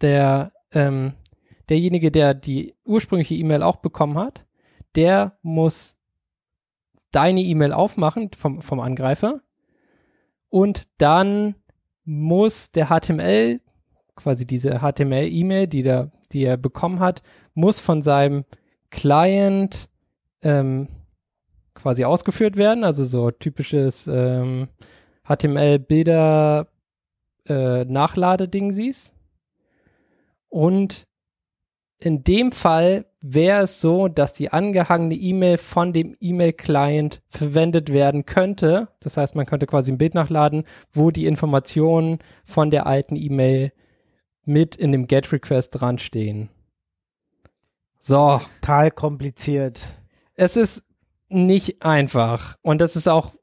[0.02, 1.14] Der, ähm,
[1.70, 4.46] derjenige, der die ursprüngliche E-Mail auch bekommen hat,
[4.96, 5.98] der muss
[7.12, 9.42] deine E-Mail aufmachen vom, vom Angreifer
[10.50, 11.56] und dann
[12.04, 13.60] muss der HTML,
[14.16, 17.22] quasi diese HTML-E-Mail, die, der, die er bekommen hat,
[17.54, 18.46] muss von seinem
[18.90, 19.90] Client
[20.42, 20.88] ähm,
[21.74, 24.70] quasi ausgeführt werden, also so typisches ähm,
[25.28, 26.68] HTML-Bilder
[27.46, 27.86] äh,
[28.72, 29.14] siehst.
[30.50, 31.07] Und
[32.00, 38.26] in dem Fall wäre es so, dass die angehangene E-Mail von dem E-Mail-Client verwendet werden
[38.26, 38.90] könnte.
[39.00, 43.72] Das heißt, man könnte quasi ein Bild nachladen, wo die Informationen von der alten E-Mail
[44.46, 46.50] mit in dem GET-Request dran stehen.
[48.00, 49.82] So, Total kompliziert.
[50.36, 50.86] es ist
[51.30, 53.34] nicht einfach und das ist auch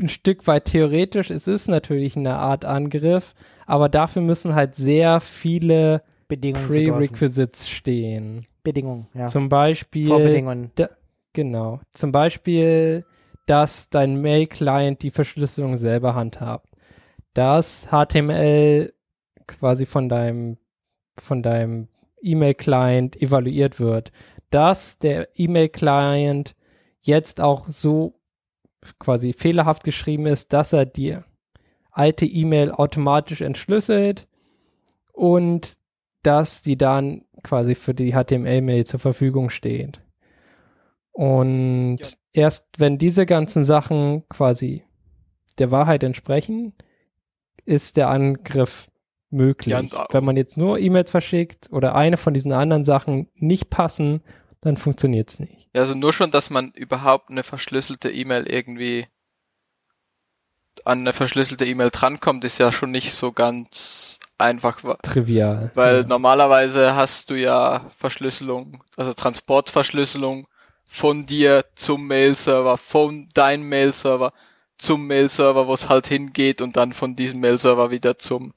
[0.00, 1.30] ein Stück weit theoretisch.
[1.30, 3.34] Es ist natürlich eine Art Angriff,
[3.66, 6.68] aber dafür müssen halt sehr viele Bedingungen.
[6.68, 8.46] Prerequisites stehen.
[8.62, 9.26] Bedingungen, ja.
[9.26, 10.70] Zum Beispiel Vorbedingungen.
[11.32, 11.80] Genau.
[11.92, 13.04] Zum Beispiel,
[13.46, 16.68] dass dein Mail-Client die Verschlüsselung selber handhabt.
[17.34, 18.92] Dass HTML
[19.46, 20.56] quasi von deinem,
[21.18, 21.88] von deinem
[22.22, 24.12] E-Mail-Client evaluiert wird.
[24.50, 26.54] Dass der E-Mail-Client
[27.00, 28.20] jetzt auch so
[28.98, 31.16] quasi fehlerhaft geschrieben ist, dass er die
[31.90, 34.28] alte E-Mail automatisch entschlüsselt
[35.12, 35.79] und
[36.22, 40.00] dass die dann quasi für die HTML-Mail zur Verfügung steht.
[41.12, 42.06] Und Ja.
[42.32, 44.84] erst wenn diese ganzen Sachen quasi
[45.58, 46.74] der Wahrheit entsprechen,
[47.64, 48.90] ist der Angriff
[49.30, 49.72] möglich.
[49.72, 53.70] Ja, auch- wenn man jetzt nur E-Mails verschickt oder eine von diesen anderen Sachen nicht
[53.70, 54.22] passen,
[54.60, 55.68] dann funktioniert es nicht.
[55.74, 59.04] Also nur schon, dass man überhaupt eine verschlüsselte E-Mail irgendwie
[60.84, 64.09] an eine verschlüsselte E-Mail drankommt, ist ja schon nicht so ganz
[64.40, 65.70] einfach, wa- Trivial.
[65.74, 66.06] weil ja.
[66.06, 70.46] normalerweise hast du ja Verschlüsselung, also Transportverschlüsselung
[70.88, 74.32] von dir zum Mail-Server, von deinem Mail-Server
[74.78, 78.54] zum Mail-Server, wo es halt hingeht und dann von diesem Mail-Server wieder zum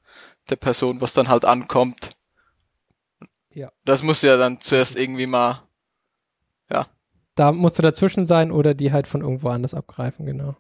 [0.49, 2.09] der Person, was dann halt ankommt.
[3.53, 3.71] Ja.
[3.85, 5.61] Das muss ja dann zuerst irgendwie mal
[7.35, 10.55] da musst du dazwischen sein oder die halt von irgendwo anders abgreifen, genau.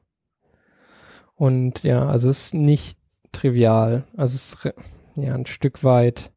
[1.35, 2.97] Und ja, also es ist nicht
[3.31, 4.05] trivial.
[4.15, 4.73] Also es ist
[5.15, 6.31] ja ein Stück weit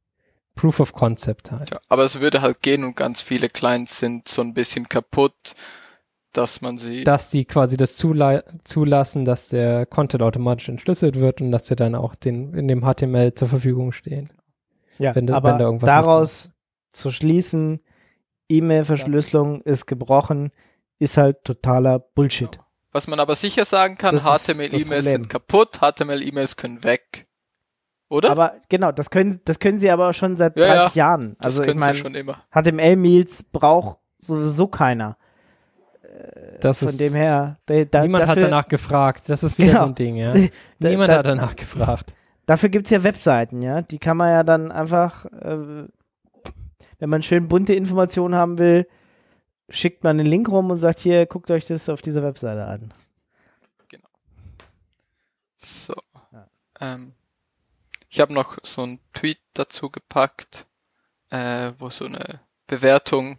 [0.55, 1.71] Proof of Concept halt.
[1.71, 5.35] Ja, aber es würde halt gehen und ganz viele Clients sind so ein bisschen kaputt,
[6.33, 7.05] dass man sie.
[7.05, 11.77] Dass die quasi das zula zulassen, dass der Content automatisch entschlüsselt wird und dass der
[11.77, 14.31] dann auch den, in dem HTML zur Verfügung stehen.
[14.99, 16.51] Ja, wenn da- aber wenn da irgendwas daraus
[16.91, 17.81] zu schließen,
[18.49, 20.53] E-Mail-Verschlüsselung ist gebrochen,
[20.99, 22.59] ist halt totaler Bullshit.
[22.93, 27.26] Was man aber sicher sagen kann, HTML-E-Mails sind kaputt, HTML-E-Mails können weg.
[28.09, 28.31] Oder?
[28.31, 31.37] Aber genau, das können, das können sie aber schon seit Ja, 30 Jahren.
[31.39, 32.37] das Also ich können sie schon immer.
[32.55, 35.17] HTML-Mails braucht sowieso keiner.
[36.61, 39.25] Das Von ist, dem her, da, da, niemand dafür, hat danach gefragt.
[39.29, 39.81] Das ist wieder Genau.
[39.81, 40.33] so ein Ding, ja.
[40.79, 42.15] da- Niemand da- hat danach gefragt.
[42.47, 43.83] Dafür gibt's ja Webseiten, ja.
[43.83, 45.87] Die kann man ja dann einfach, äh,
[46.99, 48.87] wenn man schön bunte Informationen haben will,
[49.69, 52.93] schickt man einen Link rum und sagt, hier, guckt euch das auf dieser Webseite an.
[55.57, 55.95] So.
[56.33, 56.47] Ja.
[56.81, 57.13] Ähm,
[58.17, 60.67] ich habe noch so einen Tweet dazu gepackt,
[61.31, 63.39] äh, wo so eine Bewertung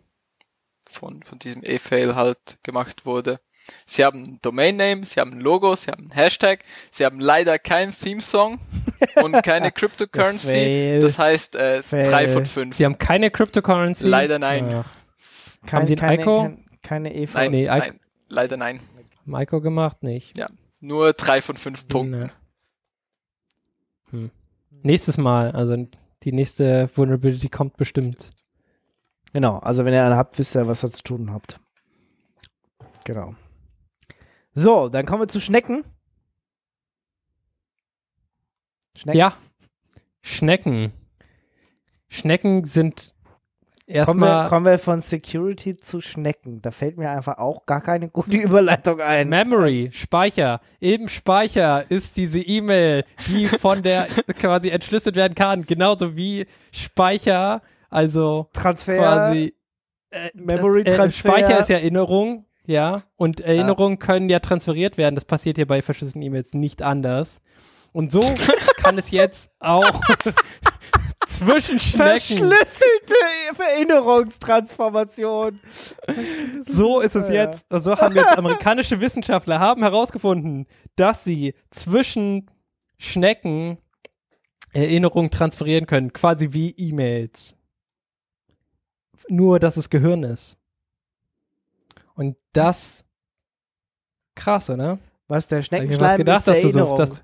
[0.87, 3.39] von, von diesem E-Fail halt gemacht wurde.
[3.87, 6.59] Sie haben ein Domain-Name, sie haben ein Logo, sie haben einen Hashtag,
[6.91, 8.59] sie haben leider keinen Theme-Song
[9.23, 10.47] und keine Cryptocurrency.
[10.47, 10.99] Fail.
[11.01, 12.03] Das heißt, äh, Fail.
[12.03, 12.77] drei von fünf.
[12.77, 14.07] Die haben keine Cryptocurrency.
[14.07, 14.69] Leider nein.
[14.69, 14.85] Ja.
[15.65, 16.41] Kein, Haben die ein keine, Ico?
[16.43, 17.33] kein- keine EV.
[17.33, 17.99] Nein, Nee, nein,
[18.29, 18.79] leider nein.
[19.25, 20.03] Maiko gemacht?
[20.03, 20.35] Nicht.
[20.81, 22.21] Nur drei von fünf Punkten.
[22.21, 22.29] Nee.
[24.11, 24.31] Hm.
[24.83, 25.87] Nächstes Mal, also
[26.23, 28.31] die nächste Vulnerability kommt bestimmt.
[29.33, 31.59] Genau, also wenn ihr eine habt, wisst ihr, was ihr zu tun habt.
[33.05, 33.35] Genau.
[34.53, 35.83] So, dann kommen wir zu Schnecken.
[38.95, 39.17] Schnecken.
[39.17, 39.37] Ja.
[40.21, 40.91] Schnecken.
[42.09, 43.13] Schnecken sind
[43.87, 46.61] erstmal kommen wir von Security zu Schnecken.
[46.61, 49.29] Da fällt mir einfach auch gar keine gute Überleitung ein.
[49.29, 50.61] Memory, Speicher.
[50.79, 54.07] Im Speicher ist diese E-Mail, die von der
[54.39, 59.55] quasi entschlüsselt werden kann, genauso wie Speicher, also Transfer, quasi
[60.11, 61.29] äh, Memory äh, Transfer.
[61.29, 65.15] Speicher ist ja Erinnerung, ja, und Erinnerungen können ja transferiert werden.
[65.15, 67.41] Das passiert hier bei verschlüsselten E-Mails nicht anders.
[67.93, 68.21] Und so
[68.77, 70.01] kann es jetzt auch
[71.27, 72.19] zwischen Schnecken.
[72.19, 73.15] verschlüsselte
[73.59, 75.59] Erinnerungstransformation.
[76.65, 77.65] So ist es jetzt.
[77.69, 82.49] So haben jetzt amerikanische Wissenschaftler haben herausgefunden, dass sie zwischen
[82.97, 83.77] Schnecken
[84.73, 87.55] Erinnerungen transferieren können, quasi wie E-Mails.
[89.29, 90.57] Nur, dass es Gehirn ist.
[92.15, 93.05] Und das
[94.35, 94.99] krass, oder?
[95.27, 97.23] Was der ich Schneckenschleim was gedacht, ist dass du so, dass,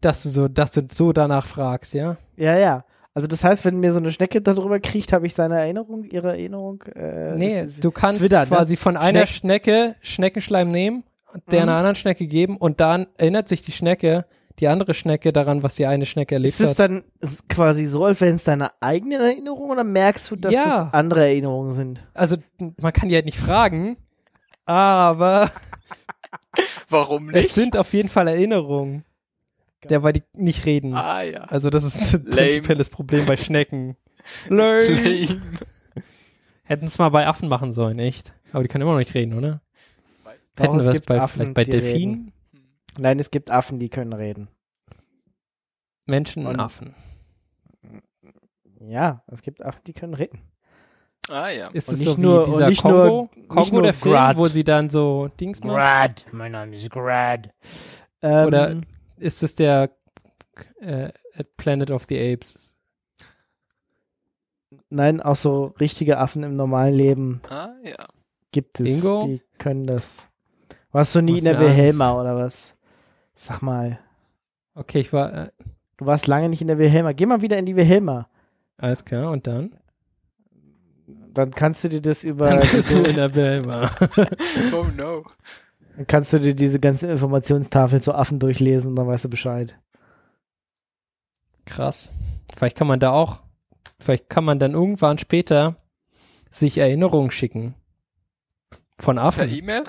[0.00, 2.16] dass du so, dass du so danach fragst, ja?
[2.36, 2.84] Ja, ja.
[3.16, 6.32] Also das heißt, wenn mir so eine Schnecke darüber kriecht, habe ich seine Erinnerung, ihre
[6.32, 6.82] Erinnerung.
[6.94, 8.46] Äh, Nee, das ist- du kannst Twitter, ne?
[8.46, 11.02] quasi von einer Schneck- Schnecke Schneckenschleim nehmen,
[11.50, 11.68] der Mhm.
[11.70, 14.26] einer anderen Schnecke geben und dann erinnert sich die Schnecke,
[14.58, 16.78] die andere Schnecke daran, was die eine Schnecke erlebt Ist es hat.
[16.78, 20.88] dann ist quasi so, als wären es deine eigenen Erinnerungen oder merkst du, dass Ja.
[20.88, 22.06] es andere Erinnerungen sind?
[22.12, 22.36] Also
[22.78, 23.96] man kann die halt nicht fragen,
[24.66, 25.50] aber
[26.90, 27.36] Warum nicht?
[27.46, 29.04] es sind auf jeden Fall Erinnerungen.
[29.88, 30.94] Der, weil die nicht reden.
[30.94, 31.40] ah ja.
[31.44, 32.36] Also das ist ein Lame.
[32.36, 33.96] prinzipielles Problem bei Schnecken.
[34.48, 34.80] Lame.
[34.88, 35.40] Lame.
[36.64, 38.34] Hätten es mal bei Affen machen sollen, echt.
[38.52, 39.60] Aber die können immer noch nicht reden, oder?
[40.56, 42.32] Doch, Hätten wir es bei, Affen, vielleicht bei Delfinen?
[42.98, 44.48] Nein, es gibt Affen, die können reden.
[46.06, 46.94] Menschen und Und- Affen.
[48.80, 50.38] Ja, es gibt Affen, die können reden.
[51.28, 51.68] Ah ja.
[51.68, 53.94] Ist es nicht so wie nur- dieser und nicht Kongo, nur- nicht Kongo nur der
[53.94, 54.36] Film, Grad.
[54.36, 55.74] wo sie dann so Dings machen?
[55.74, 57.50] Grad, mein Name ist Grad.
[58.22, 58.80] Ähm, Oder-
[59.18, 59.90] Ist es der
[60.80, 61.10] äh,
[61.56, 62.74] Planet of the Apes?
[64.90, 67.96] Nein, auch so richtige Affen im normalen Leben Ah ja.
[68.52, 68.86] gibt es.
[69.00, 69.26] Bingo.
[69.26, 70.28] Die können das.
[70.92, 71.76] Warst du nie in der mir Angst.
[71.76, 72.74] Wilhelma oder was?
[73.34, 73.98] Sag mal.
[74.74, 75.50] Okay, ich war, äh,
[75.98, 77.12] Du warst lange nicht in der Wilhelma.
[77.12, 78.28] Geh mal wieder in die Wilhelma.
[78.76, 79.74] alles klar, und dann?
[81.06, 82.50] Dann kannst du dir das über.
[82.50, 83.90] Dann bist du in der Wilma.
[84.72, 85.22] Oh no.
[85.96, 89.78] Dann kannst du dir diese ganzen Informationstafeln zu Affen durchlesen und dann weißt du Bescheid.
[91.64, 92.12] Krass.
[92.56, 93.40] Vielleicht kann man da auch,
[93.98, 95.76] vielleicht kann man dann irgendwann später
[96.50, 97.74] sich Erinnerungen schicken.
[98.98, 99.52] Von Per Affen.
[99.52, 99.84] E-Mail?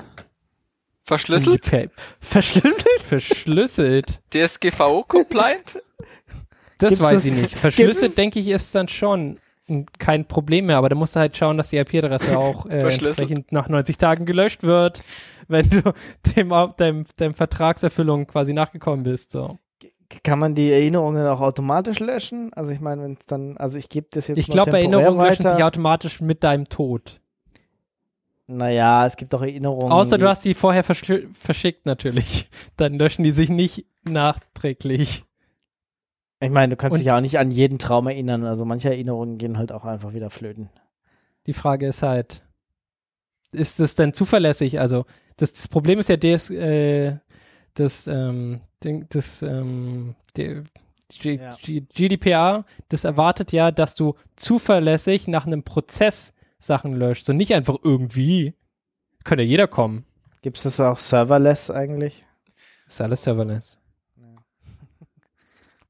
[1.03, 1.61] Verschlüsselt?
[1.69, 1.85] Per,
[2.19, 2.99] Verschlüsselt?
[3.01, 4.21] verschlüsselt.
[4.34, 5.81] DSGVO-compliant?
[6.79, 7.57] Das Gibt's weiß das- ich nicht.
[7.57, 9.39] Verschlüsselt, denke ich, ist dann schon
[9.99, 13.51] kein Problem mehr, aber da musst du halt schauen, dass die IP-Adresse auch äh, entsprechend
[13.51, 15.03] nach 90 Tagen gelöscht wird,
[15.49, 15.82] wenn du
[16.36, 19.32] dem, deinem, deinem Vertragserfüllung quasi nachgekommen bist.
[19.32, 19.57] So.
[20.24, 22.53] Kann man die Erinnerungen auch automatisch löschen?
[22.53, 25.44] Also ich meine, wenn es dann, also ich gebe das jetzt Ich glaube, Erinnerungen löschen
[25.45, 25.56] weiter.
[25.56, 27.19] sich automatisch mit deinem Tod.
[28.49, 29.91] Naja, es gibt auch Erinnerungen.
[29.91, 32.49] Außer du die- hast sie vorher verschickt natürlich.
[32.78, 35.26] Dann löschen die sich nicht nachträglich.
[36.40, 38.45] Ich meine, du kannst Und- dich ja auch nicht an jeden Traum erinnern.
[38.45, 40.69] Also manche Erinnerungen gehen halt auch einfach wieder flöten.
[41.45, 42.45] Die Frage ist halt,
[43.52, 44.80] ist das denn zuverlässig?
[44.80, 45.06] Also
[45.38, 47.18] das, das Problem ist ja das, äh,
[47.73, 50.64] das, ähm, das, ähm, der,
[51.22, 51.49] G Ja.
[51.61, 57.26] G GDPR, das erwartet ja, dass du zuverlässig nach einem Prozess Sachen löscht.
[57.26, 58.55] So nicht einfach irgendwie.
[59.23, 60.05] Könnte ja jeder kommen.
[60.41, 62.26] Gibt es das auch serverless eigentlich?
[62.88, 63.80] Ist alles serverless.
[64.18, 64.27] Wir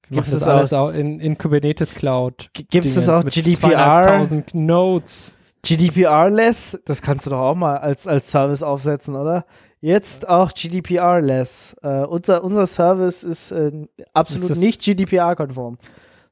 [0.09, 2.49] Gibt machen das es alles auch in, in Kubernetes Cloud.
[2.53, 4.01] Gibt es das auch mit GDPR?
[4.01, 5.33] 200.000 Nodes.
[5.63, 6.79] GDPR-less?
[6.85, 9.45] Das kannst du doch auch mal als, als Service aufsetzen, oder?
[9.79, 11.75] Jetzt auch GDPR-less.
[11.83, 13.71] Äh, unser, unser Service ist äh,
[14.13, 15.77] absolut Ist nicht GDPR-konform,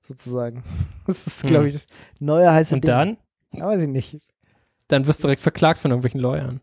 [0.07, 0.63] sozusagen.
[1.07, 1.49] Das ist, Hm.
[1.49, 1.85] glaube ich, das
[2.19, 2.89] neue heiße Und Ding.
[2.89, 3.17] dann?
[3.51, 4.19] Ja, weiß ich nicht.
[4.87, 6.61] Dann wirst du direkt verklagt von irgendwelchen Lawyern.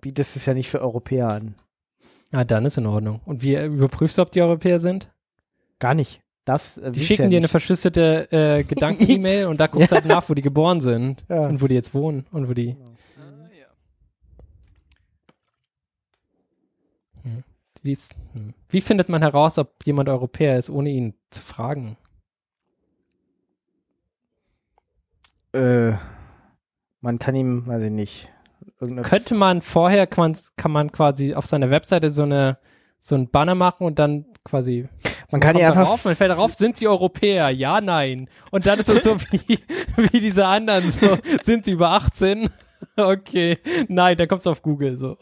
[0.00, 1.56] Bietest es ja nicht für Europäer an.
[2.30, 3.20] Ah, dann ist in Ordnung.
[3.24, 5.10] Und wie überprüfst du, ob die Europäer sind?
[5.80, 6.20] Gar nicht.
[6.48, 10.06] Das, äh, Die schicken ja dir eine verschlüsselte äh, Gedanken-E-Mail und da guckst du halt
[10.06, 11.46] nach, wo die geboren sind Ja.
[11.46, 12.74] und wo die jetzt wohnen und wo die.
[13.18, 13.66] Ah, ja.
[17.82, 18.54] Wie, ist, hm.
[18.70, 21.98] wie findet man heraus, ob jemand Europäer ist, ohne ihn zu fragen?
[25.52, 25.92] Äh,
[27.02, 28.30] man kann ihm, weiß ich nicht.
[29.02, 32.56] Könnte man vorher, kann man, kann man quasi auf seiner Webseite so eine
[33.00, 34.88] so ein Banner machen und dann quasi
[35.30, 37.50] man kann ihn einfach darauf, man fällt darauf, sind sie Europäer?
[37.50, 38.28] Ja, nein.
[38.50, 39.58] Und dann ist es so wie,
[39.96, 42.50] wie diese anderen, so, sind sie über 18?
[42.96, 45.16] Okay, nein, dann kommst du auf Google, so.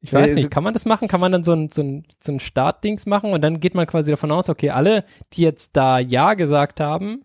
[0.00, 1.08] Ich weiß Ja, nicht, kann man das machen?
[1.08, 3.86] Kann man dann so ein, so ein, so ein Startdings machen und dann geht man
[3.86, 7.24] quasi davon aus, okay, alle, die jetzt da Ja gesagt haben,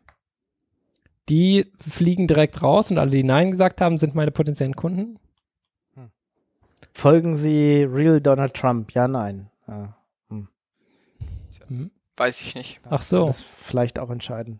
[1.29, 5.19] die fliegen direkt raus und alle, die Nein gesagt haben, sind meine potenziellen Kunden?
[6.93, 8.91] Folgen Sie Real Donald Trump?
[8.93, 9.49] Ja, nein.
[9.67, 9.97] Ja.
[11.68, 11.91] Hm?
[12.15, 12.80] Weiß ich nicht.
[12.89, 14.60] Ach so, Das vielleicht auch entscheiden.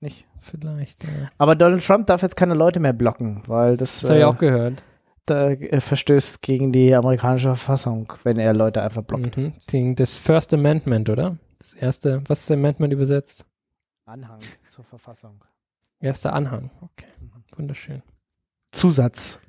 [0.00, 0.26] Nicht.
[0.38, 1.02] vielleicht.
[1.04, 1.10] Ja.
[1.38, 4.26] Aber Donald Trump darf jetzt keine Leute mehr blocken, weil das, Das habe ich äh,
[4.28, 4.84] auch gehört.
[5.26, 9.36] da, äh, verstößt gegen die amerikanische Verfassung, wenn er Leute einfach blockt.
[9.36, 9.52] Mhm.
[9.70, 11.36] Die- Das First Amendment, oder?
[11.58, 13.44] Das erste, was ist Amendment übersetzt?
[14.04, 14.38] Anhang
[14.70, 15.42] zur Verfassung.
[16.00, 16.70] Erster Anhang.
[16.80, 17.08] Okay,
[17.56, 18.02] wunderschön.
[18.70, 19.40] Zusatz.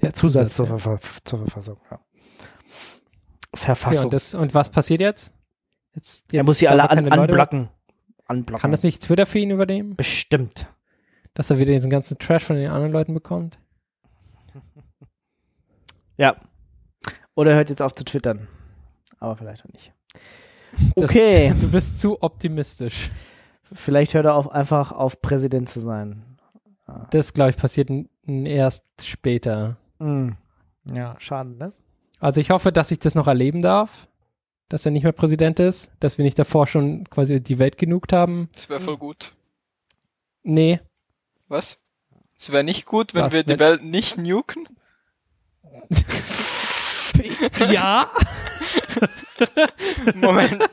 [0.00, 0.78] Ja, Zusatz, zur, ja.
[0.78, 1.76] Ver zur Verfassung.
[1.90, 2.00] Ja.
[2.00, 4.04] Ja, Verfassung.
[4.04, 5.34] und, das, und was passiert jetzt?
[5.94, 7.68] Jetzt, jetzt er muss sie alle an, anblocken.
[8.26, 8.60] Anblocken.
[8.60, 9.96] Kann das nicht Twitter für ihn übernehmen?
[9.96, 10.68] Bestimmt.
[11.34, 13.58] Dass er wieder diesen ganzen Trash von den anderen Leuten bekommt?
[16.16, 16.36] Ja.
[17.34, 18.46] Oder er hört jetzt auf zu twittern.
[19.18, 19.92] Aber vielleicht auch nicht.
[20.96, 21.54] Das, Okay.
[21.60, 23.10] Du bist zu optimistisch.
[23.72, 26.24] Vielleicht hört er auf, einfach auf Präsident zu sein.
[27.10, 27.88] Das, glaube ich, passiert
[28.26, 29.76] erst später.
[29.98, 30.36] Hm.
[30.92, 31.72] Ja, schade, ne?
[32.18, 34.08] Also ich hoffe, dass ich das noch erleben darf,
[34.70, 38.14] dass er nicht mehr Präsident ist, dass wir nicht davor schon quasi die Welt genugt
[38.14, 38.48] haben.
[38.54, 39.34] Das wäre voll gut.
[40.42, 40.80] Nee.
[41.48, 41.76] Was?
[42.38, 44.66] Es wäre nicht gut, wenn Was, wir die Welt nicht nuken?
[47.70, 48.08] ja.
[50.14, 50.64] Moment.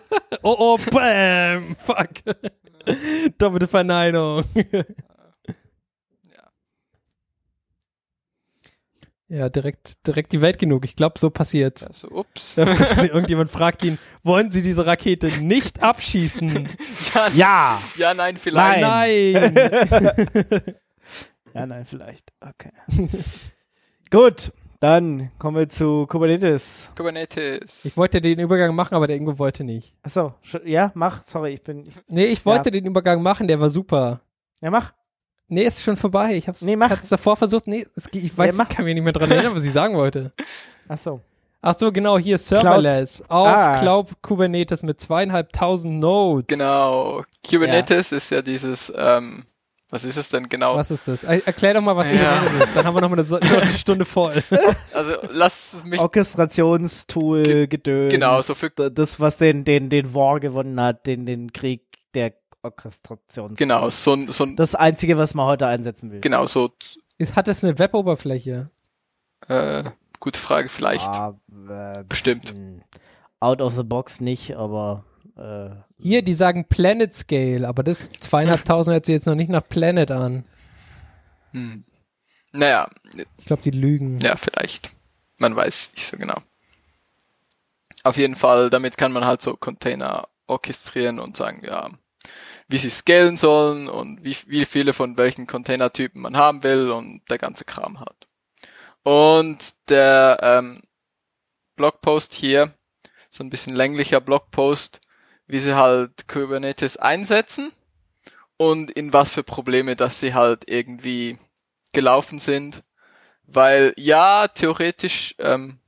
[0.44, 1.76] Oh, oh, bam.
[1.76, 2.10] Fuck.
[3.38, 4.44] Doppelte Verneinung.
[9.30, 10.86] Ja, direkt, direkt die Welt genug.
[10.86, 11.86] Ich glaube, so passiert.
[11.86, 12.56] Also, ups.
[12.58, 16.70] Irgendjemand fragt ihn, wollen Sie diese Rakete nicht abschießen?
[17.36, 17.78] Ja!
[17.98, 18.82] Ja, nein, vielleicht.
[18.82, 20.62] Nein.
[21.54, 22.32] Ja, nein, vielleicht.
[22.40, 22.72] Okay.
[24.12, 26.92] Gut, dann kommen wir zu Kubernetes.
[26.96, 27.84] Kubernetes.
[27.86, 29.96] Ich wollte den Übergang machen, aber der Ingo wollte nicht.
[30.04, 30.36] Achso,
[30.66, 31.24] ja, mach.
[31.24, 31.84] Sorry, ich bin.
[31.88, 34.22] Ich, Nee, ich wollte den Übergang machen, der war super.
[34.62, 34.94] ja, mach.
[35.50, 36.36] Nee, ist schon vorbei.
[36.36, 36.90] Ich hab's, Nee, mach.
[36.90, 37.68] hab's davor versucht.
[37.68, 38.70] Nee, es, ich weiß, Ja, mach.
[38.70, 40.32] ich kann mich nicht mehr dran erinnern, was ich sagen wollte.
[40.88, 41.22] Achso.
[41.62, 43.80] Ach so, genau, hier Serverless auf Ah.
[43.80, 46.46] Cloud Kubernetes mit zweieinhalbtausend Nodes.
[46.48, 47.24] Genau.
[47.50, 49.44] Kubernetes ist ja dieses, ähm,
[49.90, 50.76] was ist es denn genau?
[50.78, 51.24] Was ist das?
[51.24, 52.14] Er, erklär doch mal, was Ja.
[52.40, 52.76] Kubernetes ist.
[52.76, 54.34] Dann haben wir noch mal eine, so- eine Stunde voll.
[54.94, 58.14] Also, lass mich Orchestrationstool, Ge- Gedöns.
[58.14, 61.82] genau, so für- Das, was den, den, den War gewonnen hat, den, den Krieg
[62.14, 62.34] der
[62.68, 63.58] Orchestrations.
[63.58, 66.22] Genau, so ein, so ein, Das Einzige, was man heute einsetzen will.
[66.22, 66.72] genau, so,
[67.18, 68.70] Ist, hat das eine Web-Oberfläche?
[69.48, 69.84] äh,
[70.20, 71.08] gute Frage, vielleicht.
[71.08, 71.40] Ah,
[71.70, 72.54] äh, Bestimmt.
[72.58, 72.82] mh,
[73.40, 75.04] out of the box nicht, aber
[75.38, 75.70] äh,
[76.00, 80.12] Hier, die sagen Planet Scale, aber das zweieinhalbtausend hört sich jetzt noch nicht nach Planet
[80.12, 80.44] an.
[81.52, 81.84] Hm.
[82.52, 82.90] Naja,
[83.38, 84.20] Ich glaube, die lügen.
[84.22, 84.90] ja, vielleicht.
[85.38, 86.38] Man weiß nicht so genau.
[88.04, 91.90] Auf jeden Fall, damit kann man halt so Container orchestrieren und sagen, ja,
[92.68, 97.22] wie sie scalen sollen und wie, wie viele von welchen Containertypen man haben will und
[97.30, 98.28] der ganze Kram halt.
[99.04, 100.82] Und der ähm,
[101.76, 102.74] Blogpost hier,
[103.30, 105.00] so ein bisschen länglicher Blogpost,
[105.46, 107.72] wie sie halt Kubernetes einsetzen
[108.58, 111.38] und in was für Probleme, dass sie halt irgendwie
[111.94, 112.84] gelaufen sind.
[113.44, 115.80] Weil ja, theoretisch ähm,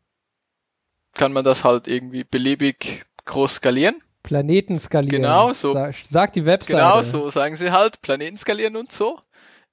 [1.14, 4.02] kann man das halt irgendwie beliebig groß skalieren.
[4.30, 5.24] Planeten skalieren.
[5.24, 5.74] Genau, so.
[5.74, 6.78] Sa sagt die Webseite.
[6.78, 9.20] Genau, so sagen sie halt, Planeten skalieren und so.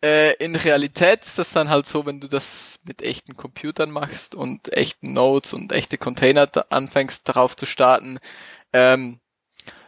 [0.02, 4.34] Äh, in Realität ist das dann halt so, wenn du das mit echten Computern machst
[4.34, 8.18] und echten Nodes und echte Container anfängst darauf zu starten,
[8.72, 9.20] ähm,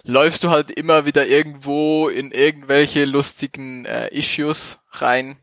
[0.03, 5.39] läufst du halt immer wieder irgendwo in irgendwelche lustigen äh, Issues rein.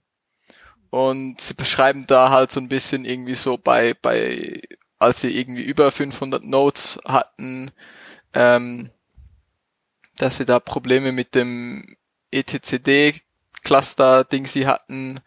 [0.91, 4.61] Und sie beschreiben da halt so ein bisschen irgendwie so bei, bei,
[4.99, 7.71] als sie irgendwie über 500 Nodes hatten,
[8.35, 8.91] ähm,
[10.17, 11.97] dass sie da Probleme mit dem
[12.31, 15.19] etcd-Cluster-Ding sie hatten,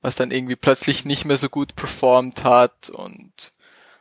[0.00, 3.52] was dann irgendwie plötzlich nicht mehr so gut performt hat und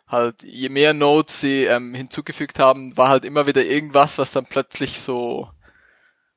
[0.07, 4.45] halt je mehr Nodes sie ähm, hinzugefügt haben, war halt immer wieder irgendwas, was dann
[4.45, 5.49] plötzlich so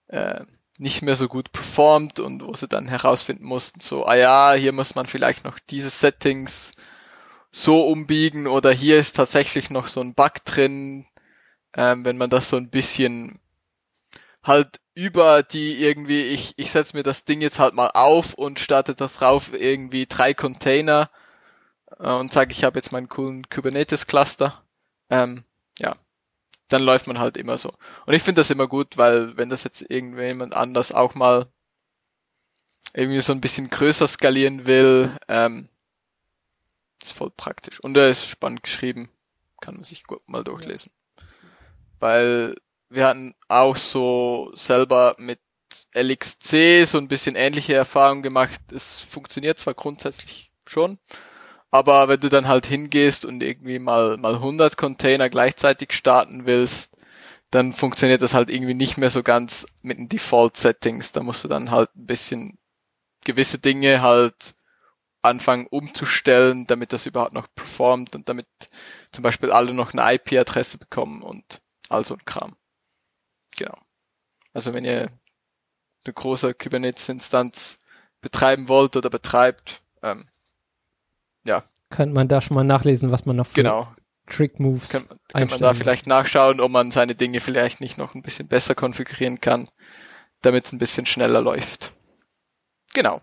[0.08, 0.44] äh,
[0.78, 4.72] nicht mehr so gut performt und wo sie dann herausfinden mussten, so, ah ja, hier
[4.72, 6.72] muss man vielleicht noch diese Settings
[7.50, 11.06] so umbiegen oder hier ist tatsächlich noch so ein Bug drin,
[11.76, 13.38] ähm, wenn man das so ein bisschen
[14.44, 18.60] halt über die irgendwie, ich, ich setze mir das Ding jetzt halt mal auf und
[18.60, 21.10] starte da drauf irgendwie drei Container
[21.98, 24.62] äh, und sage, ich habe jetzt meinen coolen Kubernetes-Cluster.
[25.10, 25.44] Ähm,
[25.78, 25.96] ja,
[26.68, 27.70] dann läuft man halt immer so.
[28.06, 31.46] Und ich finde das immer gut, weil wenn das jetzt irgendjemand anders auch mal
[32.94, 35.68] irgendwie so ein bisschen größer skalieren will, ähm,
[37.02, 37.80] ist voll praktisch.
[37.80, 39.10] Und er ist spannend geschrieben.
[39.60, 40.92] Kann man sich gut mal durchlesen.
[41.98, 42.54] Weil
[42.88, 45.40] wir hatten auch so selber mit
[45.94, 48.60] LXC so ein bisschen ähnliche Erfahrungen gemacht.
[48.72, 50.98] Es funktioniert zwar grundsätzlich schon,
[51.70, 56.92] aber wenn du dann halt hingehst und irgendwie mal, mal 100 Container gleichzeitig starten willst,
[57.50, 61.12] dann funktioniert das halt irgendwie nicht mehr so ganz mit den Default-Settings.
[61.12, 62.58] Da musst du dann halt ein bisschen
[63.24, 64.54] gewisse Dinge halt
[65.22, 68.46] anfangen umzustellen, damit das überhaupt noch performt und damit
[69.10, 72.56] zum Beispiel alle noch eine IP-Adresse bekommen und all so ein Kram.
[73.58, 73.76] Genau.
[74.52, 75.10] Also wenn ihr
[76.04, 77.78] eine große Kubernetes-Instanz
[78.20, 80.26] betreiben wollt oder betreibt, ähm,
[81.90, 83.94] Könnte man da schon mal nachlesen, was man noch für genau,
[84.26, 88.22] Trick-Moves kann, kann man da vielleicht nachschauen, ob man seine Dinge vielleicht nicht noch ein
[88.22, 89.70] bisschen besser konfigurieren kann,
[90.42, 91.92] damit es ein bisschen schneller läuft.
[92.94, 93.20] Genau.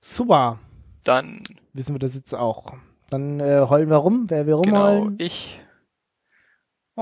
[0.00, 0.58] super.
[1.04, 2.74] Dann, Wissen wir das jetzt auch.
[3.08, 5.18] Dann äh, heulen wir rum, wer wir genau, rumheulen.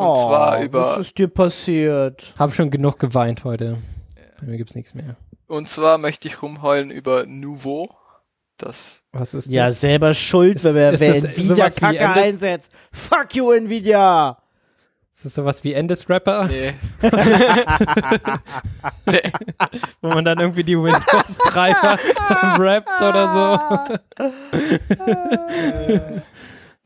[0.00, 0.06] Ich.
[0.06, 2.34] oh, zwar über- Was ist dir passiert?
[2.38, 3.78] Hab schon genug geweint heute.
[4.40, 5.16] Bei mir gibt's nichts mehr.
[5.46, 7.88] Und zwar möchte ich rumheulen über Nouveau.
[8.58, 9.02] das.
[9.12, 9.80] Was ist Ja, das?
[9.80, 12.72] selber schuld, Ist- wer wer das Nvidia Kacke Endless- einsetzt.
[12.92, 14.38] Fuck you, Nvidia!
[15.14, 16.72] Ist das sowas wie Endless Rapper, Nee.
[20.00, 21.98] wo man dann irgendwie die Windows-Treiber
[22.60, 23.58] rappt oder so?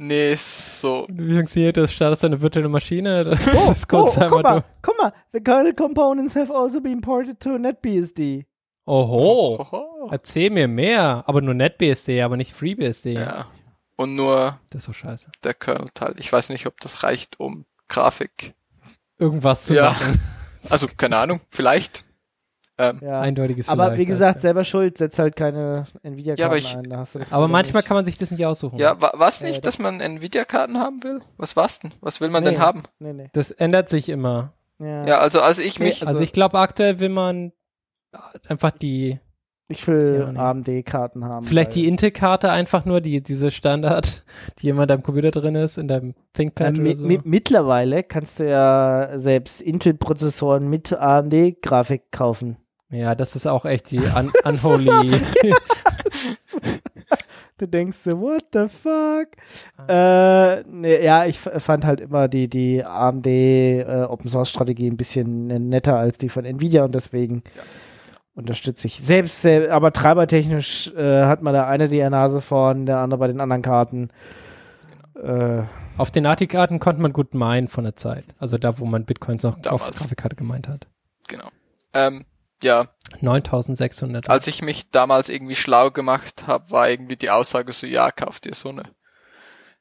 [0.05, 1.07] Nee, so.
[1.11, 1.93] Wie funktioniert das?
[1.93, 3.25] Startest du eine virtuelle Maschine?
[3.25, 4.67] Das Oh, ist oh, kurz guck einmal mal, du.
[4.83, 5.13] guck mal.
[5.33, 8.45] The kernel components have also been ported to NetBSD.
[8.85, 9.61] Oho.
[9.61, 10.09] Oho.
[10.11, 11.23] Erzähl mir mehr.
[11.27, 13.13] Aber nur NetBSD, aber nicht FreeBSD.
[13.15, 13.47] Ja.
[13.97, 15.31] Und nur Das ist so scheiße.
[15.45, 16.15] der Kernel-Teil.
[16.19, 18.55] Ich weiß nicht, ob das reicht, um Grafik.
[19.19, 19.91] Irgendwas zu Ja.
[19.91, 20.21] machen.
[20.71, 22.05] Also, keine Ahnung, vielleicht.
[22.83, 23.21] Ähm, Ja.
[23.21, 26.91] Eindeutiges Aber wie gesagt, weiß selber schuld, setz halt keine Nvidia-Karten Ja, aber ein.
[26.91, 27.33] Da hast du das ich.
[27.35, 27.89] aber Problem manchmal nicht.
[27.89, 28.79] kann man sich das nicht aussuchen.
[28.79, 31.21] ja, wa was Ja, nicht, das- dass man Nvidia-Karten haben will?
[31.37, 31.93] Was war's denn?
[32.01, 32.51] Was will man Nee.
[32.51, 32.83] denn haben?
[32.99, 33.29] Nee, nee.
[33.33, 34.53] Das ändert sich immer.
[34.79, 35.07] Ja.
[35.07, 37.53] Ja, also, als ich mich, Also ich glaube, aktuell will man
[38.49, 39.21] einfach die,
[39.69, 40.35] ich will.
[40.37, 41.47] AMD-Karten haben.
[41.47, 44.25] vielleicht die Intel-Karte einfach nur, die, diese Standard,
[44.61, 47.07] die immer in deinem Computer drin ist, in deinem ThinkPad Ja, oder so.
[47.07, 52.57] mi mittlerweile kannst du ja selbst Intel-Prozessoren mit AMD-Grafik kaufen.
[52.93, 55.21] Ja, das ist auch echt die un unholy.
[57.59, 59.29] Du denkst so, what the fuck?
[59.77, 60.55] Ah.
[60.57, 64.97] Äh, nee, ja, ich fand halt immer die, die AMD äh, Open Source Strategie ein
[64.97, 67.63] bisschen netter als die von Nvidia und deswegen Ja,
[68.35, 68.99] unterstütze ich.
[68.99, 73.29] Selbst, sel- aber treibertechnisch äh, hat man da eine die Nase vorn, der andere bei
[73.29, 74.09] den anderen Karten.
[75.23, 75.63] Äh,
[75.99, 78.25] Auf den ATI-Karten konnte man gut meinen von der Zeit.
[78.39, 79.99] Also da, wo man Bitcoins noch auf Damals.
[80.01, 80.89] Grafikkarte gemeint hat.
[81.29, 81.49] genau.
[81.95, 82.25] Ähm,
[82.63, 82.89] ja,
[83.21, 84.29] 9600.
[84.31, 88.41] als ich mich damals irgendwie schlau gemacht habe, war irgendwie die Aussage so, ja, kauf
[88.41, 88.85] dir so eine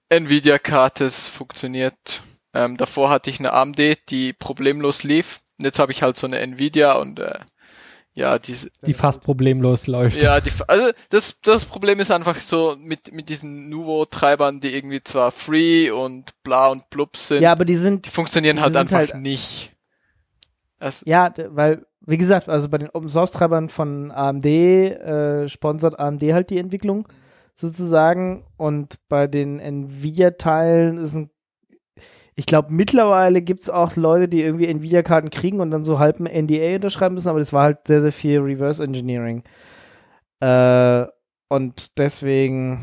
[0.10, 2.22] Nvidia-Karte, es funktioniert.
[2.54, 5.40] Ähm, davor hatte ich eine AMD, die problemlos lief.
[5.58, 7.40] Und jetzt habe ich halt so eine Nvidia und äh,
[8.14, 10.22] ja, diese, die fast problemlos läuft.
[10.22, 15.02] ja, die, also das, das Problem ist einfach so mit, mit diesen Nuvo-Treibern, die irgendwie
[15.02, 18.74] zwar free und bla und blub sind, ja, aber die sind die funktionieren die halt
[18.74, 19.72] sind einfach halt- nicht.
[20.78, 26.00] Das, Ja, weil, wie gesagt, also bei den Open Source Treibern von AMD äh, sponsert
[26.00, 27.08] AMD halt die Entwicklung
[27.54, 31.30] sozusagen und bei den Nvidia-Teilen ist ein
[32.36, 36.20] ich glaube, mittlerweile gibt es auch Leute, die irgendwie Nvidia-Karten kriegen und dann so halb
[36.20, 39.44] ein NDA unterschreiben müssen, aber das war halt sehr, sehr viel Reverse Engineering.
[40.40, 41.06] Äh,
[41.50, 42.82] und deswegen,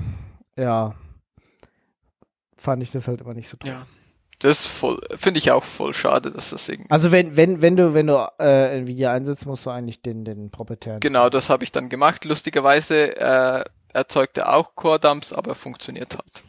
[0.56, 0.94] ja,
[2.56, 3.70] fand ich das halt immer nicht so toll.
[3.70, 3.86] ja,
[4.40, 7.76] das ist voll, finde ich auch voll schade, dass das irgendwie Also wenn, wenn, wenn
[7.76, 11.00] du, wenn du äh, Nvidia einsetzt, musst du eigentlich den, den proprietären.
[11.00, 12.24] Genau, das habe ich dann gemacht.
[12.24, 16.42] Lustigerweise äh, erzeugt er auch Core Dumps, aber funktioniert halt.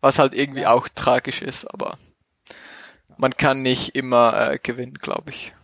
[0.00, 1.98] Was halt irgendwie auch tragisch ist, aber
[3.16, 5.54] man kann nicht immer äh, gewinnen, glaube ich.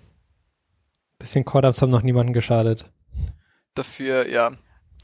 [1.19, 2.91] Bisschen Core-Ups haben noch niemanden geschadet.
[3.75, 4.53] Dafür, ja,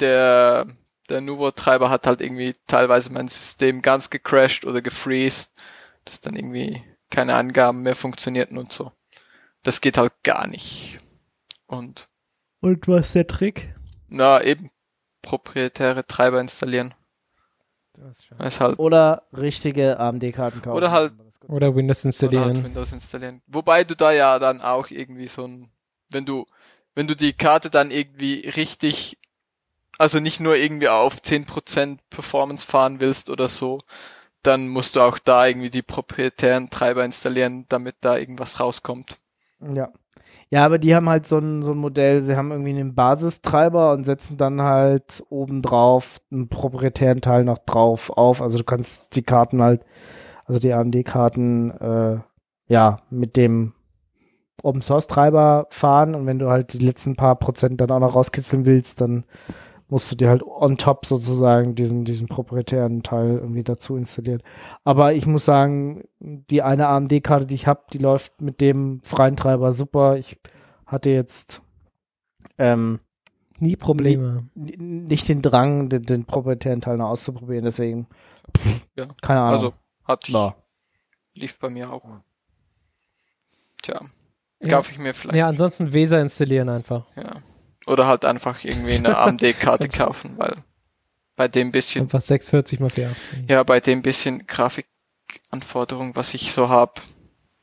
[0.00, 0.66] der,
[1.08, 5.50] der Nuvo-Treiber hat halt irgendwie teilweise mein System ganz gecrashed oder gefreezed,
[6.04, 8.92] dass dann irgendwie keine Angaben mehr funktionierten und so.
[9.62, 10.98] Das geht halt gar nicht.
[11.66, 12.08] Und
[12.60, 13.74] Und was ist der Trick?
[14.08, 14.70] na, eben
[15.22, 16.94] proprietäre Treiber installieren.
[18.38, 20.76] Ist halt Oder richtige AMD-Karten kaufen.
[20.76, 21.12] Oder halt-
[21.48, 22.64] Oder Windows Oder halt installieren.
[22.64, 23.42] Windows installieren.
[23.46, 25.70] Wobei du da ja dann auch irgendwie so ein,
[26.10, 26.46] wenn du,
[26.94, 29.18] wenn du die Karte dann irgendwie richtig,
[29.98, 33.78] also nicht nur irgendwie auf 10% Performance fahren willst oder so,
[34.42, 39.18] dann musst du auch da irgendwie die proprietären Treiber installieren, damit da irgendwas rauskommt.
[39.60, 39.90] Ja.
[40.50, 43.92] Ja, aber die haben halt so ein, so ein Modell, sie haben irgendwie einen Basistreiber
[43.92, 48.40] und setzen dann halt obendrauf einen proprietären Teil noch drauf auf.
[48.40, 49.84] Also du kannst die Karten halt,
[50.46, 52.18] also die AMD-Karten, äh,
[52.68, 53.74] ja, mit dem
[54.62, 58.14] Open Source Treiber fahren und wenn du halt die letzten paar Prozent dann auch noch
[58.14, 59.24] rauskitzeln willst, dann
[59.88, 64.42] musst du dir halt on top sozusagen diesen, diesen proprietären Teil irgendwie dazu installieren.
[64.84, 69.36] Aber ich muss sagen, die eine AMD-Karte, die ich habe, die läuft mit dem freien
[69.36, 70.16] Treiber super.
[70.18, 70.38] Ich
[70.86, 71.62] hatte jetzt
[72.58, 73.00] ähm,
[73.58, 74.48] Nie Probleme.
[74.54, 78.06] n- nicht den Drang, den, den proprietären Teil noch auszuprobieren, deswegen.
[78.96, 79.06] Ja.
[79.22, 79.52] Keine Ahnung.
[79.54, 79.72] Also
[80.04, 80.54] hat Ja.
[81.34, 82.04] lief bei mir auch.
[83.82, 84.00] Tja,
[84.62, 84.68] Ja.
[84.68, 85.36] kaufe ich mir vielleicht.
[85.36, 87.04] Ja, ansonsten Weser installieren einfach.
[87.16, 87.24] Ja.
[87.88, 90.54] Oder halt einfach irgendwie eine AMD-Karte kaufen, weil
[91.36, 93.48] bei dem bisschen Einfach 640 mal 480.
[93.48, 97.00] Ja, bei dem bisschen Grafikanforderung, was ich so hab,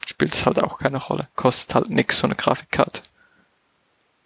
[0.05, 1.23] spielt es halt auch keine Rolle.
[1.35, 3.01] Kostet halt nix, so eine Grafikkarte.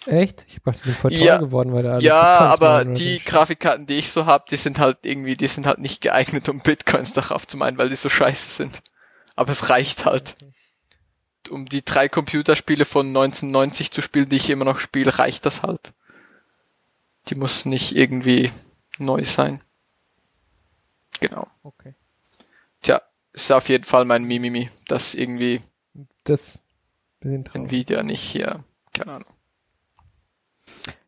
[0.05, 0.45] Echt?
[0.47, 1.37] Ich die sind voll teuer Ja.
[1.37, 3.19] geworden, weil da ja, aber die.
[3.19, 6.61] Grafikkarten, die ich so hab, die sind halt irgendwie, die sind halt nicht geeignet, um
[6.61, 8.81] Bitcoins darauf zu meinen, weil die so scheiße sind.
[9.35, 10.35] Aber es reicht halt.
[11.49, 15.63] Um die drei Computerspiele von 1990 zu spielen, die ich immer noch spiele, reicht das
[15.63, 15.93] halt.
[17.27, 18.51] Die muss nicht irgendwie
[18.97, 19.61] neu sein.
[21.19, 21.47] Genau.
[21.63, 21.95] Okay.
[22.81, 23.01] Tja,
[23.33, 25.61] ist auf jeden Fall mein Mimimi, dass irgendwie
[26.23, 26.61] Das
[27.19, 27.63] bisschen traurig.
[27.71, 28.63] Nvidia nicht hier,
[28.93, 29.33] keine Ahnung.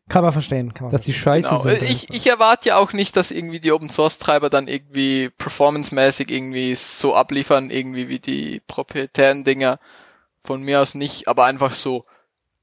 [0.08, 0.74] Kann man verstehen.
[0.74, 1.62] Kann man Dass die scheiße Genau.
[1.62, 1.82] sind.
[1.82, 6.30] Ich, ich erwarte ja auch nicht, dass irgendwie die Open Source Treiber dann irgendwie performancemäßig
[6.30, 9.78] irgendwie so abliefern, irgendwie wie die proprietären Dinger.
[10.44, 12.02] Von mir aus nicht, aber einfach so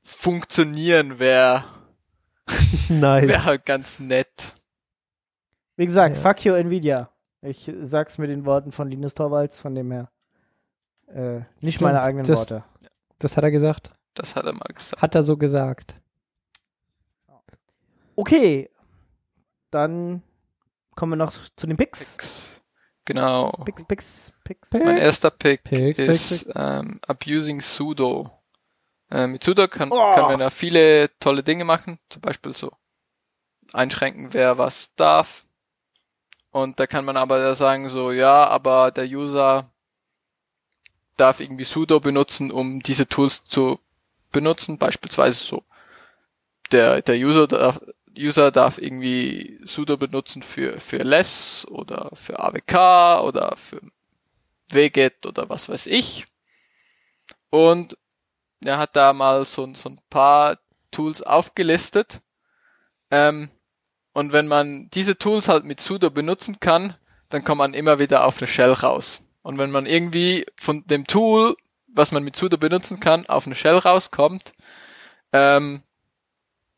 [0.03, 1.64] funktionieren wäre
[2.89, 3.27] nice.
[3.27, 4.53] wär halt ganz nett.
[5.77, 6.22] Wie gesagt, Ja.
[6.22, 7.10] fuck you Nvidia.
[7.41, 10.11] Ich sag's mit den Worten von Linus Torvalds, von dem her.
[11.07, 12.64] Äh, nicht Stimmt, meine eigenen das- Worte.
[13.19, 13.91] Das hat er gesagt.
[14.14, 15.01] Das hat er mal gesagt.
[15.01, 15.95] Hat er so gesagt.
[18.15, 18.69] Okay.
[19.72, 20.22] Dann
[20.95, 21.99] kommen wir noch zu den Picks.
[22.18, 22.59] Picks.
[23.10, 23.49] Genau.
[23.65, 24.69] Picks, Picks, Picks.
[24.69, 24.86] Pick.
[24.86, 28.30] Mein erster Pick, Pick, pick, ist Ähm, Abusing Sudo.
[29.10, 29.95] Äh, mit Sudo kann, Oh.
[30.14, 32.72] kann man ja viele tolle Dinge machen, zum Beispiel so
[33.73, 35.48] einschränken, wer was darf.
[36.52, 39.72] Und da kann man aber sagen so, ja, aber der User
[41.18, 43.80] darf irgendwie Sudo benutzen, um diese Tools zu
[44.31, 45.64] benutzen, beispielsweise so.
[46.72, 47.81] Der, der User darf,
[48.18, 53.81] User darf irgendwie Sudo benutzen für, für less oder für AWK oder für
[54.72, 56.26] Wget oder was weiß ich.
[57.49, 57.98] Und
[58.64, 60.57] er hat da mal so, so ein paar
[60.91, 62.19] Tools aufgelistet.
[63.11, 63.49] Ähm,
[64.14, 66.95] und wenn man diese Tools halt mit sudo benutzen kann,
[67.30, 69.22] dann kommt man immer wieder auf eine Shell raus.
[69.41, 71.56] Und wenn man irgendwie von dem Tool,
[71.88, 74.53] was man mit sudo benutzen kann, auf eine Shell rauskommt,
[75.31, 75.84] ähm,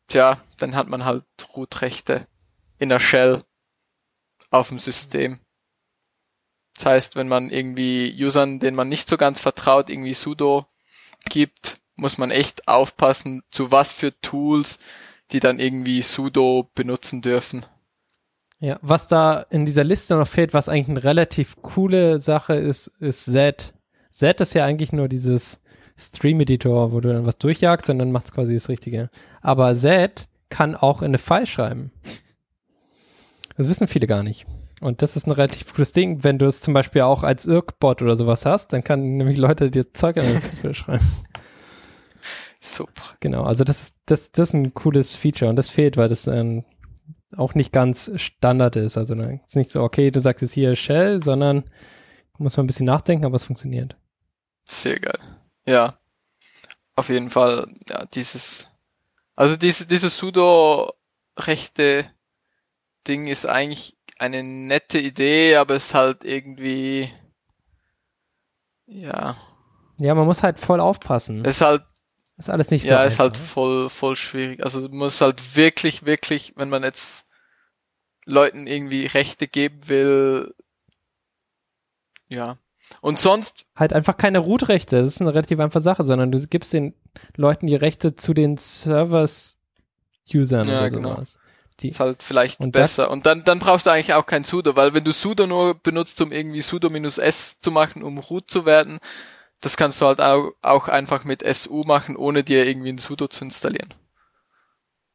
[0.08, 1.24] tja, dann hat man halt
[1.56, 2.26] Root-Rechte
[2.78, 3.42] in der Shell
[4.50, 5.40] auf dem System.
[6.74, 10.66] Das heißt, wenn man irgendwie Usern, denen man nicht so ganz vertraut, irgendwie sudo
[11.28, 14.78] gibt, muss man echt aufpassen, zu was für Tools
[15.32, 17.64] die dann irgendwie sudo benutzen dürfen.
[18.58, 22.88] Ja, was da in dieser Liste noch fehlt, was eigentlich eine relativ coole Sache ist,
[23.00, 23.74] ist Z.
[24.10, 25.61] Z ist ja eigentlich nur dieses
[25.96, 29.10] Stream-Editor, wo du dann was durchjagst und dann macht's quasi das Richtige.
[29.40, 31.92] Aber Z kann auch in eine File schreiben.
[33.56, 34.46] Das wissen viele gar nicht.
[34.80, 38.02] Und das ist ein relativ cooles Ding, wenn du es zum Beispiel auch als Irk-Bot
[38.02, 41.08] oder sowas hast, dann kann nämlich Leute dir Zeug an den Festplatte schreiben.
[42.60, 43.16] Super.
[43.20, 46.26] Genau, also das ist, das, das ist ein cooles Feature und das fehlt, weil das
[46.26, 46.64] ähm,
[47.36, 48.96] auch nicht ganz Standard ist.
[48.96, 51.64] Also ne, ist nicht so, okay, du sagst jetzt hier Shell, sondern
[52.38, 53.96] muss man ein bisschen nachdenken, aber es funktioniert.
[54.64, 55.18] Sehr geil.
[55.66, 55.98] Ja.
[56.96, 58.70] Auf jeden Fall, ja, dieses,
[59.34, 62.04] also diese, dieses sudo-rechte
[63.08, 67.10] Ding ist eigentlich eine nette Idee, aber es ist halt irgendwie,
[68.86, 69.36] ja,
[69.98, 71.44] Ja, man muss halt voll aufpassen.
[71.44, 71.82] es ist halt
[72.36, 73.46] ist alles nicht so ja, ist halt einfach.
[73.46, 74.64] voll, voll schwierig.
[74.64, 77.28] Also du musst halt wirklich, wirklich, wenn man jetzt
[78.24, 80.54] Leuten irgendwie Rechte geben will,
[82.28, 82.56] ja.
[83.00, 86.72] Und sonst, Halt einfach keine Root-Rechte, das ist eine relativ einfache Sache, sondern du gibst
[86.72, 86.94] den
[87.36, 91.14] Leuten die Rechte zu den Servers-Usern Ja, oder genau.
[91.14, 91.38] sowas.
[91.80, 93.10] Die, ist halt vielleicht Und besser.
[93.10, 96.20] Und dann, dann brauchst du eigentlich auch kein sudo, weil wenn du sudo nur benutzt,
[96.20, 98.98] um irgendwie sudo-s zu machen, um root zu werden,
[99.60, 103.28] das kannst du halt auch, auch einfach mit su machen, ohne dir irgendwie ein sudo
[103.28, 103.94] zu installieren.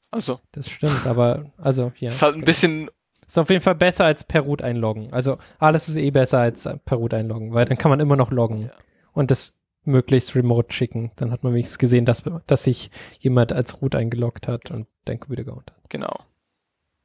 [0.10, 2.10] Also, das stimmt, aber also ja.
[2.10, 2.46] ist halt ein genau.
[2.46, 2.90] bisschen,
[3.28, 5.12] Ist auf jeden Fall besser als per Root einloggen.
[5.14, 8.32] Also alles ist eh besser als per Root einloggen, weil dann kann man immer noch
[8.32, 8.72] loggen Ja.
[9.14, 11.12] und das möglichst remote schicken.
[11.18, 12.90] Dann hat man wenigstens gesehen, dass, dass sich
[13.20, 15.90] jemand als Root eingeloggt hat und dein Computer gehauen hat.
[15.90, 16.18] genau.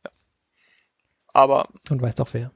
[0.04, 0.10] Ja.
[1.34, 2.50] Aber Und weiß auch wer.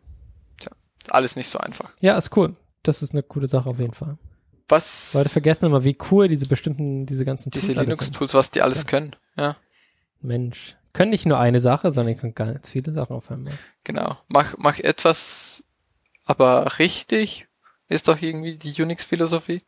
[1.10, 1.90] alles nicht so einfach.
[2.00, 2.52] Ja, ist cool.
[2.82, 4.18] Das ist eine coole Sache auf jeden Fall.
[4.68, 7.84] Was Leute vergessen immer, wie cool diese bestimmten, diese ganzen diese Tools sind.
[7.84, 9.14] Linux-Tools, was die alles können.
[9.36, 9.56] Ja,
[10.20, 10.76] Mensch.
[10.96, 13.52] Können nicht nur eine Sache, sondern die können ganz viele Sachen auf einmal.
[13.84, 14.16] genau.
[14.28, 15.62] Mach, mach etwas,
[16.24, 17.48] aber richtig
[17.88, 19.60] ist doch irgendwie die Unix-Philosophie.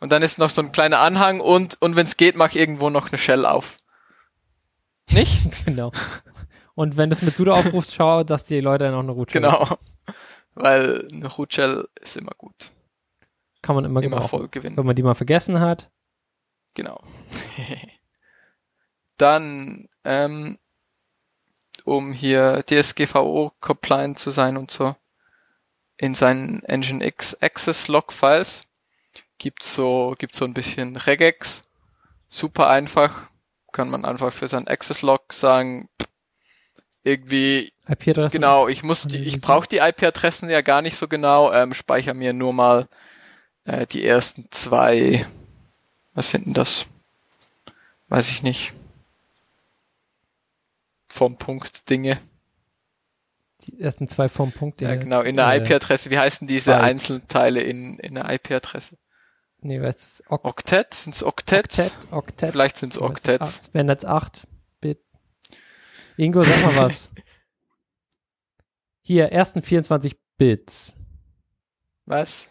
[0.00, 2.90] Und dann ist noch so ein kleiner Anhang und, und wenn es geht, mach irgendwo
[2.90, 3.78] noch eine Shell auf.
[5.10, 5.48] Nicht?
[5.64, 5.92] Genau.
[6.74, 9.32] Und wenn du es mit sudo aufrufst, schau, dass die Leute dann auch eine Root
[9.32, 9.66] Genau.
[10.54, 12.70] Weil eine Root Shell ist immer gut.
[13.62, 14.76] Kann man immer, Immer voll gewinnen.
[14.76, 15.90] Wenn man die mal vergessen hat.
[16.74, 17.00] Genau.
[19.16, 20.58] Dann, ähm,
[21.84, 24.96] um hier DSGVO-compliant zu sein und so,
[25.98, 28.62] in seinen Nginx Access Log Files
[29.36, 31.64] gibt's so, gibt's so ein bisschen Regex.
[32.28, 33.26] Super einfach.
[33.70, 35.90] Kann man einfach für sein Access Log sagen,
[37.04, 38.32] irgendwie, IP-Adressen.
[38.32, 42.14] genau, ich muss, die, ich brauche die IP-Adressen ja gar nicht so genau, ähm, speicher
[42.14, 42.88] mir nur mal
[43.64, 45.26] äh, die ersten zwei,
[46.14, 46.86] was sind denn das?
[48.08, 48.72] Weiß ich nicht.
[51.08, 52.18] Vom Punkt Dinge.
[53.62, 54.80] Die ersten zwei vom Punkt.
[54.80, 56.10] Ja, genau, in der äh, IP-Adresse.
[56.10, 56.82] Wie heißen diese Bytes.
[56.84, 58.96] Einzelteile in, in der IP-Adresse?
[59.60, 60.94] Nee, was ist Okt Oktet?
[60.94, 61.78] Sind's Oktets?
[61.78, 62.12] Oktet?
[62.12, 62.50] Oktet.
[62.52, 63.74] Vielleicht sind's Oktets.
[63.74, 64.46] Wären jetzt acht
[64.80, 65.00] Bit.
[66.16, 67.10] Ingo, sag mal was.
[69.02, 70.94] Hier, ersten 24 Bits.
[72.04, 72.48] Was?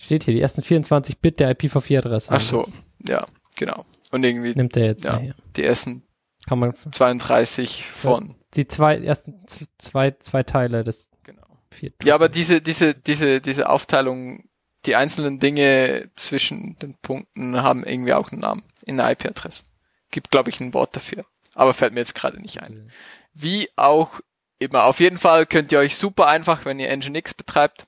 [0.00, 2.32] Steht hier, die ersten 24 Bit der IPv4-Adresse.
[2.32, 2.64] Ach so,
[3.06, 3.24] ja,
[3.56, 3.84] genau.
[4.12, 5.14] Und irgendwie Nimmt er jetzt Ja.
[5.14, 5.18] ja.
[5.20, 5.34] hier.
[5.56, 6.02] die ersten
[6.48, 9.44] Kann man, 32 von, die zwei, ersten
[9.76, 11.42] zwei, zwei Teile des genau.
[11.70, 11.92] vier.
[12.02, 14.48] Ja, aber diese, diese, diese, diese Aufteilung,
[14.86, 19.64] die einzelnen Dinge zwischen den Punkten haben irgendwie auch einen Namen in der IP-Adresse.
[20.10, 21.26] Gibt, glaube ich, ein Wort dafür.
[21.54, 22.90] Aber fällt mir jetzt gerade nicht ein.
[23.34, 24.20] Wie auch
[24.58, 24.84] immer.
[24.84, 27.86] Auf jeden Fall könnt ihr euch super einfach, wenn ihr Nginx betreibt,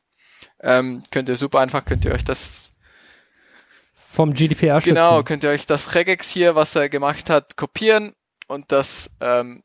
[0.60, 2.72] ähm, könnt ihr super einfach, könnt ihr euch das,
[3.94, 5.24] Vom GDPR genau, schützen.
[5.24, 8.14] könnt ihr euch das Regex hier, was er gemacht hat, kopieren
[8.50, 9.62] und das, ähm,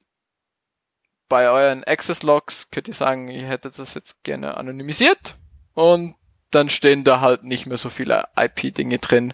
[1.27, 5.39] bei euren Access Logs könnt ihr sagen, ihr hättet das jetzt gerne anonymisiert
[5.73, 6.13] und
[6.51, 9.33] dann stehen da halt nicht mehr so viele IP-Dinge drin.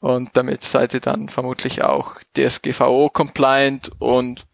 [0.00, 4.44] Und damit seid ihr dann vermutlich auch DSGVO-compliant und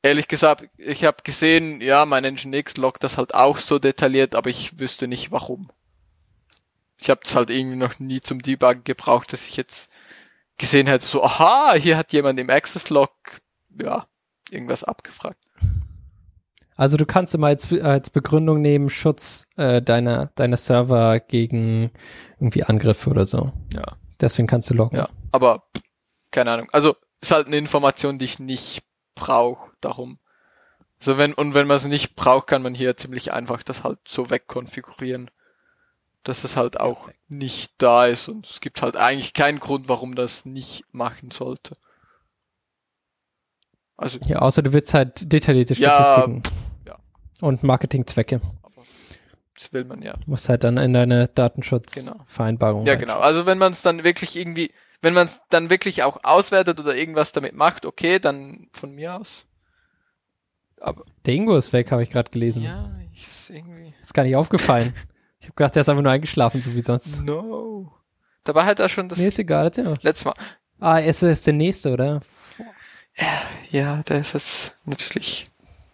[0.00, 4.48] ehrlich gesagt, ich habe gesehen, ja, mein Nginx loggt das halt auch so detailliert, aber
[4.48, 5.70] ich wüsste nicht warum.
[6.96, 9.90] Ich habe das halt irgendwie noch nie zum Debuggen gebraucht, dass ich jetzt
[10.58, 13.10] gesehen hätte, so, aha, hier hat jemand im Access-Log,
[13.80, 14.06] ja,
[14.50, 15.42] irgendwas abgefragt.
[16.76, 21.90] Also du kannst immer als, als Begründung nehmen, Schutz äh, deiner, deiner Server gegen
[22.38, 23.52] irgendwie Angriffe oder so.
[23.74, 23.96] Ja.
[24.20, 24.98] Deswegen kannst du loggen.
[24.98, 25.64] Ja, aber
[26.30, 26.68] keine Ahnung.
[26.72, 28.82] Also ist halt eine Information, die ich nicht
[29.14, 29.70] brauche.
[29.80, 30.18] Darum.
[30.98, 33.98] So wenn und wenn man es nicht braucht, kann man hier ziemlich einfach das halt
[34.06, 35.30] so wegkonfigurieren,
[36.28, 40.14] dass es halt auch nicht da ist und es gibt halt eigentlich keinen Grund, warum
[40.14, 41.76] das nicht machen sollte.
[43.96, 46.42] Also Ja, außer du willst halt detaillierte Ja, Statistiken.
[46.86, 46.98] ja.
[47.40, 48.40] Und Marketingzwecke.
[49.54, 50.12] das will man ja.
[50.14, 52.84] Du musst halt dann in deine Datenschutzvereinbarung.
[52.86, 53.18] Ja, genau.
[53.20, 56.94] Also wenn man es dann wirklich irgendwie, wenn man es dann wirklich auch auswertet oder
[56.94, 59.46] irgendwas damit macht, okay, dann von mir aus.
[60.80, 62.62] Aber Der Ingo ist weg, habe ich gerade gelesen.
[62.62, 63.94] ja, ich ist irgendwie.
[64.00, 64.92] Ist gar nicht aufgefallen.
[65.46, 67.22] ich habe gedacht, der ist einfach nur eingeschlafen, so wie sonst.
[67.22, 67.92] No.
[68.42, 69.66] Dabei hat er schon das Nee, ist egal.
[69.66, 69.96] erzähl mal.
[70.02, 70.34] letzte Mal.
[70.80, 72.20] Ah, es ist der nächste, oder?
[73.70, 75.44] Ja, der ist jetzt natürlich.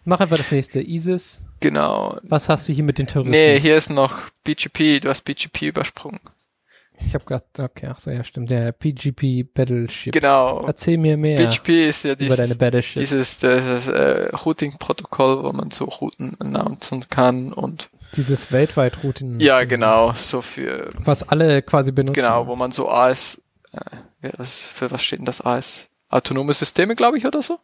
[0.05, 0.81] Mach einfach das nächste.
[0.81, 1.43] ISIS.
[1.59, 2.17] Genau.
[2.23, 3.31] Was hast du hier mit den Terroristen?
[3.31, 5.01] Nee, hier ist noch BGP.
[5.01, 6.19] Du hast BGP übersprungen.
[6.97, 8.49] Ich habe gedacht, okay, ach so, ja, stimmt.
[8.49, 10.13] Der PGP Battleships.
[10.19, 10.63] Genau.
[10.65, 12.99] Erzähl mir mehr BGP ist ja über deine dieses, Battleships.
[13.09, 19.39] dieses, dieses äh, Routing-Protokoll, wo man so Routen announcen kann und Dieses weltweit Routen.
[19.39, 22.13] ja, genau, so für Was alle quasi benutzen.
[22.13, 23.41] Genau, wo man so AS,
[23.71, 25.89] äh, was, für was steht denn das AS?
[26.09, 27.59] Autonome Systeme, glaube ich, oder so?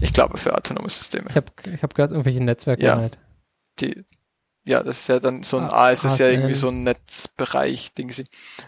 [0.00, 1.26] Ich glaube für autonome Systeme.
[1.30, 2.96] Ich habe ich hab gerade irgendwelche Netzwerke Ja.
[2.96, 3.18] halt.
[3.80, 4.04] Die,
[4.64, 7.94] ja, das ist ja dann so ein Ah, AS, ist ja irgendwie so ein Netzbereich,
[7.94, 8.12] Ding.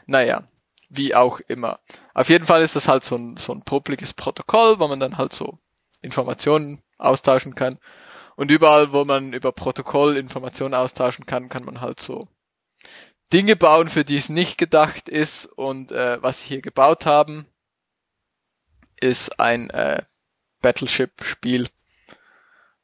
[0.06, 0.42] Naja,
[0.88, 1.80] wie auch immer.
[2.14, 5.18] Auf jeden Fall ist das halt so ein, so ein publikes Protokoll, wo man dann
[5.18, 5.58] halt so
[6.02, 7.78] Informationen austauschen kann.
[8.40, 12.26] Und überall, wo man über Protokoll Informationen austauschen kann, kann man halt so
[13.34, 15.44] Dinge bauen, für die es nicht gedacht ist.
[15.44, 17.44] Und äh, was sie hier gebaut haben,
[18.98, 20.04] ist ein äh,
[20.62, 21.68] Battleship-Spiel,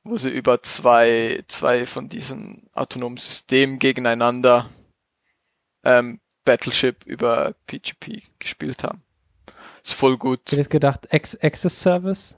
[0.04, 4.68] wo sie über zwei, zwei von diesen autonomen Systemen gegeneinander
[5.84, 9.02] ähm, Battleship über PGP gespielt haben.
[9.82, 10.52] Ist voll gut.
[10.52, 12.36] Ich hätte gedacht, Access Service.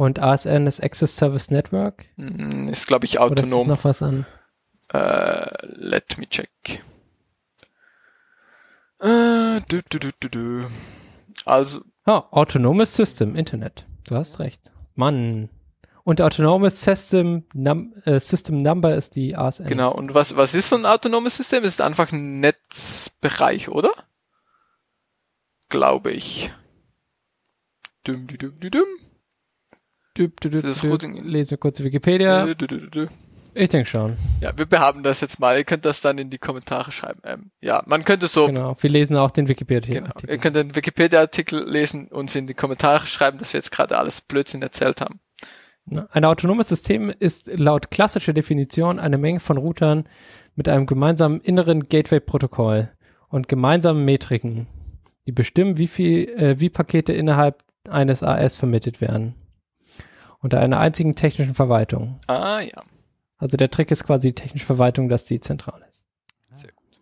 [0.00, 2.06] Und ASN ist Access Service Network.
[2.16, 3.68] Mm, Ist, glaube ich, Oder ist autonom.
[3.68, 4.24] noch was an?
[4.94, 6.48] Äh, let me check.
[8.98, 9.98] Äh, du, du,
[10.30, 10.66] du.
[11.44, 13.84] Also, Oh, Autonomous System, Internet.
[14.08, 14.72] Du hast recht.
[14.94, 15.50] Mann.
[16.04, 19.66] Und Autonomous System, Num äh, System Number ist die ASN.
[19.66, 19.92] genau.
[19.92, 21.62] Und was, was ist so ein autonomes System?
[21.62, 23.92] Es ist einfach ein Netzbereich, oder?
[25.68, 26.50] Glaube ich.
[28.04, 28.88] Dum, dum, dum, dum,
[30.62, 32.46] Das Lesen wir kurz Wikipedia.
[32.54, 33.08] Dum.
[33.54, 34.16] Ich denke schon.
[34.40, 35.56] Ja, wir behaben das jetzt mal.
[35.56, 37.20] Ihr könnt das dann in die Kommentare schreiben.
[37.24, 38.76] Ähm, ja, man könnte so Genau.
[38.78, 40.00] Wir lesen auch den Wikipedia.
[40.00, 40.12] Genau.
[40.26, 44.20] Ihr könnt den Wikipedia-Artikel lesen und in die Kommentare schreiben, dass wir jetzt gerade alles
[44.20, 45.20] Blödsinn erzählt haben.
[46.10, 50.04] Ein autonomes System ist laut klassischer Definition eine Menge von Routern
[50.54, 52.90] mit einem gemeinsamen inneren Gateway-Protokoll
[53.28, 54.68] und gemeinsamen Metriken,
[55.26, 59.34] die bestimmen, wie viel, äh, wie Pakete innerhalb eines AS vermittelt werden.
[60.40, 62.18] Unter einer einzigen technischen Verwaltung.
[62.26, 62.82] Ah ja.
[63.36, 66.04] Also der Trick ist quasi die technische Verwaltung, dass die zentral ist.
[66.52, 66.98] Sehr gut.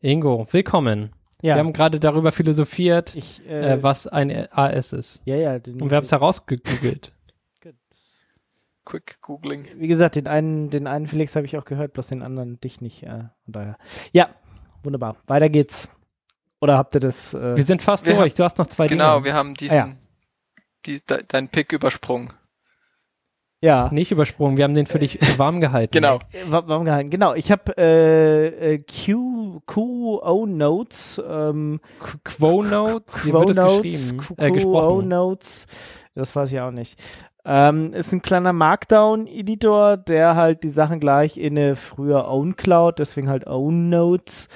[0.00, 1.12] Ingo, willkommen.
[1.42, 1.54] Ja.
[1.54, 5.22] Wir haben gerade darüber philosophiert, Ich, äh, äh, was ein AS ist.
[5.24, 5.58] ja, ja.
[5.58, 7.12] Den, Und wir haben es herausgegoogelt.
[8.84, 9.66] Quick Googling.
[9.76, 12.80] Wie gesagt, den einen, den einen Felix habe ich auch gehört, bloß den anderen dich
[12.80, 13.02] nicht.
[13.02, 13.76] Äh, von daher.
[14.12, 14.30] Ja,
[14.82, 15.16] wunderbar.
[15.26, 15.88] Weiter geht's.
[16.60, 17.34] Oder habt ihr das?
[17.34, 18.32] Äh, Wir sind fast Wir durch.
[18.34, 19.24] Du hast noch zwei Genau, Dinge.
[19.26, 19.94] wir haben diesen, Ah, ja.
[20.88, 22.32] Die, de, deinen Pick übersprungen.
[23.60, 23.88] ja.
[23.92, 25.92] Nicht übersprungen, wir haben den für dich warm gehalten.
[25.92, 26.16] Genau.
[26.32, 27.10] Äh, wa- Warum gehalten?
[27.10, 33.50] Genau, ich habe äh, äh, Q, QO Notes, ähm, Qu- Quo Notes, wie Quo wird
[33.50, 33.82] es Notes,
[34.16, 34.18] geschrieben?
[34.26, 35.02] Q- Äh, QO.
[35.02, 35.66] Notes,
[36.14, 36.98] das weiß ich auch nicht.
[37.44, 42.98] Ähm, ist ein kleiner Markdown-Editor, der halt die Sachen gleich in eine früher Own Cloud,
[42.98, 44.48] deswegen halt Own Notes.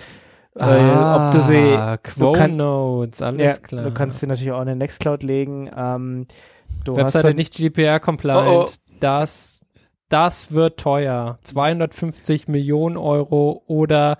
[0.58, 3.84] Ah, ob du sie, Quo kann- Notes, alles ja, klar.
[3.84, 5.70] du kannst sie natürlich auch in eine Nextcloud legen.
[5.74, 6.26] Ähm,
[6.84, 8.46] du hast Webseite dann, nicht GDPR-compliant.
[8.46, 8.70] Oh, oh.
[9.00, 9.64] Das,
[10.10, 11.38] das wird teuer.
[11.42, 14.18] 250 Millionen Euro oder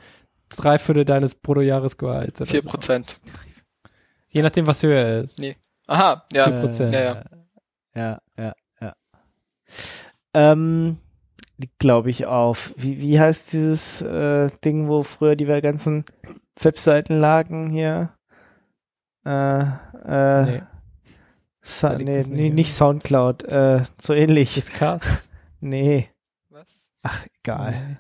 [0.49, 2.49] drei Viertel deines Bruttojahresgehalts.
[2.49, 2.69] Vier so.
[2.71, 3.17] Prozent.
[4.29, 5.39] Je nachdem, was höher ist.
[5.87, 6.45] Aha, ja.
[6.45, 6.95] Vier Prozent.
[6.95, 7.23] Ja, ja.
[7.95, 8.95] Ja, ja, ja.
[10.33, 10.97] Ähm,
[11.63, 12.75] liegt, glaube ich, auf.
[12.77, 16.05] Wie, wie heißt dieses äh, Ding, wo früher die ganzen
[16.61, 18.11] Webseiten lagen hier?
[19.25, 19.63] Äh,
[20.05, 20.63] äh, Nee.
[21.65, 24.55] Sa nee, nicht, nee, nicht Soundcloud, äh, so ähnlich.
[24.55, 25.31] Discuss.
[25.61, 26.09] Nee,
[26.51, 26.91] Was?
[27.03, 27.99] ach, egal.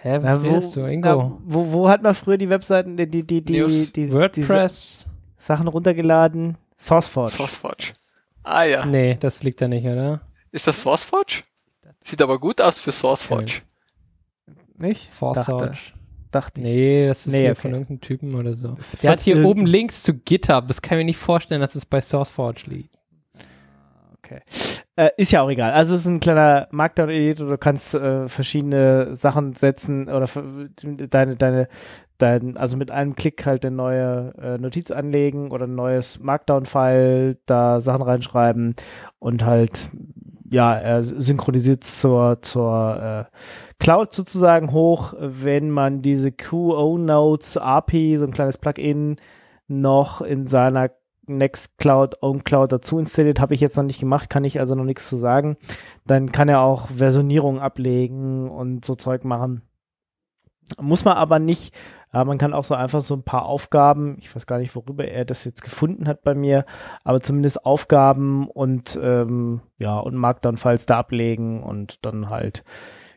[0.00, 1.42] Hä, was Na, willst du, na, Ingo?
[1.44, 5.10] wo, wo hat man früher die Webseiten, die, die, die, die, die, WordPress?
[5.36, 6.56] Sachen runtergeladen?
[6.78, 7.32] SourceForge.
[7.32, 7.92] SourceForge.
[8.42, 8.86] Ah ja.
[8.86, 10.22] Nee, das liegt da nicht, oder?
[10.50, 11.42] Ist das SourceForge?
[12.06, 13.62] Sieht aber gut aus für SourceForge.
[14.78, 15.12] Nicht?
[15.12, 15.70] Forceforge.
[15.70, 15.92] Dachte,
[16.30, 16.64] dachte ich.
[16.64, 17.60] Nee, das ist Nee, hier okay.
[17.62, 18.68] von irgendeinem Typen oder so.
[18.76, 20.68] Das Der hat hier oben Links zu GitHub.
[20.68, 22.96] Das kann ich mir nicht vorstellen, dass es bei SourceForge liegt.
[24.18, 24.40] Okay.
[24.94, 25.72] Äh, ist ja auch egal.
[25.72, 27.48] Also es ist ein kleiner Markdown-Editor.
[27.48, 30.28] Du kannst äh, verschiedene Sachen setzen oder
[31.10, 31.68] deine, deine,
[32.18, 37.36] dein, also mit einem Klick halt eine neue äh, Notiz anlegen oder ein neues Markdown-File,
[37.46, 38.76] da Sachen reinschreiben
[39.18, 39.90] und halt
[40.50, 43.36] ja, er synchronisiert zur, zur äh,
[43.78, 49.16] Cloud sozusagen hoch, wenn man diese QO-Notes API, so ein kleines Plugin,
[49.68, 50.90] noch in seiner
[51.26, 55.08] Nextcloud, OwnCloud dazu installiert, habe ich jetzt noch nicht gemacht, kann ich also noch nichts
[55.08, 55.56] zu sagen.
[56.06, 59.62] Dann kann er auch Versionierung ablegen und so Zeug machen.
[60.80, 61.74] Muss man aber nicht.
[62.16, 65.06] Äh, man kann auch so einfach so ein paar Aufgaben, ich weiß gar nicht, worüber
[65.06, 66.64] er das jetzt gefunden hat bei mir,
[67.04, 72.64] aber zumindest Aufgaben und ähm, ja, und Markdown-Files da ablegen und dann halt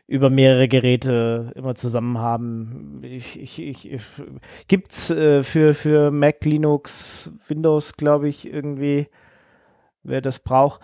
[0.06, 3.00] über mehrere Geräte immer zusammen haben.
[3.02, 4.02] Ich, ich, ich, ich
[4.66, 9.06] gibt's äh, für für Mac, Linux, Windows, glaube ich, irgendwie,
[10.02, 10.80] wer das braucht.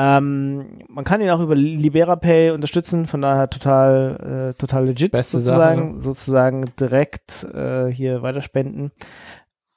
[0.00, 5.40] Ähm, man kann ihn auch über LiberaPay unterstützen, von daher total, äh, total legit Beste
[5.40, 8.92] sozusagen, sozusagen direkt äh, hier weiterspenden.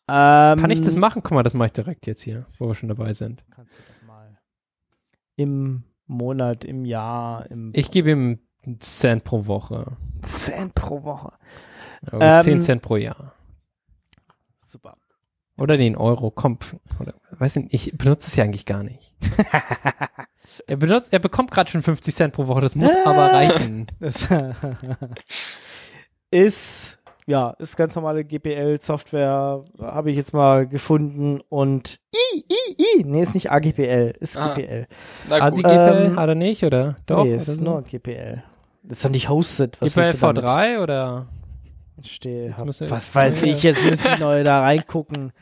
[0.07, 1.23] Ähm, Kann ich das machen?
[1.23, 3.43] Guck mal, das mache ich direkt jetzt hier, wo wir schon dabei sind.
[3.49, 4.37] Kannst du doch mal
[5.37, 9.97] im Monat, im Jahr, im Ich gebe ihm einen Cent pro Woche.
[10.21, 11.31] Cent pro Woche.
[12.13, 13.33] Oder Ähm, 10 Cent pro Jahr.
[14.59, 14.93] Super.
[15.61, 16.31] Oder den Euro.
[16.31, 16.57] Komm,
[16.99, 19.13] oder, weiß nicht, ich benutze es ja eigentlich gar nicht.
[20.67, 23.87] er, benutzt, er bekommt gerade schon 50 Cent pro Woche, das muss aber reichen.
[23.99, 24.27] Das
[26.31, 26.97] ist,
[27.27, 33.21] ja, ist ganz normale GPL-Software, habe ich jetzt mal gefunden und I, I, I, nee,
[33.21, 34.53] ist nicht AGPL, ist Ah.
[34.53, 34.87] GPL.
[35.29, 35.55] Gut.
[35.57, 36.97] GPL Ähm, hat er nicht, oder?
[37.05, 37.63] Doch, nee, ist so?
[37.63, 38.43] nur GPL.
[38.83, 39.77] Das ist doch nicht hosted.
[39.81, 40.45] Was GPL willst du damit?
[40.45, 41.27] V3 oder?
[42.03, 45.33] Steh, Jetzt hab, müssen wir- was weiß ich, jetzt müssen ich neu da reingucken.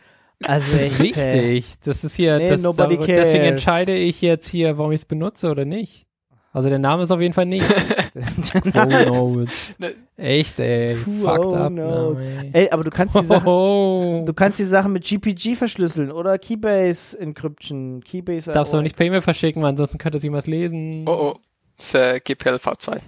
[0.44, 1.74] Also Das ist wichtig.
[1.84, 5.06] Das ist hier, Nee, das, nobody darüber- deswegen entscheide ich jetzt hier, warum ich es
[5.06, 6.06] benutze oder nicht.
[6.52, 7.68] Also der Name ist auf jeden Fall nicht.
[8.72, 9.78] Quo Notes.
[9.80, 9.94] Ne.
[10.18, 10.96] Echt, ey.
[10.96, 11.72] Quo Fucked up.
[11.72, 12.24] Notes.
[12.24, 12.50] Name.
[12.54, 14.24] Ey, aber du kannst die Sachen, Oh.
[14.26, 18.52] du kannst die Sachen mit GPG verschlüsseln oder Keybase Encryption, Keybase.
[18.52, 21.06] Darfst du aber nicht per E-Mail verschicken, weil ansonsten könnte es jemand lesen.
[21.08, 21.38] Oh oh.
[21.78, 23.00] Das ist äh, GPL V2.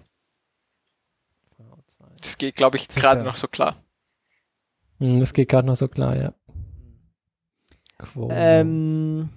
[2.22, 3.76] Das geht, glaube ich, gerade ja- noch so klar.
[4.99, 6.34] Hm, das geht gerade noch so klar, ja.
[8.30, 9.30] Ähm,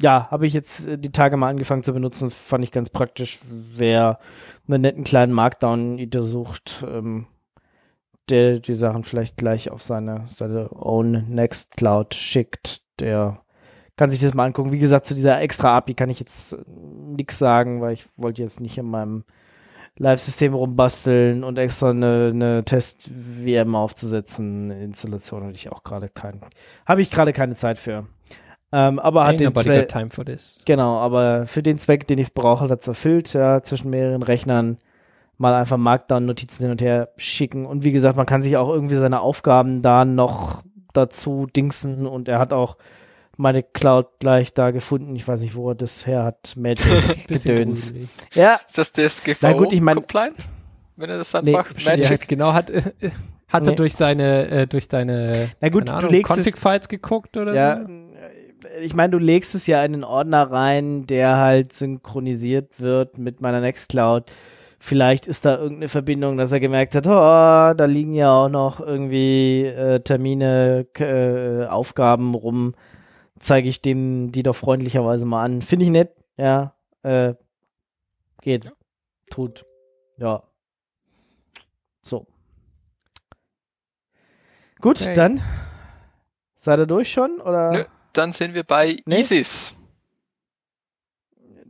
[0.00, 2.30] ja, habe ich jetzt äh, die Tage mal angefangen zu benutzen.
[2.30, 3.40] Fand ich ganz praktisch.
[3.50, 4.18] Wer
[4.68, 7.26] einen netten kleinen Markdown-Editor sucht, ähm,
[8.28, 13.42] der die Sachen vielleicht gleich auf seine, seine own Nextcloud schickt, der
[13.96, 14.72] kann sich das mal angucken.
[14.72, 18.60] Wie gesagt, zu dieser extra API kann ich jetzt nichts sagen, weil ich wollte jetzt
[18.60, 19.24] nicht in meinem
[19.98, 24.70] Live-System rumbasteln und extra eine, eine Test-VM aufzusetzen.
[24.70, 26.40] Installation hatte ich auch gerade keinen,
[26.86, 28.06] habe ich gerade keine Zeit für.
[28.74, 30.62] Ähm, aber hat den Zweck, time for this.
[30.64, 34.22] genau, aber für den Zweck, den ich es brauche, hat es erfüllt, ja, zwischen mehreren
[34.22, 34.78] Rechnern
[35.36, 37.66] mal einfach Markdown-Notizen hin und her schicken.
[37.66, 40.62] Und wie gesagt, man kann sich auch irgendwie seine Aufgaben da noch
[40.94, 42.76] dazu dingsen und er hat auch
[43.42, 45.14] meine Cloud gleich da gefunden.
[45.16, 46.54] Ich weiß nicht, wo er das her hat.
[46.56, 46.84] Magic
[47.28, 47.90] Gedöns.
[47.92, 48.08] gruselig.
[48.34, 50.48] Ja, Ist das DSGVO Na gut, ich mein- compliant?
[50.96, 52.28] Wenn er das Nee, einfach bestimmt, Ja, Magic.
[52.28, 52.82] genau, hat, äh,
[53.48, 53.76] hat er Nee.
[53.76, 57.54] durch seine, äh, durch deine, Na gut, keine du Ahnung, legst es- Config-Files geguckt oder
[57.54, 57.80] ja.
[57.82, 57.88] so?
[58.80, 63.40] Ich meine, du legst es ja in den Ordner rein, der halt synchronisiert wird mit
[63.40, 64.30] meiner Nextcloud.
[64.78, 67.10] Vielleicht ist da irgendeine Verbindung, dass er gemerkt hat, oh,
[67.76, 72.74] da liegen ja auch noch irgendwie äh, Termine, äh, Aufgaben rum.
[73.42, 75.60] Zeige ich dem die doch freundlicherweise mal an.
[75.62, 76.74] Finde ich nett, ja.
[77.02, 77.34] Äh,
[78.40, 78.64] geht.
[78.66, 78.72] Ja.
[79.30, 79.66] Tut.
[80.16, 80.42] Ja.
[82.02, 82.26] So.
[84.80, 85.14] Gut, Okay.
[85.14, 85.40] dann.
[86.54, 87.40] Seid ihr durch schon?
[87.40, 87.70] Oder?
[87.72, 87.84] Nö.
[88.12, 89.20] Dann sind wir bei Nee.
[89.20, 89.74] ISIS.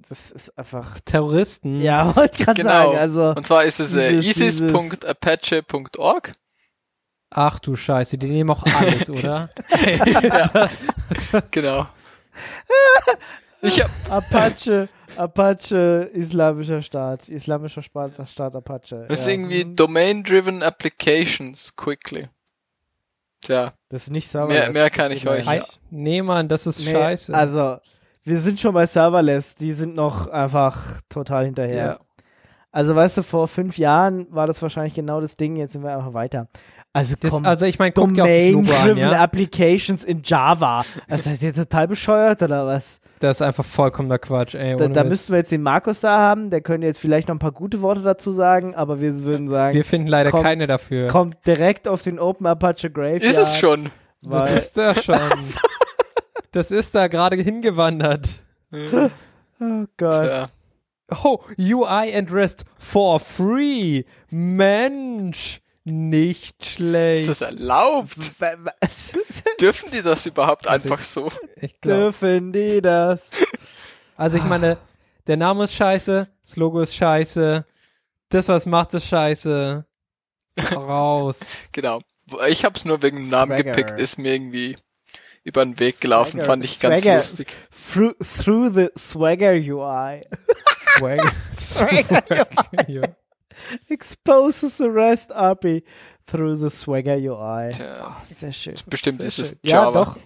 [0.08, 1.00] Das ist einfach.
[1.00, 1.80] Terroristen.
[1.80, 2.92] Ja, wollte ich gerade Genau.
[2.92, 2.98] sagen.
[2.98, 6.32] Also, Und zwar ist es äh, isis.apache.org.
[7.34, 9.48] Ach du Scheiße, die nehmen auch alles, oder?
[11.50, 11.86] Genau.
[13.64, 17.28] Ich hab, Apache, Apache, islamischer Staat.
[17.28, 19.06] Islamischer Staat, Staat Apache.
[19.08, 19.32] das ist ja.
[19.34, 22.24] irgendwie Domain-Driven Applications quickly.
[23.40, 24.64] Tja, Das ist nicht Serverless.
[24.64, 25.80] Mehr- mehr kann Das ich euch- nicht.
[25.90, 27.32] Nee, Mann, das ist Nee, scheiße.
[27.32, 27.76] Also,
[28.24, 29.54] wir sind schon bei Serverless.
[29.54, 31.84] Die sind noch einfach total hinterher.
[31.86, 32.00] ja.
[32.72, 35.54] Also, weißt du, vor fünf Jahren war das wahrscheinlich genau das Ding.
[35.54, 36.48] Jetzt sind wir einfach weiter.
[36.94, 37.46] Also, Das, komm.
[37.46, 39.12] also ich meine, guck dir auch das Logo an, ja?
[39.12, 40.82] Applications in Java.
[41.08, 43.00] Also, seid ihr total bescheuert oder was?
[43.18, 44.76] Das ist einfach vollkommener Quatsch, ey.
[44.76, 46.50] Da, da müssten wir jetzt den Markus da haben.
[46.50, 49.74] Der könnte jetzt vielleicht noch ein paar gute Worte dazu sagen, aber wir würden sagen,
[49.74, 51.08] Wir finden leider Kommt- keine dafür.
[51.08, 53.22] kommt direkt auf den Open Apache Graveyard.
[53.22, 53.90] ist es schon.
[54.28, 55.16] das ist da schon.
[56.52, 58.42] das ist da gerade hingewandert.
[58.74, 60.24] oh Gott.
[60.24, 60.48] Tja.
[61.24, 64.02] Oh, UI and REST for free.
[64.30, 67.28] Mensch, nicht schlecht.
[67.28, 68.32] Ist das erlaubt?
[68.38, 69.12] Was?
[69.60, 71.30] Dürfen die das überhaupt einfach so?
[71.56, 71.98] ich glaub.
[71.98, 73.30] Dürfen die das?
[74.16, 74.78] Also ich meine,
[75.26, 77.64] der Name ist scheiße, das Logo ist scheiße,
[78.28, 79.84] das, was macht, ist scheiße.
[80.72, 81.40] Raus.
[81.72, 82.00] Genau.
[82.48, 83.72] Ich habe es nur wegen dem Namen Swagger.
[83.72, 84.76] gepickt, ist mir irgendwie
[85.44, 86.44] über den Weg gelaufen, Swagger.
[86.44, 87.16] fand ich ganz Swagger.
[87.16, 87.48] lustig.
[87.92, 90.26] Through, through the Swagger UI.
[90.96, 91.32] Swag.
[91.58, 92.88] Swag.
[92.88, 93.02] ja.
[93.88, 95.84] Exposes the REST API
[96.26, 97.70] through the Swagger UI.
[97.72, 98.74] Tja, Sehr schön.
[98.88, 99.58] bestimmt Sehr ist es schön.
[99.64, 100.04] Ja, Java.
[100.04, 100.16] doch.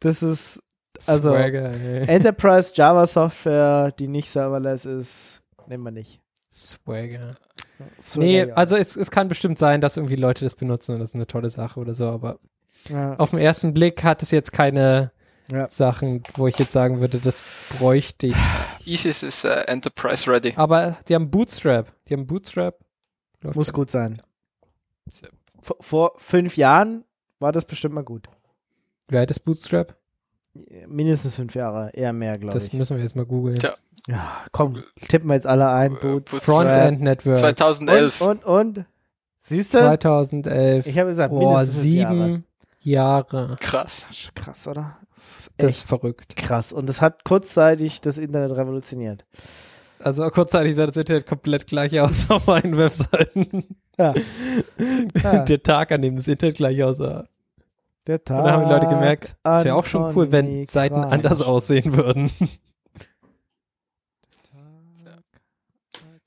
[0.00, 0.60] Das ist
[1.06, 2.06] Also, Swagger, ey.
[2.08, 6.20] Enterprise Java Software, die nicht serverless ist, nehmen wir nicht.
[6.50, 7.36] Swagger.
[8.00, 8.52] Swagger Nee, UI.
[8.52, 11.26] also es, es kann bestimmt sein, dass irgendwie Leute das benutzen und das ist eine
[11.26, 12.38] tolle Sache oder so, aber
[12.88, 15.12] ja, auf den ersten Blick hat es jetzt keine
[15.52, 15.68] Ja.
[15.68, 17.42] Sachen, wo ich jetzt sagen würde, das
[17.78, 18.36] bräuchte ich.
[18.84, 20.52] ISIS ist äh, Enterprise Ready.
[20.56, 21.92] Aber die haben Bootstrap.
[22.08, 22.78] Die haben Bootstrap.
[23.42, 23.72] Läuft muss ja.
[23.72, 24.22] gut sein.
[25.60, 27.04] Vor, vor fünf Jahren
[27.38, 28.28] war das bestimmt mal gut.
[29.08, 29.96] Wer hat das Bootstrap?
[30.86, 32.72] Mindestens fünf Jahre, eher mehr, glaube Das ich.
[32.72, 33.56] müssen wir jetzt mal googeln.
[33.58, 33.74] Tja.
[34.06, 35.94] Ja, komm, tippen wir jetzt alle ein.
[35.96, 36.30] Äh, Boot.
[36.30, 37.36] Frontend Network.
[37.36, 38.20] 2011.
[38.20, 38.86] Und, und, und?
[39.36, 39.78] Siehst du?
[39.78, 40.86] 2011.
[40.86, 42.40] Ich habe gesagt, Boah, mindestens fünf Jahre.
[42.82, 43.56] Jahre.
[43.60, 44.08] Krass.
[44.34, 44.96] Krass, oder?
[45.14, 46.36] Das ist Das ist verrückt.
[46.36, 46.72] krass.
[46.72, 49.24] Und es hat kurzzeitig das Internet revolutioniert.
[50.02, 53.76] Also kurzzeitig sah das Internet komplett gleich aus auf meinen Webseiten.
[53.98, 54.14] Ja.
[55.22, 55.42] Ja.
[55.42, 57.26] Der Tag, an dem das Internet gleich aussah.
[58.06, 58.38] Der Tag.
[58.38, 61.94] Und dann haben die Leute gemerkt, es wäre auch schon cool, wenn Seiten anders aussehen
[61.94, 62.30] würden.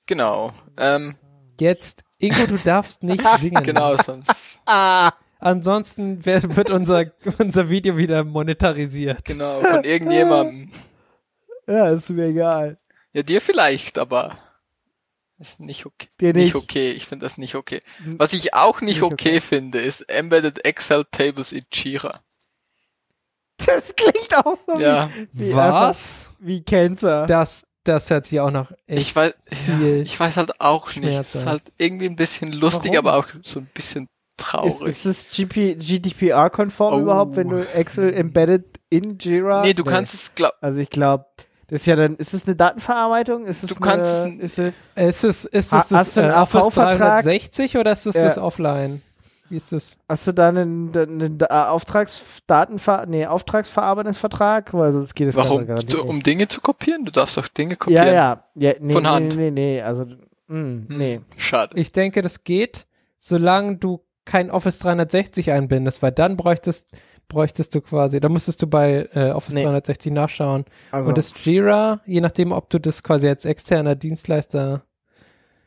[0.05, 0.51] Genau.
[0.77, 1.15] Ähm,
[1.59, 3.63] Jetzt, Ingo, du darfst nicht singen.
[3.63, 4.59] genau, sonst.
[4.65, 5.11] Ah,
[5.43, 7.05] Ansonsten wird unser,
[7.37, 9.25] unser Video wieder monetarisiert.
[9.25, 10.69] Genau, von irgendjemandem.
[11.67, 12.77] ja, ist mir egal.
[13.13, 14.35] Ja, dir vielleicht, aber
[15.39, 16.07] ist nicht okay.
[16.21, 16.55] Dir Nicht nicht.
[16.55, 17.81] okay, ich finde das nicht okay.
[18.17, 19.41] Was ich auch nicht, Nicht okay, okay.
[19.41, 22.19] finde, ist Embedded Excel Tables in Jira.
[23.65, 26.27] Das klingt auch so Ja, wie, wie Was?
[26.29, 27.25] Einfach, wie Cancer.
[27.27, 29.01] Das, das hört sich auch noch echt.
[29.01, 29.33] ich weiß,
[29.67, 31.13] ja, ich weiß halt auch nicht.
[31.13, 33.07] Es ist halt irgendwie ein bisschen lustig, Warum?
[33.07, 34.07] aber auch so ein bisschen
[34.43, 34.81] traurig.
[34.81, 36.99] ist das GP, GDPR-konform Oh.
[37.01, 39.61] überhaupt, wenn du Excel embedded in Jira?
[39.63, 41.25] nee, du kannst es, glaub, Also ich glaube,
[41.67, 43.45] das ist ja dann, ist es eine Datenverarbeitung?
[43.45, 46.21] Ist es Du kannst eine, es- ist es, ist es, ist es das hast du
[46.21, 46.97] einen äh, Office AV-Vertrag?
[47.23, 48.23] 360 oder ist es Ja.
[48.25, 49.01] das offline?
[49.49, 49.97] Wie ist das?
[50.09, 54.73] hast du da einen, einen Da- Auftragsdatenver nee, Auftragsverarbeitungsvertrag?
[54.73, 55.65] Weil sonst geht es warum?
[55.87, 57.05] Du, um Dinge zu kopieren?
[57.05, 58.07] Du darfst doch Dinge kopieren.
[58.07, 58.43] Ja, ja.
[58.55, 59.35] ja nee, Von nee, Hand.
[59.35, 59.81] Nee, nee, nee.
[59.81, 60.05] Also,
[60.47, 61.21] mh, nee.
[61.37, 61.77] Schade.
[61.79, 62.87] Ich denke, das geht,
[63.17, 66.87] solange du kein Office 360 einbindest, weil dann bräuchtest,
[67.27, 69.63] bräuchtest du quasi, da müsstest du bei äh, Office Nee.
[69.63, 70.65] 360 nachschauen.
[70.91, 74.83] Also, Und das Jira, je nachdem, ob du das quasi als externer Dienstleister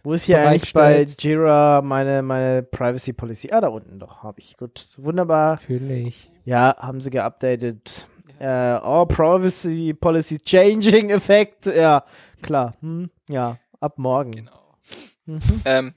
[0.03, 1.03] Wo ist hier eigentlich bei.
[1.19, 3.51] Jira meine, meine Privacy Policy?
[3.53, 4.57] Ah, da unten doch, habe ich.
[4.57, 5.57] Gut, wunderbar.
[5.57, 6.31] Natürlich.
[6.45, 8.07] Ja, haben sie geupdatet.
[8.39, 11.67] Äh, oh, Privacy Policy Changing Effekt.
[11.67, 12.05] Ja,
[12.43, 12.75] klar.
[12.81, 14.31] Hm, ja, ab morgen.
[14.33, 14.77] Genau.
[15.25, 15.41] Mhm.
[15.65, 15.95] Ähm,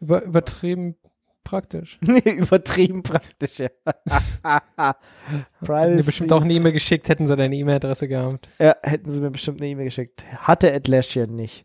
[0.00, 0.96] Über, übertrieben
[1.46, 1.98] praktisch.
[2.24, 3.68] Übertrieben praktisch, ja.
[5.60, 8.48] Hätten dir bestimmt auch eine E-Mail geschickt, hätten sie deine E-Mail-Adresse gehabt.
[8.58, 10.26] Ja, hätten sie mir bestimmt eine E-Mail geschickt.
[10.38, 11.64] Hatte Atlassian nicht.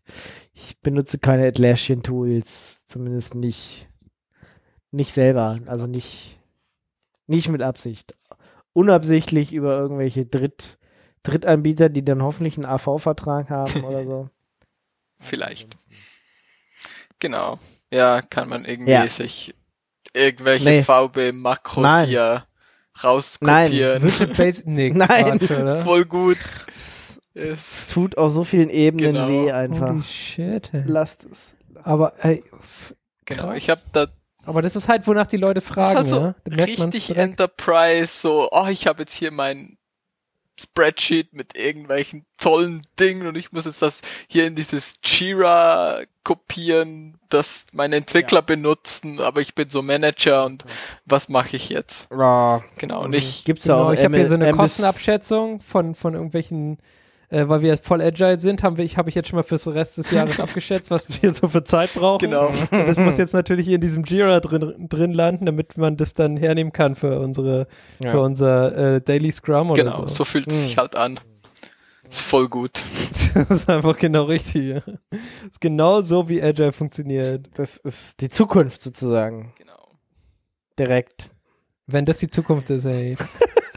[0.54, 3.90] Ich benutze keine Atlassian-Tools, zumindest nicht,
[4.92, 6.40] nicht selber, also nicht,
[7.28, 8.16] nicht mit Absicht.
[8.74, 10.78] Unabsichtlich über irgendwelche Dritt,
[11.24, 14.30] Drittanbieter, die dann hoffentlich einen AV-Vertrag haben oder so.
[15.20, 15.70] vielleicht.
[17.20, 17.60] Genau.
[17.92, 19.08] Ja, kann man irgendwie Ja.
[19.08, 19.54] sich
[20.14, 20.84] irgendwelche Nee.
[20.84, 22.08] VB-Makros Nein.
[22.10, 22.44] hier
[23.04, 24.02] rauskopieren.
[24.04, 25.40] Visual Basic, nee, Nein.
[25.40, 25.80] Quatsch, oder?
[25.82, 26.38] Voll gut.
[27.34, 29.28] Es, tut auf so vielen Ebenen Genau.
[29.30, 29.90] weh einfach.
[29.90, 30.74] Holy shit.
[30.74, 30.84] ey.
[30.86, 31.56] Lasst es.
[31.84, 32.94] Aber, ey, f-
[33.26, 33.44] genau.
[33.44, 33.58] krass.
[33.58, 34.08] Ich habe da
[34.44, 36.36] aber das ist halt, wonach die Leute das ist fragen, halt so ne?
[36.50, 37.16] Richtig.
[37.16, 39.78] Enterprise, so, oh, ich habe jetzt hier mein
[40.62, 47.18] Spreadsheet mit irgendwelchen tollen Dingen und ich muss jetzt das hier in dieses Jira kopieren,
[47.30, 50.64] das meine Entwickler benutzen, aber ich bin so Manager und
[51.06, 52.10] was mache ich jetzt?
[52.12, 56.14] Ja, Genau, und ich, gibt's Genau, auch ich habe hier so eine Kostenabschätzung von, von
[56.14, 56.78] irgendwelchen,
[57.32, 59.68] äh, weil wir voll agile sind, haben wir, ich habe ich jetzt schon mal fürs
[59.68, 62.20] Rest des Jahres abgeschätzt, was wir so für Zeit brauchen.
[62.30, 65.98] genau, Und das muss jetzt natürlich hier in diesem Jira drin, drin landen, damit man
[65.98, 67.68] das dann hernehmen kann für unsere,
[68.04, 68.12] Ja.
[68.12, 70.26] für unser äh, Daily Scrum oder genau, so, so.
[70.26, 70.78] fühlt es sich Hm.
[70.78, 71.20] halt an.
[72.08, 72.84] Ist voll gut.
[73.34, 74.64] Das ist einfach genau richtig.
[74.76, 74.82] ja.
[74.82, 75.20] Das
[75.52, 77.48] ist genau so, wie Agile funktioniert.
[77.56, 79.54] Das ist die Zukunft sozusagen.
[79.58, 79.88] Genau.
[80.78, 81.30] Direkt.
[81.88, 83.16] Wenn das die Zukunft ist, ey.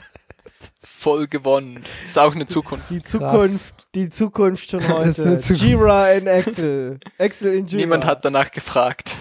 [1.04, 1.84] Voll gewonnen.
[2.02, 2.88] Ist auch eine Zukunft.
[2.88, 5.38] Die Zukunft, die Zukunft schon heute.
[5.38, 5.62] Zukunft.
[5.62, 6.98] Jira in Excel.
[7.18, 7.82] Excel in Jira.
[7.82, 9.14] Niemand hat danach gefragt.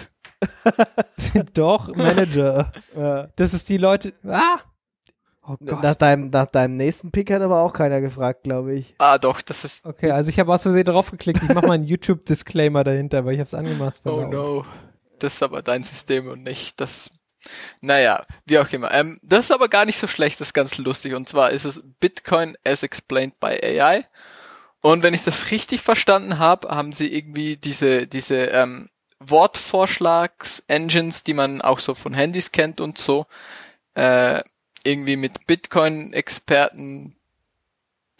[1.52, 2.72] Doch, Manager.
[2.96, 3.28] Ja.
[3.36, 4.14] Das ist die Leute.
[4.26, 4.60] Ah!
[5.46, 5.82] Oh Gott.
[5.82, 8.94] Nach deinem, nach deinem nächsten Pick hat aber auch keiner gefragt, glaube ich.
[8.96, 11.42] Ah, doch, das ist, Okay, also ich habe aus Versehen draufgeklickt.
[11.42, 14.00] Ich mache mal einen YouTube-Disclaimer dahinter, weil ich habe es angemacht.
[14.06, 14.64] oh no.
[15.18, 17.10] Das ist aber dein System und nicht das.
[17.80, 18.92] Naja, wie auch immer.
[18.92, 21.14] Ähm, das ist aber gar nicht so schlecht, das ist ganz lustig.
[21.14, 24.04] Und zwar ist es Bitcoin as explained by AI.
[24.80, 28.88] Und wenn ich das richtig verstanden habe, haben sie irgendwie diese, diese ähm,
[29.20, 33.26] Wortvorschlags-Engines, die man auch so von Handys kennt und so,
[33.94, 34.42] äh,
[34.82, 37.16] irgendwie mit Bitcoin-Experten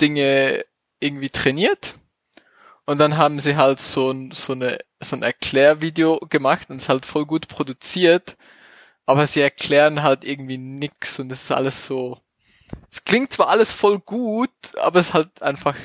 [0.01, 0.64] Dinge
[1.01, 1.94] irgendwie trainiert.
[2.86, 6.88] Und dann haben sie halt so ein, so eine, so ein Erklärvideo gemacht und es
[6.88, 8.36] halt voll gut produziert.
[9.06, 12.18] Aber sie erklären halt irgendwie nix und es ist alles so,
[12.90, 14.51] es klingt zwar alles voll gut,
[14.81, 15.76] aber es ist halt einfach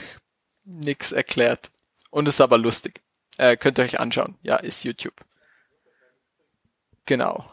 [0.64, 1.70] nix erklärt.
[2.12, 3.02] Und es ist aber lustig.
[3.38, 4.38] Äh, könnt ihr euch anschauen.
[4.42, 5.14] Ja, ist YouTube.
[7.06, 7.46] Genau.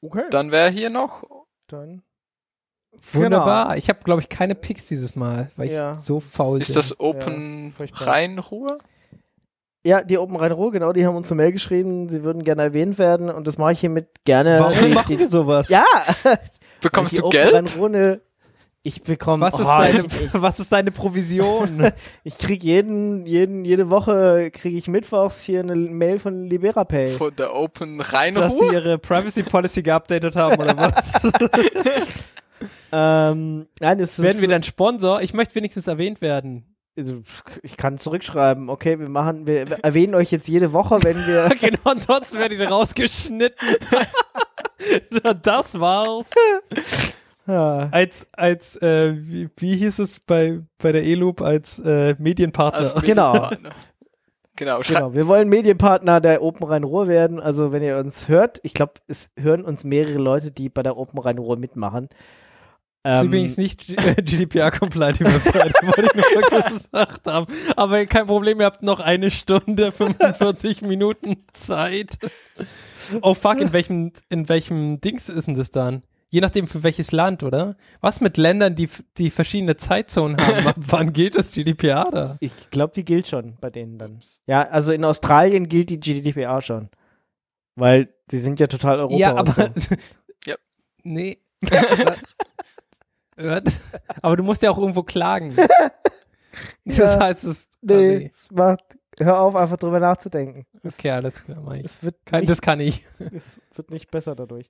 [0.00, 0.24] Okay.
[0.30, 1.24] Dann wäre hier noch,
[1.66, 2.02] Dann.
[3.12, 3.76] Wunderbar.
[3.76, 5.92] Ich habe, glaube ich, keine Picks dieses Mal, weil Ja.
[5.92, 6.74] ich so faul ist bin.
[6.76, 8.08] das Open furchtbar.
[8.08, 8.76] Rhein-Ruhe?
[9.86, 12.98] Ja, die Open Rhein-Ruhr, genau, die haben uns eine Mail geschrieben, sie würden gerne erwähnt
[12.98, 14.58] werden und das mache ich hiermit gerne.
[14.60, 15.68] Warum Die- machen die- wir sowas?
[15.68, 15.84] Ja!
[16.80, 17.54] Bekommst die du Open Geld?
[17.54, 18.20] Rhein-Ruhr eine-
[18.82, 21.92] Ich bekomme, Was ist, oh, deine, ich, was ist deine Provision?
[22.24, 27.06] ich krieg jeden, jeden, jede Woche kriege ich mittwochs hier eine Mail von Liberapay.
[27.08, 28.68] Von der Open dass Rhein-Ruhe?
[28.70, 31.12] die ihre Privacy Policy geupdatet haben oder was?
[32.90, 35.20] Ähm, nein, es ist, Werden wir dann Sponsor?
[35.22, 36.64] Ich möchte wenigstens erwähnt werden.
[36.98, 37.22] Also,
[37.62, 41.92] ich kann zurückschreiben, okay, wir machen, wir erwähnen euch jetzt jede Woche, wenn wir, genau,
[41.92, 43.50] und sonst werden die rausgeschnitten.
[45.42, 46.30] Das war's.
[47.46, 52.78] ja, Als, als, äh, wie, wie hieß es bei, bei der E-Loop als äh, Medienpartner?
[52.78, 53.32] Als Genau.
[53.32, 53.70] Medienpartner.
[54.54, 58.58] Genau, schrei genau, wir wollen Medienpartner der Open Rhein-Ruhr werden, also wenn ihr uns hört,
[58.64, 62.08] ich glaube, es hören uns mehrere Leute, die bei der Open Rhein-Ruhr mitmachen.
[63.08, 67.46] Das ist Ähm, übrigens nicht GDPR-compliant, die Webseite, wollte ich nur gesagt haben.
[67.74, 72.18] Aber kein Problem, ihr habt noch eine Stunde, 45 Minuten Zeit.
[73.22, 76.02] Oh fuck, in welchem, in welchem Dings ist denn das dann?
[76.28, 77.76] Je nachdem für welches Land, oder?
[78.02, 80.66] Was mit Ländern, die, die verschiedene Zeitzonen haben?
[80.66, 82.36] Ab wann geht das GDPR da?
[82.40, 84.20] Ich glaube, die gilt schon bei denen dann.
[84.46, 86.90] Ja, also in Australien gilt die GDPR schon.
[87.76, 89.16] Weil sie sind ja total Europa.
[89.16, 89.54] ja, aber.
[89.54, 89.94] So.
[90.44, 90.56] Ja.
[91.04, 91.38] Nee.
[94.22, 95.54] Aber du musst ja auch irgendwo klagen.
[96.84, 97.20] Das Ja.
[97.20, 97.68] heißt, es.
[97.82, 98.82] Nee, es macht,
[99.20, 100.66] hör auf, einfach drüber nachzudenken.
[100.84, 101.84] Okay, alles klar, mach ich.
[101.84, 103.04] Es wird, Kann, nicht, das kann ich.
[103.32, 104.68] es wird nicht besser dadurch.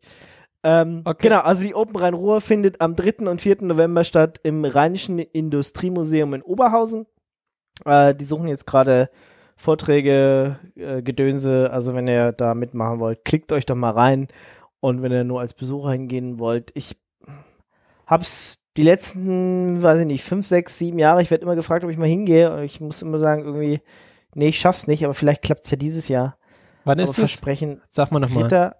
[0.64, 1.28] Ähm, Okay.
[1.28, 3.26] Genau, also die Open Rhein-Ruhr findet am 3.
[3.30, 3.58] und 4.
[3.62, 7.06] November statt im Rheinischen Industriemuseum in Oberhausen.
[7.86, 9.08] Äh, die suchen jetzt gerade
[9.56, 11.70] Vorträge, äh, Gedönse.
[11.72, 14.28] Also wenn ihr da mitmachen wollt, klickt euch doch mal rein.
[14.80, 16.98] Und wenn ihr nur als Besucher hingehen wollt, ich
[18.06, 21.90] hab's die letzten, weiß ich nicht, fünf, sechs, sieben Jahre, ich werde immer gefragt, ob
[21.90, 22.52] ich mal hingehe.
[22.54, 23.80] Und ich muss immer sagen, irgendwie,
[24.34, 26.38] nee, ich schaff's nicht, aber vielleicht klappt's ja dieses Jahr.
[26.84, 27.16] Wann aber ist es?
[27.16, 28.46] Versprechen, Sag mal nochmal.
[28.48, 28.72] 3.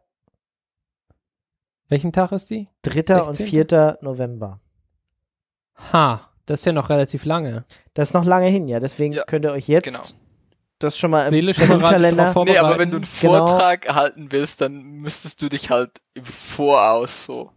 [1.89, 2.69] Welchen Tag ist die?
[2.83, 3.23] 3.
[3.23, 3.47] und 16.?
[3.69, 3.99] 4.
[4.03, 4.61] November.
[5.93, 7.65] Ha, das ist ja noch relativ lange.
[7.95, 8.79] Das ist noch lange hin, ja.
[8.79, 10.01] Deswegen Ja, könnt ihr euch jetzt genau.
[10.79, 12.33] das schon mal im Seelisch Terminkalender.
[12.45, 13.47] Nee, aber wenn du einen Genau.
[13.47, 17.51] Vortrag halten willst, dann müsstest du dich halt im Voraus so,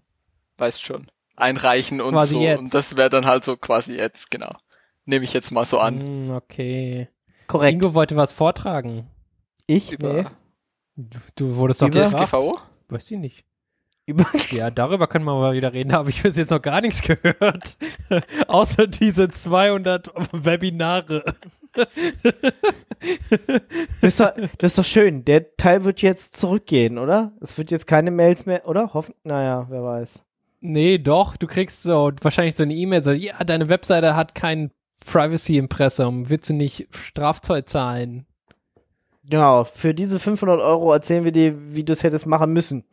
[0.57, 1.10] weißt schon,
[1.41, 2.41] einreichen und Quasi so.
[2.41, 2.59] jetzt.
[2.59, 4.49] Und das wäre dann halt so quasi jetzt, genau.
[5.05, 6.05] Nehme ich jetzt mal so an.
[6.05, 7.09] Hm, okay.
[7.47, 7.73] Korrekt.
[7.73, 9.09] Ingo wollte was vortragen.
[9.67, 9.91] Ich?
[9.91, 10.25] Über Nee.
[10.95, 12.03] Du, du wurdest doch Über-.
[12.03, 12.57] DSGVO?
[12.89, 13.45] Weiß ich nicht.
[14.05, 15.89] Über Ja, darüber können wir mal wieder reden.
[15.89, 17.77] Da habe ich bis jetzt noch gar nichts gehört.
[18.47, 21.23] Außer diese 200 Webinare.
[21.73, 21.87] das,
[24.01, 25.23] ist doch, das ist doch schön.
[25.25, 27.33] Der Teil wird jetzt zurückgehen, oder?
[27.41, 28.93] Es wird jetzt keine Mails mehr, oder?
[28.93, 30.23] Hoffen, naja, wer weiß.
[30.61, 34.71] Nee, doch, du kriegst so wahrscheinlich so eine E-Mail, so, ja, deine Webseite hat kein
[35.05, 36.29] Privacy-Impressum.
[36.29, 38.25] Willst du nicht Strafzoll zahlen?
[39.27, 42.83] Genau, für diese 500 Euro erzählen wir dir, wie du es hättest machen müssen.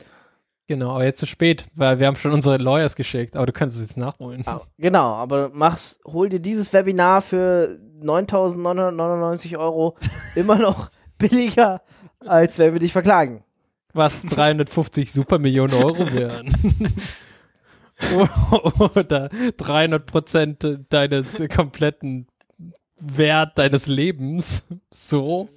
[0.66, 3.76] Genau, aber jetzt zu spät, weil wir haben schon unsere Lawyers geschickt, aber du kannst
[3.76, 4.42] es jetzt nachholen.
[4.46, 9.96] Ah, Genau, aber mach's, hol dir dieses Webinar für 9.999 Euro
[10.34, 11.82] immer noch billiger,
[12.20, 13.42] als wenn wir dich verklagen.
[13.94, 16.54] Was 350 Supermillionen Euro wären.
[18.94, 22.26] Oder 300 Prozent deines kompletten
[23.00, 24.66] Wert deines Lebens.
[24.90, 25.48] So.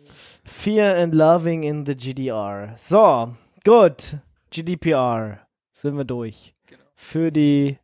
[0.44, 2.74] Fear and Loving in the GDR.
[2.78, 4.18] So, gut.
[4.50, 5.40] GDPR.
[5.72, 6.56] Sind wir durch.
[6.68, 6.82] Genau.
[6.96, 7.78] Für die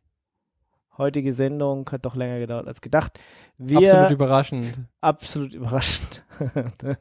[0.96, 3.18] heutige Sendung hat doch länger gedauert als gedacht.
[3.56, 4.78] Wir, Absolut überraschend.
[5.00, 6.24] absolut überraschend.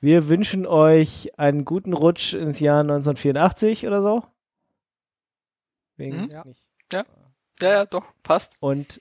[0.00, 4.22] wir wünschen euch einen guten Rutsch ins Jahr 1984 oder so.
[5.96, 6.42] Wegen Mhm.
[6.46, 6.63] nicht.
[6.92, 7.04] Ja,
[7.60, 8.56] ja, doch, passt.
[8.60, 9.00] Und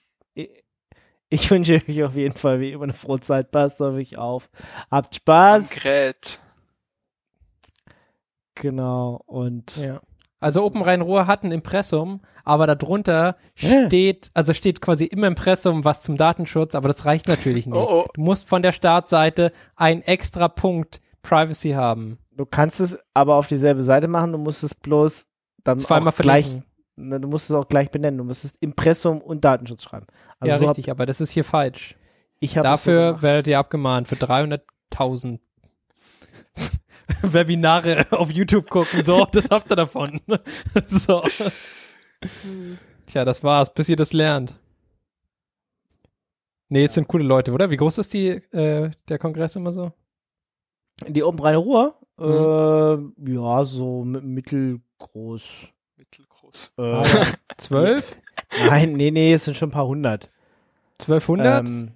[1.30, 3.50] ich, wünsche euch auf jeden Fall wie immer eine frohe Zeit.
[3.52, 4.50] Passt auf euch auf.
[4.92, 5.72] Habt Spaß.
[5.72, 6.40] Gerät.
[8.56, 9.22] Genau.
[9.26, 10.02] Und Ja.
[10.40, 13.88] Also Open Rhein-Ruhr hat ein Impressum, aber darunter Ja.
[13.88, 17.78] steht, also steht quasi im Impressum was zum Datenschutz, aber das reicht natürlich nicht.
[17.78, 18.06] Oh, oh.
[18.14, 22.20] Du musst von der Startseite einen extra Punkt Privacy haben.
[22.32, 25.28] Du kannst es aber auf dieselbe Seite machen, du musst es bloß
[25.64, 26.73] dann Zweimal auch gleich, verlinken.
[26.96, 30.06] Na, du musst es auch gleich benennen, du musstest Impressum und Datenschutz schreiben.
[30.40, 31.96] Also ja, so richtig, aber das ist hier falsch.
[32.42, 33.22] Hab, hab so Dafür gemacht.
[33.24, 35.40] werdet ihr abgemahnt für 300.000
[37.22, 39.04] Webinare auf YouTube gucken.
[39.04, 40.20] So, das habt ihr davon.
[40.88, 41.24] so.
[43.08, 44.60] Tja, das war's, bis ihr das lernt.
[46.70, 47.70] Nee, jetzt sind coole Leute, oder?
[47.70, 49.92] Wie groß ist die, äh, der Kongress immer so?
[51.08, 53.16] die Open Rhein Ruhr, Mhm.
[53.26, 55.68] äh, ja, so mi- mittelgroß.
[56.78, 57.04] Äh, Ah.
[57.58, 58.18] Zwölf?
[58.68, 60.30] Nein, nee, nee, es sind schon ein paar hundert.
[61.00, 61.68] 1200?
[61.68, 61.92] Ähm,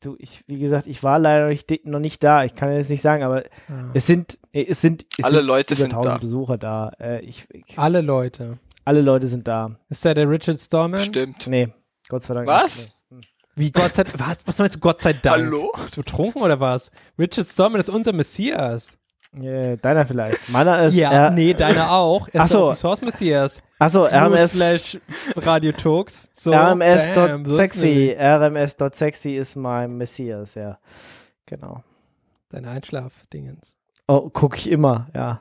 [0.00, 2.44] du, ich, wie gesagt, ich war leider noch nicht, noch nicht da.
[2.44, 3.90] Ich kann jetzt nicht sagen, aber Ah.
[3.94, 6.18] es sind, es sind, es Alle sind Leute über sind 1000 da.
[6.18, 6.88] Besucher da.
[7.00, 8.58] Äh, ich, ich, Alle Leute.
[8.84, 9.76] alle Leute sind da.
[9.88, 11.00] Ist da der Richard Stallman?
[11.00, 11.46] Stimmt.
[11.46, 11.68] Nee,
[12.08, 12.46] Gott sei Dank.
[12.46, 12.90] Was?
[13.10, 13.28] Nicht.
[13.56, 15.36] Wie Gott sei was, was meinst du Gott sei Dank?
[15.46, 15.72] Hallo?
[15.76, 16.90] Bist du betrunken oder was?
[17.18, 18.98] Richard Stallman ist unser Messias.
[19.36, 20.48] Yeah, deiner vielleicht.
[20.50, 20.94] Meiner ist.
[20.94, 22.28] Ja, äh, nee, deiner auch.
[22.28, 22.58] Er Ach ist so.
[22.58, 23.62] der Open Source Messias.
[23.78, 24.52] Achso, RMS.
[24.52, 24.98] slash
[25.36, 26.30] Radio Talks.
[26.32, 28.16] So, bam, so RMS.sexy.
[28.18, 30.78] RMS.sexy ist mein Messias, ja.
[31.46, 31.82] Genau.
[32.50, 33.76] Deine Einschlafdingens.
[34.06, 35.40] Oh, gucke ich immer, ja.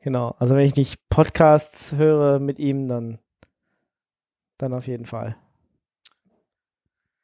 [0.00, 0.34] Genau.
[0.38, 3.18] Also wenn ich nicht Podcasts höre mit ihm, dann,
[4.58, 5.36] dann auf jeden Fall.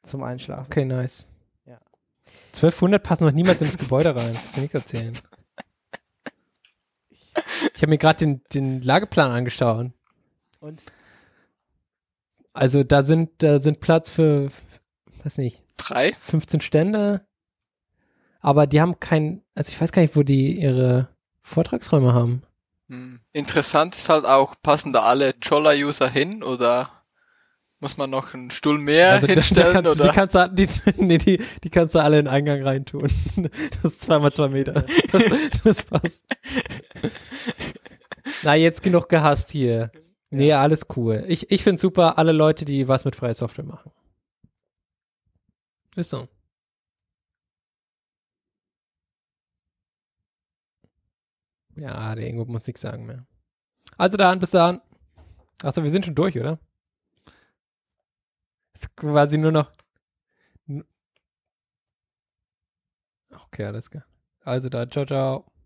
[0.03, 0.67] Zum Einschlafen.
[0.67, 1.27] Okay, nice.
[1.65, 1.79] Ja.
[2.53, 4.29] 1200 passen noch niemals ins Gebäude rein.
[4.31, 5.13] Das kann ich nichts erzählen.
[7.73, 9.91] Ich habe mir gerade den, den Lageplan angeschaut.
[10.59, 10.81] Und?
[12.53, 14.47] Also da sind, da sind Platz für,
[15.23, 16.11] weiß nicht, Drei?
[16.11, 17.25] 15 Stände.
[18.39, 21.09] Aber die haben kein, also ich weiß gar nicht, wo die ihre
[21.41, 22.43] Vortragsräume haben.
[22.89, 23.19] Hm.
[23.33, 26.89] Interessant ist halt auch, passen da alle Jolla-User hin oder
[27.79, 30.09] muss man noch einen Stuhl mehr Also da, da hinstellen kannst, oder?
[30.09, 30.67] die, kannst du, die,
[31.03, 33.09] nee, die, die kannst du alle in den Eingang reintun.
[33.83, 34.85] Das ist zweimal zwei Meter.
[35.11, 35.23] Das,
[35.63, 36.23] das passt.
[38.43, 39.91] Na, jetzt genug gehasst hier.
[40.29, 41.23] Nee, alles cool.
[41.27, 43.91] Ich, ich finde super, alle Leute, die was mit freier Software machen.
[45.95, 46.27] Ist so.
[51.75, 53.25] Ja, der Ingo muss nichts sagen mehr.
[53.97, 54.81] Also dann, bis dann.
[55.61, 56.59] Achso, wir sind schon durch, oder?
[58.77, 59.71] Ist quasi nur noch.
[63.45, 64.05] Okay, alles klar.
[64.43, 65.56] Also da, ciao, ciao.